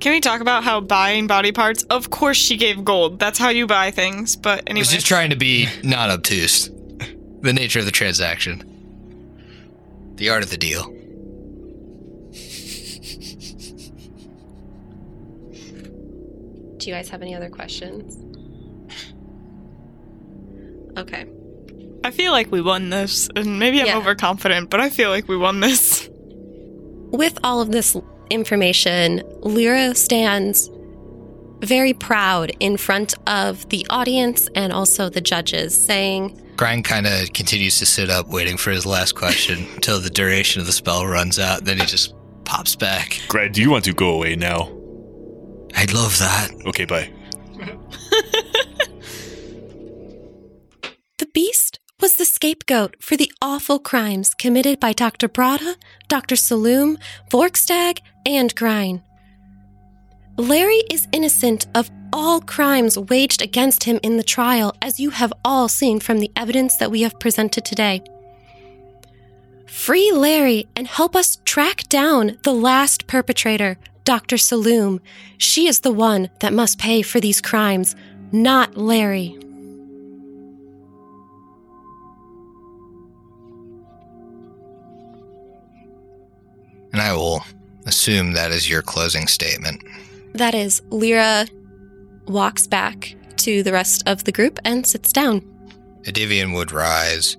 Can 0.00 0.12
we 0.12 0.20
talk 0.20 0.42
about 0.42 0.62
how 0.62 0.80
buying 0.80 1.26
body 1.26 1.52
parts? 1.52 1.84
Of 1.84 2.10
course, 2.10 2.36
she 2.36 2.58
gave 2.58 2.84
gold. 2.84 3.18
That's 3.18 3.38
how 3.38 3.48
you 3.48 3.66
buy 3.66 3.90
things. 3.90 4.36
But 4.36 4.64
anyway, 4.66 4.80
I 4.80 4.82
was 4.82 4.90
just 4.90 5.06
trying 5.06 5.30
to 5.30 5.36
be 5.36 5.68
not 5.82 6.10
obtuse. 6.10 6.68
The 7.40 7.52
nature 7.54 7.78
of 7.78 7.86
the 7.86 7.90
transaction, 7.90 8.62
the 10.16 10.28
art 10.28 10.42
of 10.42 10.50
the 10.50 10.58
deal. 10.58 10.84
Do 16.76 16.88
you 16.88 16.94
guys 16.94 17.08
have 17.08 17.22
any 17.22 17.34
other 17.34 17.48
questions? 17.48 18.29
Okay. 20.96 21.26
I 22.04 22.10
feel 22.10 22.32
like 22.32 22.50
we 22.50 22.60
won 22.62 22.90
this, 22.90 23.28
and 23.36 23.58
maybe 23.58 23.80
I'm 23.80 23.86
Yeah. 23.86 23.98
overconfident, 23.98 24.70
but 24.70 24.80
I 24.80 24.88
feel 24.90 25.10
like 25.10 25.28
we 25.28 25.36
won 25.36 25.60
this. 25.60 26.08
With 27.12 27.38
all 27.44 27.60
of 27.60 27.72
this 27.72 27.96
information, 28.30 29.22
Lyra 29.42 29.94
stands 29.94 30.70
very 31.62 31.92
proud 31.92 32.52
in 32.60 32.76
front 32.78 33.12
of 33.26 33.68
the 33.68 33.86
audience 33.90 34.48
and 34.54 34.72
also 34.72 35.10
the 35.10 35.20
judges, 35.20 35.74
saying, 35.74 36.40
Grind 36.56 36.84
kind 36.84 37.06
of 37.06 37.32
continues 37.34 37.78
to 37.78 37.86
sit 37.86 38.08
up, 38.10 38.28
waiting 38.28 38.56
for 38.56 38.70
his 38.70 38.86
last 38.86 39.14
question 39.14 39.66
until 39.74 40.00
the 40.00 40.10
duration 40.10 40.60
of 40.60 40.66
the 40.66 40.72
spell 40.72 41.06
runs 41.06 41.38
out. 41.38 41.64
Then 41.64 41.78
he 41.78 41.86
just 41.86 42.14
pops 42.44 42.76
back. 42.76 43.20
Greg, 43.28 43.52
do 43.52 43.60
you 43.60 43.70
want 43.70 43.84
to 43.84 43.92
go 43.92 44.10
away 44.14 44.36
now? 44.36 44.70
I'd 45.76 45.92
love 45.92 46.18
that. 46.18 46.50
Okay, 46.66 46.84
bye. 46.86 47.10
Beast 51.32 51.78
was 52.00 52.16
the 52.16 52.24
scapegoat 52.24 52.96
for 53.00 53.16
the 53.16 53.30
awful 53.42 53.78
crimes 53.78 54.34
committed 54.34 54.80
by 54.80 54.92
Dr. 54.92 55.28
Brada, 55.28 55.76
Dr. 56.08 56.34
Saloom, 56.34 56.98
Vorkstag, 57.30 58.00
and 58.26 58.54
Grine. 58.54 59.02
Larry 60.36 60.82
is 60.90 61.06
innocent 61.12 61.66
of 61.74 61.90
all 62.12 62.40
crimes 62.40 62.98
waged 62.98 63.42
against 63.42 63.84
him 63.84 64.00
in 64.02 64.16
the 64.16 64.22
trial, 64.22 64.74
as 64.82 64.98
you 64.98 65.10
have 65.10 65.32
all 65.44 65.68
seen 65.68 66.00
from 66.00 66.18
the 66.18 66.32
evidence 66.34 66.76
that 66.78 66.90
we 66.90 67.02
have 67.02 67.20
presented 67.20 67.64
today. 67.64 68.02
Free 69.66 70.10
Larry 70.10 70.66
and 70.74 70.88
help 70.88 71.14
us 71.14 71.38
track 71.44 71.88
down 71.88 72.38
the 72.42 72.54
last 72.54 73.06
perpetrator, 73.06 73.78
Dr. 74.04 74.36
Saloom. 74.36 75.00
She 75.38 75.68
is 75.68 75.80
the 75.80 75.92
one 75.92 76.30
that 76.40 76.52
must 76.52 76.78
pay 76.78 77.02
for 77.02 77.20
these 77.20 77.40
crimes, 77.40 77.94
not 78.32 78.76
Larry. 78.76 79.38
And 86.92 87.00
I 87.00 87.12
will 87.14 87.44
assume 87.86 88.32
that 88.32 88.50
is 88.50 88.68
your 88.68 88.82
closing 88.82 89.26
statement. 89.26 89.82
That 90.34 90.54
is, 90.54 90.82
Lyra 90.90 91.46
walks 92.26 92.66
back 92.66 93.14
to 93.38 93.62
the 93.62 93.72
rest 93.72 94.02
of 94.06 94.24
the 94.24 94.32
group 94.32 94.58
and 94.64 94.86
sits 94.86 95.12
down. 95.12 95.40
Edivian 96.02 96.54
would 96.54 96.72
rise. 96.72 97.36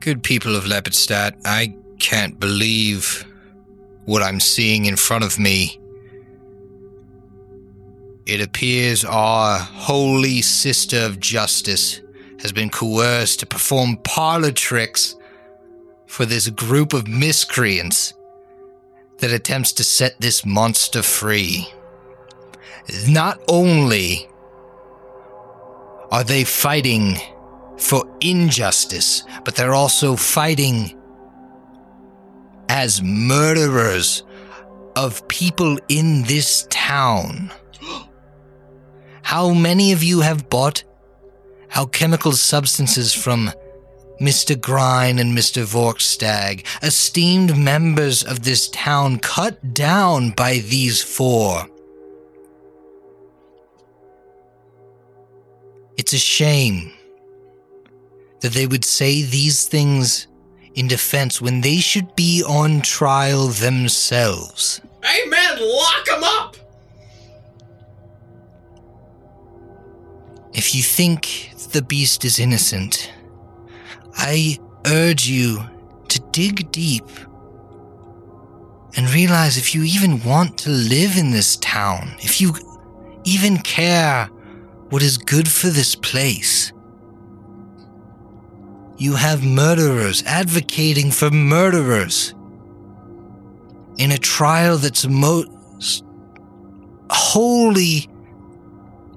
Good 0.00 0.22
people 0.22 0.56
of 0.56 0.64
Lepidstadt, 0.64 1.36
I 1.44 1.74
can't 1.98 2.38
believe 2.38 3.24
what 4.04 4.22
I'm 4.22 4.40
seeing 4.40 4.86
in 4.86 4.96
front 4.96 5.24
of 5.24 5.38
me. 5.38 5.78
It 8.26 8.40
appears 8.40 9.04
our 9.04 9.58
holy 9.58 10.42
sister 10.42 10.98
of 10.98 11.18
justice 11.18 12.00
has 12.40 12.52
been 12.52 12.70
coerced 12.70 13.40
to 13.40 13.46
perform 13.46 13.96
parlor 14.04 14.52
tricks 14.52 15.16
for 16.08 16.24
this 16.26 16.48
group 16.48 16.92
of 16.92 17.06
miscreants 17.06 18.14
that 19.18 19.32
attempts 19.32 19.72
to 19.74 19.84
set 19.84 20.20
this 20.20 20.44
monster 20.44 21.02
free. 21.02 21.68
Not 23.06 23.40
only 23.48 24.28
are 26.10 26.24
they 26.24 26.44
fighting 26.44 27.16
for 27.76 28.04
injustice, 28.20 29.22
but 29.44 29.54
they're 29.54 29.74
also 29.74 30.16
fighting 30.16 30.98
as 32.68 33.02
murderers 33.02 34.24
of 34.96 35.26
people 35.28 35.78
in 35.88 36.22
this 36.24 36.66
town. 36.70 37.52
How 39.22 39.52
many 39.52 39.92
of 39.92 40.02
you 40.02 40.20
have 40.20 40.48
bought 40.48 40.84
alchemical 41.76 42.32
substances 42.32 43.12
from 43.12 43.52
Mr. 44.20 44.60
Grine 44.60 45.18
and 45.18 45.36
Mr. 45.36 45.64
Vorkstag, 45.64 46.66
esteemed 46.82 47.56
members 47.56 48.24
of 48.24 48.42
this 48.42 48.68
town 48.70 49.18
cut 49.18 49.74
down 49.74 50.30
by 50.30 50.58
these 50.58 51.00
four? 51.00 51.68
It's 55.96 56.12
a 56.12 56.18
shame 56.18 56.92
that 58.40 58.52
they 58.52 58.66
would 58.66 58.84
say 58.84 59.22
these 59.22 59.66
things 59.66 60.26
in 60.74 60.88
defense 60.88 61.40
when 61.40 61.60
they 61.60 61.78
should 61.78 62.14
be 62.14 62.42
on 62.44 62.80
trial 62.82 63.48
themselves. 63.48 64.80
Amen. 65.04 65.58
Lock 65.60 66.08
him 66.08 66.24
up. 66.24 66.56
If 70.54 70.74
you 70.74 70.82
think 70.82 71.50
the 71.72 71.82
beast 71.82 72.24
is 72.24 72.38
innocent, 72.38 73.12
I 74.18 74.58
urge 74.86 75.28
you 75.28 75.62
to 76.08 76.20
dig 76.32 76.70
deep 76.72 77.08
and 78.96 79.10
realize 79.10 79.56
if 79.56 79.74
you 79.74 79.84
even 79.84 80.22
want 80.24 80.58
to 80.58 80.70
live 80.70 81.16
in 81.16 81.30
this 81.30 81.56
town, 81.56 82.16
if 82.18 82.40
you 82.40 82.54
even 83.24 83.58
care 83.58 84.26
what 84.90 85.02
is 85.02 85.18
good 85.18 85.48
for 85.48 85.68
this 85.68 85.94
place. 85.94 86.72
You 88.96 89.14
have 89.14 89.44
murderers 89.44 90.22
advocating 90.24 91.10
for 91.10 91.30
murderers 91.30 92.34
in 93.98 94.10
a 94.12 94.18
trial 94.18 94.78
that's 94.78 95.06
most 95.06 96.04
holy 97.10 98.08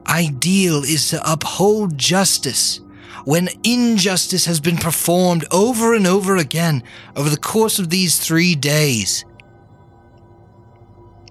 ideal 0.07 0.83
is 0.83 1.09
to 1.09 1.31
uphold 1.31 1.97
justice 1.97 2.81
when 3.25 3.49
injustice 3.63 4.45
has 4.45 4.59
been 4.59 4.77
performed 4.77 5.45
over 5.51 5.93
and 5.93 6.07
over 6.07 6.37
again 6.37 6.83
over 7.15 7.29
the 7.29 7.37
course 7.37 7.79
of 7.79 7.89
these 7.89 8.19
three 8.19 8.55
days. 8.55 9.25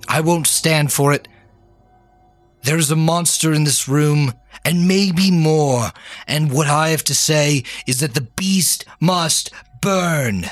I 0.08 0.20
won't 0.20 0.46
stand 0.46 0.92
for 0.92 1.12
it. 1.12 1.28
There's 2.62 2.90
a 2.90 2.96
monster 2.96 3.52
in 3.52 3.64
this 3.64 3.88
room, 3.88 4.34
and 4.64 4.86
maybe 4.86 5.30
more, 5.30 5.92
and 6.26 6.52
what 6.52 6.66
I 6.66 6.90
have 6.90 7.04
to 7.04 7.14
say 7.14 7.62
is 7.86 8.00
that 8.00 8.14
the 8.14 8.20
beast 8.20 8.84
must 9.00 9.50
burn. 9.80 10.44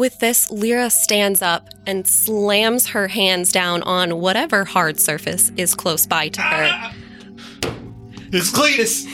With 0.00 0.18
this, 0.18 0.50
Lyra 0.50 0.88
stands 0.88 1.42
up 1.42 1.68
and 1.86 2.06
slams 2.06 2.86
her 2.86 3.08
hands 3.08 3.52
down 3.52 3.82
on 3.82 4.18
whatever 4.18 4.64
hard 4.64 4.98
surface 4.98 5.52
is 5.58 5.74
close 5.74 6.06
by 6.06 6.30
to 6.30 6.40
her. 6.40 6.92
It's 8.32 8.50
Cletus. 8.50 9.04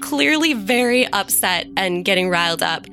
clearly 0.00 0.54
very 0.54 1.06
upset 1.08 1.66
and 1.76 2.06
getting 2.06 2.30
riled 2.30 2.62
up. 2.62 2.86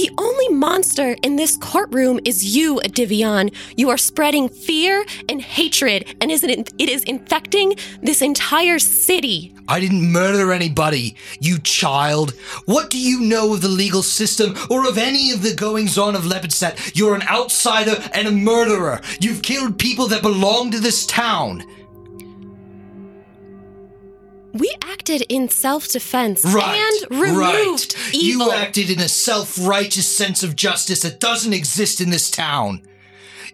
The 0.00 0.10
only 0.16 0.48
monster 0.48 1.14
in 1.22 1.36
this 1.36 1.58
courtroom 1.58 2.20
is 2.24 2.56
you, 2.56 2.80
Divion. 2.80 3.50
You 3.76 3.90
are 3.90 3.98
spreading 3.98 4.48
fear 4.48 5.04
and 5.28 5.42
hatred, 5.42 6.16
and 6.22 6.30
is 6.30 6.42
it, 6.42 6.72
it 6.78 6.88
is 6.88 7.02
infecting 7.04 7.74
this 8.00 8.22
entire 8.22 8.78
city. 8.78 9.54
I 9.68 9.78
didn't 9.78 10.10
murder 10.10 10.54
anybody, 10.54 11.16
you 11.38 11.58
child. 11.58 12.30
What 12.64 12.88
do 12.88 12.98
you 12.98 13.20
know 13.20 13.52
of 13.52 13.60
the 13.60 13.68
legal 13.68 14.02
system 14.02 14.54
or 14.70 14.88
of 14.88 14.96
any 14.96 15.32
of 15.32 15.42
the 15.42 15.54
goings 15.54 15.98
on 15.98 16.16
of 16.16 16.22
Lepidstadt? 16.22 16.96
You're 16.96 17.14
an 17.14 17.28
outsider 17.28 18.02
and 18.14 18.26
a 18.26 18.32
murderer. 18.32 19.02
You've 19.20 19.42
killed 19.42 19.78
people 19.78 20.06
that 20.06 20.22
belong 20.22 20.70
to 20.70 20.80
this 20.80 21.04
town. 21.04 21.62
We 24.52 24.74
acted 24.82 25.22
in 25.28 25.48
self 25.48 25.88
defense 25.88 26.44
Right. 26.44 26.76
and 27.10 27.20
removed 27.20 27.94
right. 27.96 28.14
evil. 28.14 28.46
You 28.46 28.52
acted 28.52 28.90
in 28.90 29.00
a 29.00 29.08
self 29.08 29.56
righteous 29.60 30.06
sense 30.08 30.42
of 30.42 30.56
justice 30.56 31.02
that 31.02 31.20
doesn't 31.20 31.52
exist 31.52 32.00
in 32.00 32.10
this 32.10 32.30
town. 32.30 32.82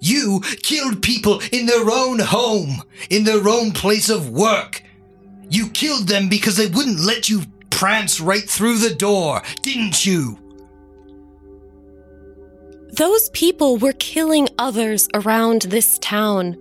You 0.01 0.40
killed 0.62 1.02
people 1.02 1.40
in 1.52 1.66
their 1.66 1.90
own 1.90 2.18
home, 2.18 2.82
in 3.10 3.24
their 3.24 3.48
own 3.48 3.73
place 3.73 4.09
of 4.09 4.31
work. 4.31 4.82
You 5.48 5.68
killed 5.68 6.09
them 6.09 6.28
because 6.28 6.56
they 6.56 6.66
wouldn't 6.66 7.01
let 7.01 7.28
you 7.28 7.43
prance 7.70 8.20
right 8.20 8.48
through 8.48 8.78
the 8.78 8.94
door, 8.94 9.43
didn't 9.62 10.05
you? 10.05 10.39
Those 12.93 13.28
people 13.31 13.77
were 13.77 13.93
killing 13.93 14.48
others 14.59 15.09
around 15.14 15.62
this 15.62 15.98
town. 15.98 16.56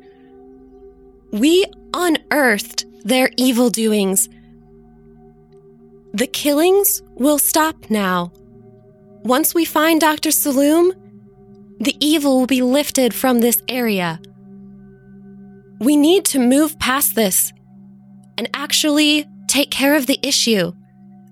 We 1.31 1.65
unearthed 1.93 2.85
their 3.05 3.29
evil 3.37 3.69
doings. 3.69 4.27
The 6.13 6.27
killings 6.27 7.01
will 7.13 7.37
stop 7.37 7.89
now. 7.89 8.33
Once 9.23 9.53
we 9.53 9.63
find 9.63 10.01
Dr. 10.01 10.29
Saloom, 10.29 10.91
the 11.79 11.95
evil 11.99 12.39
will 12.39 12.47
be 12.47 12.61
lifted 12.61 13.13
from 13.13 13.39
this 13.39 13.61
area. 13.69 14.19
We 15.79 15.95
need 15.95 16.25
to 16.25 16.39
move 16.39 16.79
past 16.79 17.15
this 17.15 17.53
and 18.37 18.49
actually 18.53 19.27
take 19.47 19.71
care 19.71 19.95
of 19.95 20.07
the 20.07 20.19
issue. 20.21 20.73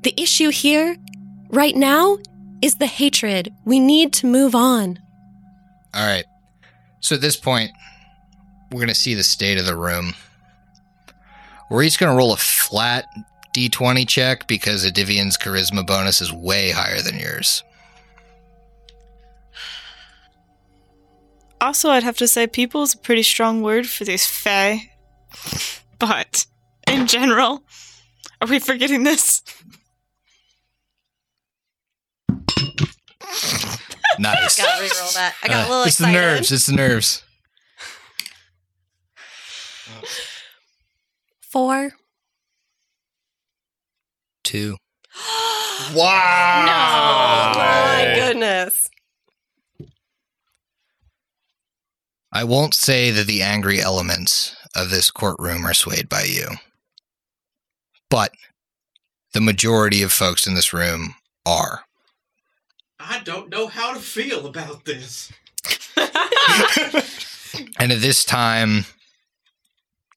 The 0.03 0.13
issue 0.21 0.49
here, 0.49 0.97
right 1.49 1.75
now, 1.75 2.19
is 2.61 2.75
the 2.75 2.87
hatred. 2.87 3.53
We 3.65 3.79
need 3.79 4.13
to 4.13 4.27
move 4.27 4.53
on. 4.53 4.99
All 5.93 6.05
right. 6.05 6.25
So 6.99 7.15
at 7.15 7.21
this 7.21 7.35
point, 7.35 7.71
we're 8.71 8.79
going 8.79 8.89
to 8.89 8.95
see 8.95 9.13
the 9.13 9.23
state 9.23 9.57
of 9.57 9.65
the 9.65 9.75
room. 9.75 10.13
We're 11.73 11.81
each 11.81 11.97
going 11.97 12.11
to 12.11 12.15
roll 12.15 12.33
a 12.33 12.37
flat 12.37 13.05
d20 13.55 14.07
check 14.07 14.47
because 14.47 14.85
Adivian's 14.85 15.35
charisma 15.39 15.83
bonus 15.83 16.21
is 16.21 16.31
way 16.31 16.69
higher 16.69 17.01
than 17.01 17.17
yours. 17.17 17.63
Also, 21.59 21.89
I'd 21.89 22.03
have 22.03 22.17
to 22.17 22.27
say 22.27 22.45
people 22.45 22.83
is 22.83 22.93
a 22.93 22.97
pretty 22.99 23.23
strong 23.23 23.63
word 23.63 23.87
for 23.87 24.03
these 24.05 24.27
fae. 24.27 24.91
But 25.97 26.45
in 26.87 27.07
general, 27.07 27.63
are 28.39 28.47
we 28.47 28.59
forgetting 28.59 29.01
this? 29.01 29.41
Nice. 34.19 34.57
Gotta 34.57 34.83
reroll 34.83 35.13
that. 35.15 35.33
I 35.41 35.47
got 35.47 35.55
a 35.55 35.65
Uh, 35.65 35.69
little 35.69 35.83
it's 35.85 35.99
excited. 35.99 36.15
the 36.15 36.21
nerves. 36.21 36.51
It's 36.51 36.65
the 36.67 36.73
nerves. 36.73 37.23
Four. 41.53 41.91
Two. 44.43 44.77
Wow. 45.93 47.51
Oh 47.55 47.59
my 47.59 48.13
goodness. 48.15 48.87
I 52.31 52.43
won't 52.43 52.73
say 52.73 53.11
that 53.11 53.27
the 53.27 53.41
angry 53.41 53.81
elements 53.81 54.55
of 54.75 54.89
this 54.89 55.11
courtroom 55.11 55.65
are 55.65 55.73
swayed 55.73 56.07
by 56.09 56.23
you, 56.23 56.47
but 58.09 58.31
the 59.33 59.41
majority 59.41 60.01
of 60.03 60.11
folks 60.11 60.47
in 60.47 60.53
this 60.53 60.73
room 60.73 61.15
are. 61.45 61.85
I 62.99 63.21
don't 63.23 63.49
know 63.49 63.67
how 63.67 63.93
to 63.93 63.99
feel 63.99 64.47
about 64.47 64.85
this. 64.85 65.31
And 67.77 67.91
at 67.91 68.01
this 68.01 68.25
time, 68.25 68.85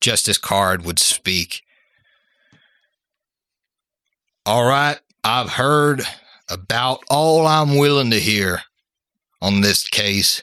Justice 0.01 0.39
Card 0.39 0.85
would 0.85 0.98
speak. 0.98 1.62
All 4.44 4.64
right, 4.64 4.98
I've 5.24 5.51
heard 5.51 6.02
about 6.48 7.02
all 7.10 7.47
I'm 7.47 7.77
willing 7.77 8.10
to 8.10 8.20
hear 8.20 8.62
on 9.43 9.60
this 9.60 9.89
case. 9.89 10.43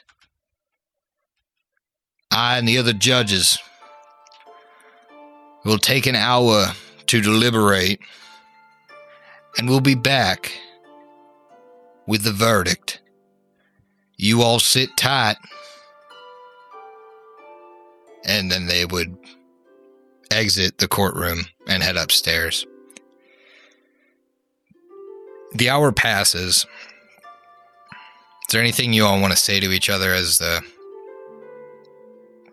I 2.30 2.58
and 2.58 2.68
the 2.68 2.78
other 2.78 2.92
judges 2.92 3.58
will 5.64 5.78
take 5.78 6.06
an 6.06 6.16
hour 6.16 6.66
to 7.06 7.20
deliberate, 7.20 8.00
and 9.56 9.68
we'll 9.68 9.80
be 9.80 9.94
back 9.94 10.52
with 12.06 12.24
the 12.24 12.32
verdict. 12.32 13.00
You 14.16 14.42
all 14.42 14.58
sit 14.58 14.90
tight 14.96 15.36
and 18.24 18.50
then 18.50 18.66
they 18.66 18.84
would 18.84 19.16
exit 20.30 20.78
the 20.78 20.88
courtroom 20.88 21.46
and 21.66 21.82
head 21.82 21.96
upstairs. 21.96 22.66
The 25.54 25.70
hour 25.70 25.92
passes. 25.92 26.66
Is 26.66 26.66
there 28.50 28.60
anything 28.60 28.92
you 28.92 29.04
all 29.04 29.20
want 29.20 29.32
to 29.32 29.38
say 29.38 29.60
to 29.60 29.70
each 29.70 29.88
other 29.88 30.12
as 30.12 30.38
the 30.38 30.62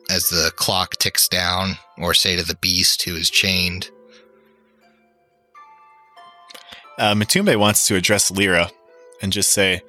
as 0.10 0.30
the 0.30 0.52
clock 0.57 0.98
ticks 0.98 1.30
down, 1.30 1.77
or 1.98 2.14
say 2.14 2.35
to 2.35 2.43
the 2.43 2.56
beast 2.56 3.03
who 3.03 3.15
is 3.15 3.30
chained? 3.30 3.89
Uh, 6.98 7.15
Matumbe 7.15 7.56
wants 7.56 7.88
to 7.88 7.95
address 7.95 8.30
Lyra 8.30 8.69
and 9.22 9.31
just 9.31 9.52
say, 9.52 9.81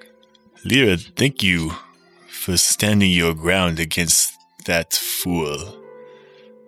Lyra, 0.64 0.96
thank 0.96 1.42
you 1.42 1.72
for 2.28 2.56
standing 2.56 3.10
your 3.10 3.34
ground 3.34 3.80
against 3.80 4.32
that 4.66 4.92
fool. 4.92 5.81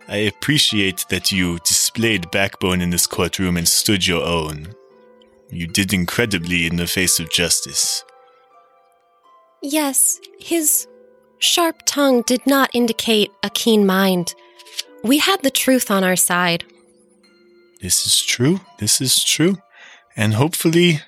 I 0.09 0.17
appreciate 0.17 1.07
that 1.09 1.33
you 1.33 1.59
displayed 1.61 2.31
backbone 2.31 2.81
in 2.81 2.91
this 2.91 3.07
courtroom 3.07 3.57
and 3.57 3.67
stood 3.67 4.07
your 4.07 4.25
own. 4.25 4.75
You 5.51 5.67
did 5.67 5.93
incredibly 5.93 6.67
in 6.67 6.77
the 6.77 6.87
face 6.87 7.19
of 7.21 7.31
justice. 7.31 8.05
Yes, 9.63 10.21
his 10.39 10.87
sharp 11.39 11.83
tongue 11.87 12.23
did 12.23 12.47
not 12.47 12.71
indicate 12.75 13.31
a 13.43 13.51
keen 13.51 13.87
mind. 13.87 14.35
We 15.03 15.19
had 15.19 15.43
the 15.43 15.51
truth 15.51 15.91
on 15.91 16.05
our 16.05 16.17
side. 16.17 16.65
This 17.81 18.07
is 18.07 18.23
true. 18.23 18.61
This 18.79 19.01
is 19.01 19.23
true. 19.23 19.59
And 20.17 20.35
hopefully, 20.35 21.01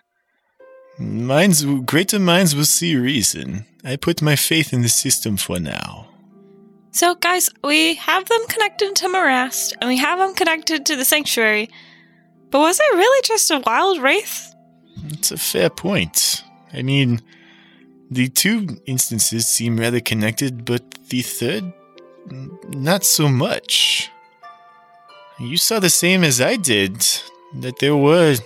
minds, 0.99 1.65
greater 1.65 2.19
minds 2.19 2.55
will 2.57 2.65
see 2.65 2.97
reason. 2.97 3.67
I 3.85 3.97
put 3.97 4.23
my 4.23 4.37
faith 4.37 4.73
in 4.73 4.83
the 4.83 4.89
system 4.89 5.37
for 5.37 5.59
now. 5.59 6.06
So, 6.97 7.15
guys, 7.15 7.51
we 7.63 7.97
have 7.97 8.25
them 8.25 8.41
connected 8.49 8.97
to 8.97 9.09
Morast, 9.11 9.77
and 9.83 9.89
we 9.89 9.99
have 9.99 10.19
them 10.19 10.35
connected 10.35 10.87
to 10.87 10.97
the 10.97 11.05
sanctuary. 11.05 11.69
But 12.49 12.61
was 12.61 12.81
it 12.81 12.97
really 12.97 13.23
just 13.23 13.51
a 13.51 13.59
wild 13.59 13.99
wraith? 14.01 14.55
It's 15.09 15.31
a 15.31 15.37
fair 15.37 15.69
point. 15.69 16.43
I 16.73 16.81
mean, 16.81 17.21
the 18.11 18.29
two 18.29 18.79
instances 18.87 19.47
seem 19.47 19.77
rather 19.77 20.01
connected, 20.01 20.65
but 20.65 20.91
the 21.11 21.21
third, 21.21 21.71
not 22.71 23.05
so 23.05 23.29
much. 23.29 24.11
You 25.39 25.59
saw 25.59 25.81
the 25.81 25.91
same 25.91 26.25
as 26.25 26.41
I 26.41 26.57
did 26.57 27.07
that 27.57 27.79
there 27.79 27.95
were 27.95 28.37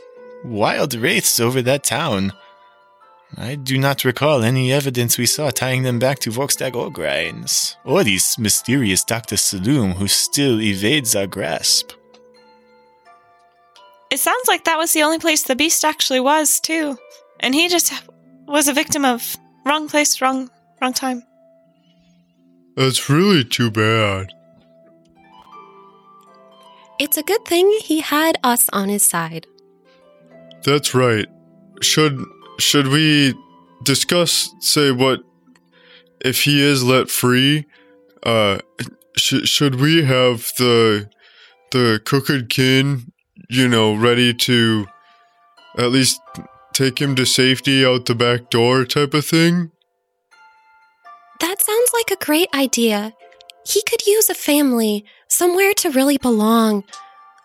wild 0.44 0.94
wraiths 0.94 1.38
over 1.38 1.62
that 1.62 1.84
town. 1.84 2.32
I 3.36 3.54
do 3.54 3.78
not 3.78 4.04
recall 4.04 4.42
any 4.42 4.72
evidence 4.72 5.16
we 5.16 5.26
saw 5.26 5.50
tying 5.50 5.82
them 5.82 5.98
back 5.98 6.18
to 6.20 6.30
Vorkstag 6.30 6.74
or 6.74 6.90
Grinds, 6.90 7.76
or 7.84 8.02
this 8.02 8.38
mysterious 8.38 9.04
Dr. 9.04 9.36
Saloom 9.36 9.94
who 9.94 10.08
still 10.08 10.60
evades 10.60 11.14
our 11.14 11.26
grasp. 11.26 11.92
It 14.10 14.18
sounds 14.18 14.48
like 14.48 14.64
that 14.64 14.78
was 14.78 14.92
the 14.92 15.02
only 15.02 15.20
place 15.20 15.44
the 15.44 15.54
beast 15.54 15.84
actually 15.84 16.20
was, 16.20 16.58
too. 16.58 16.98
And 17.38 17.54
he 17.54 17.68
just 17.68 17.92
was 18.46 18.66
a 18.66 18.72
victim 18.72 19.04
of 19.04 19.36
wrong 19.64 19.88
place, 19.88 20.20
wrong 20.20 20.50
wrong 20.82 20.92
time. 20.92 21.22
That's 22.76 23.08
really 23.08 23.44
too 23.44 23.70
bad. 23.70 24.32
It's 26.98 27.16
a 27.16 27.22
good 27.22 27.44
thing 27.44 27.78
he 27.82 28.00
had 28.00 28.36
us 28.42 28.68
on 28.72 28.88
his 28.88 29.08
side. 29.08 29.46
That's 30.64 30.94
right. 30.94 31.26
Should 31.80 32.22
should 32.60 32.88
we 32.88 33.34
discuss 33.82 34.54
say 34.60 34.90
what 34.90 35.20
if 36.20 36.44
he 36.44 36.62
is 36.62 36.84
let 36.84 37.10
free? 37.10 37.66
Uh, 38.22 38.58
sh- 39.16 39.48
should 39.48 39.76
we 39.76 40.04
have 40.04 40.52
the 40.58 41.08
the 41.72 42.00
crooked 42.04 42.50
kin, 42.50 43.12
you 43.48 43.68
know, 43.68 43.94
ready 43.94 44.34
to 44.34 44.86
at 45.78 45.90
least 45.90 46.20
take 46.72 47.00
him 47.00 47.14
to 47.16 47.24
safety 47.24 47.84
out 47.84 48.06
the 48.06 48.14
back 48.14 48.50
door, 48.50 48.84
type 48.84 49.14
of 49.14 49.24
thing? 49.24 49.70
That 51.40 51.62
sounds 51.62 51.90
like 51.94 52.10
a 52.10 52.24
great 52.24 52.48
idea. 52.54 53.14
He 53.66 53.82
could 53.82 54.06
use 54.06 54.28
a 54.28 54.34
family, 54.34 55.04
somewhere 55.28 55.72
to 55.74 55.90
really 55.90 56.18
belong. 56.18 56.84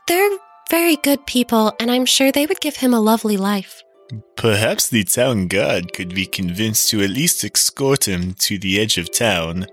They're 0.07 0.37
very 0.69 0.95
good 0.97 1.25
people, 1.25 1.73
and 1.79 1.91
I'm 1.91 2.05
sure 2.05 2.31
they 2.31 2.45
would 2.45 2.59
give 2.59 2.77
him 2.77 2.93
a 2.93 2.99
lovely 2.99 3.37
life. 3.37 3.84
Perhaps 4.35 4.89
the 4.89 5.03
town 5.03 5.47
guard 5.47 5.93
could 5.93 6.13
be 6.13 6.25
convinced 6.25 6.89
to 6.89 7.01
at 7.01 7.09
least 7.09 7.43
escort 7.43 8.07
him 8.07 8.33
to 8.35 8.57
the 8.57 8.79
edge 8.79 8.97
of 8.97 9.11
town. 9.11 9.67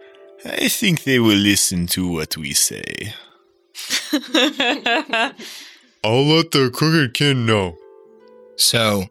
I 0.44 0.68
think 0.68 1.04
they 1.04 1.18
will 1.18 1.36
listen 1.36 1.86
to 1.88 2.08
what 2.08 2.36
we 2.36 2.52
say. 2.52 3.14
I'll 6.04 6.26
let 6.26 6.50
the 6.50 6.70
crooked 6.72 7.14
kin 7.14 7.46
know. 7.46 7.76
So, 8.56 9.04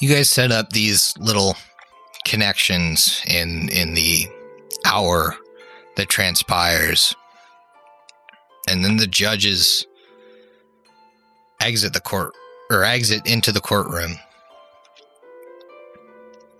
you 0.00 0.08
guys 0.08 0.30
set 0.30 0.50
up 0.50 0.70
these 0.70 1.14
little 1.18 1.56
connections 2.24 3.22
in 3.26 3.68
in 3.68 3.94
the 3.94 4.26
hour 4.84 5.36
that 5.96 6.08
transpires, 6.08 7.14
and 8.68 8.84
then 8.84 8.96
the 8.96 9.06
judges 9.06 9.86
exit 11.60 11.92
the 11.92 12.00
court 12.00 12.34
or 12.70 12.84
exit 12.84 13.26
into 13.26 13.52
the 13.52 13.60
courtroom, 13.60 14.18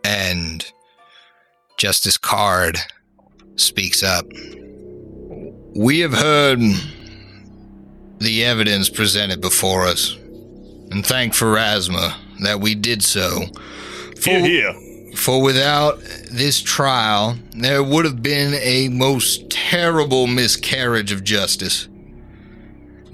and 0.04 0.70
Justice 1.76 2.18
Card 2.18 2.78
speaks 3.56 4.02
up. 4.02 4.26
We 5.76 6.00
have 6.00 6.12
heard 6.14 6.60
the 8.18 8.44
evidence 8.44 8.88
presented 8.88 9.40
before 9.40 9.82
us 9.82 10.16
and 10.90 11.04
thank 11.04 11.32
Pharasma 11.32 12.14
that 12.40 12.60
we 12.60 12.74
did 12.74 13.02
so. 13.02 13.46
For, 14.20 14.30
Here, 14.30 14.72
here. 14.72 15.12
for 15.16 15.42
without 15.42 15.98
this 16.30 16.62
trial, 16.62 17.36
there 17.56 17.82
would 17.82 18.04
have 18.04 18.22
been 18.22 18.54
a 18.54 18.88
most 18.88 19.50
terrible 19.50 20.26
miscarriage 20.26 21.10
of 21.12 21.24
justice. 21.24 21.88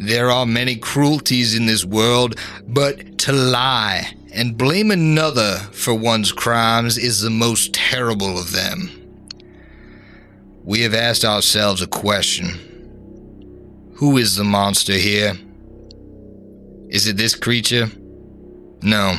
There 0.01 0.31
are 0.31 0.47
many 0.47 0.77
cruelties 0.77 1.55
in 1.55 1.66
this 1.66 1.85
world, 1.85 2.35
but 2.66 3.18
to 3.18 3.32
lie 3.32 4.14
and 4.32 4.56
blame 4.56 4.90
another 4.90 5.56
for 5.72 5.93
one's 5.93 6.32
crimes 6.32 6.97
is 6.97 7.20
the 7.20 7.28
most 7.28 7.74
terrible 7.74 8.39
of 8.39 8.52
them. 8.52 8.90
We 10.64 10.81
have 10.85 10.94
asked 10.94 11.22
ourselves 11.22 11.82
a 11.82 11.86
question 11.86 13.93
Who 13.97 14.16
is 14.16 14.36
the 14.36 14.44
monster 14.44 14.94
here? 14.94 15.39
Is 16.89 17.06
it 17.06 17.18
this 17.18 17.35
creature? 17.35 17.90
No. 18.81 19.18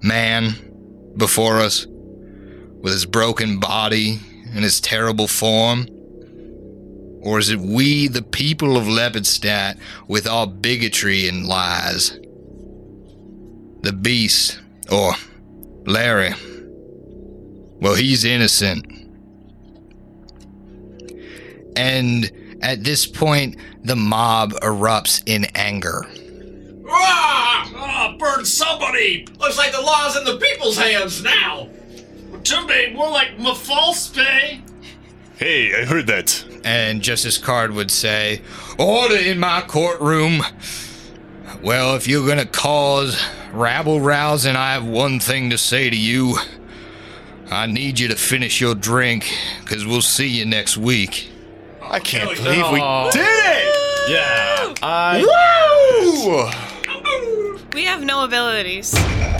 Man 0.00 1.12
before 1.18 1.60
us, 1.60 1.86
with 1.86 2.94
his 2.94 3.04
broken 3.04 3.60
body 3.60 4.18
and 4.54 4.64
his 4.64 4.80
terrible 4.80 5.28
form? 5.28 5.88
Or 7.24 7.38
is 7.38 7.48
it 7.48 7.58
we, 7.58 8.06
the 8.06 8.22
people 8.22 8.76
of 8.76 8.84
Lepidstadt, 8.84 9.78
with 10.06 10.26
our 10.26 10.46
bigotry 10.46 11.26
and 11.26 11.46
lies? 11.46 12.10
The 13.80 13.94
beast, 13.98 14.60
or 14.92 15.14
Larry. 15.86 16.34
Well, 17.80 17.94
he's 17.94 18.26
innocent. 18.26 18.86
And 21.76 22.30
at 22.62 22.84
this 22.84 23.06
point, 23.06 23.56
the 23.82 23.96
mob 23.96 24.52
erupts 24.60 25.22
in 25.26 25.46
anger. 25.54 26.06
Ah! 26.88 27.72
Ah, 27.76 28.16
burn 28.18 28.44
somebody. 28.44 29.26
Looks 29.38 29.56
like 29.56 29.72
the 29.72 29.80
law's 29.80 30.16
in 30.16 30.24
the 30.24 30.36
people's 30.36 30.76
hands 30.76 31.22
now. 31.22 31.68
Too 32.42 32.56
Matumbe, 32.56 32.94
more 32.94 33.10
like 33.10 33.38
Mafalspe. 33.38 34.60
Hey, 35.44 35.74
I 35.78 35.84
heard 35.84 36.06
that. 36.06 36.42
And 36.64 37.02
Justice 37.02 37.36
Card 37.36 37.72
would 37.72 37.90
say, 37.90 38.40
Order 38.78 39.16
in 39.16 39.38
my 39.38 39.60
courtroom. 39.60 40.42
Well, 41.62 41.96
if 41.96 42.08
you're 42.08 42.26
gonna 42.26 42.46
cause 42.46 43.22
rabble 43.52 44.00
rousing, 44.00 44.56
I 44.56 44.72
have 44.72 44.86
one 44.86 45.20
thing 45.20 45.50
to 45.50 45.58
say 45.58 45.90
to 45.90 45.96
you. 45.96 46.38
I 47.50 47.66
need 47.66 48.00
you 48.00 48.08
to 48.08 48.16
finish 48.16 48.58
your 48.58 48.74
drink, 48.74 49.30
because 49.60 49.84
we'll 49.84 50.00
see 50.00 50.28
you 50.28 50.46
next 50.46 50.78
week. 50.78 51.30
I 51.82 52.00
can't 52.00 52.34
believe 52.34 52.70
we 52.72 52.80
did 53.12 53.20
it! 53.20 53.74
Yeah. 54.08 54.72
I 54.82 55.20
Woo! 56.00 57.68
We 57.74 57.84
have 57.84 58.02
no 58.02 58.24
abilities. 58.24 58.94
Uh, 58.94 59.33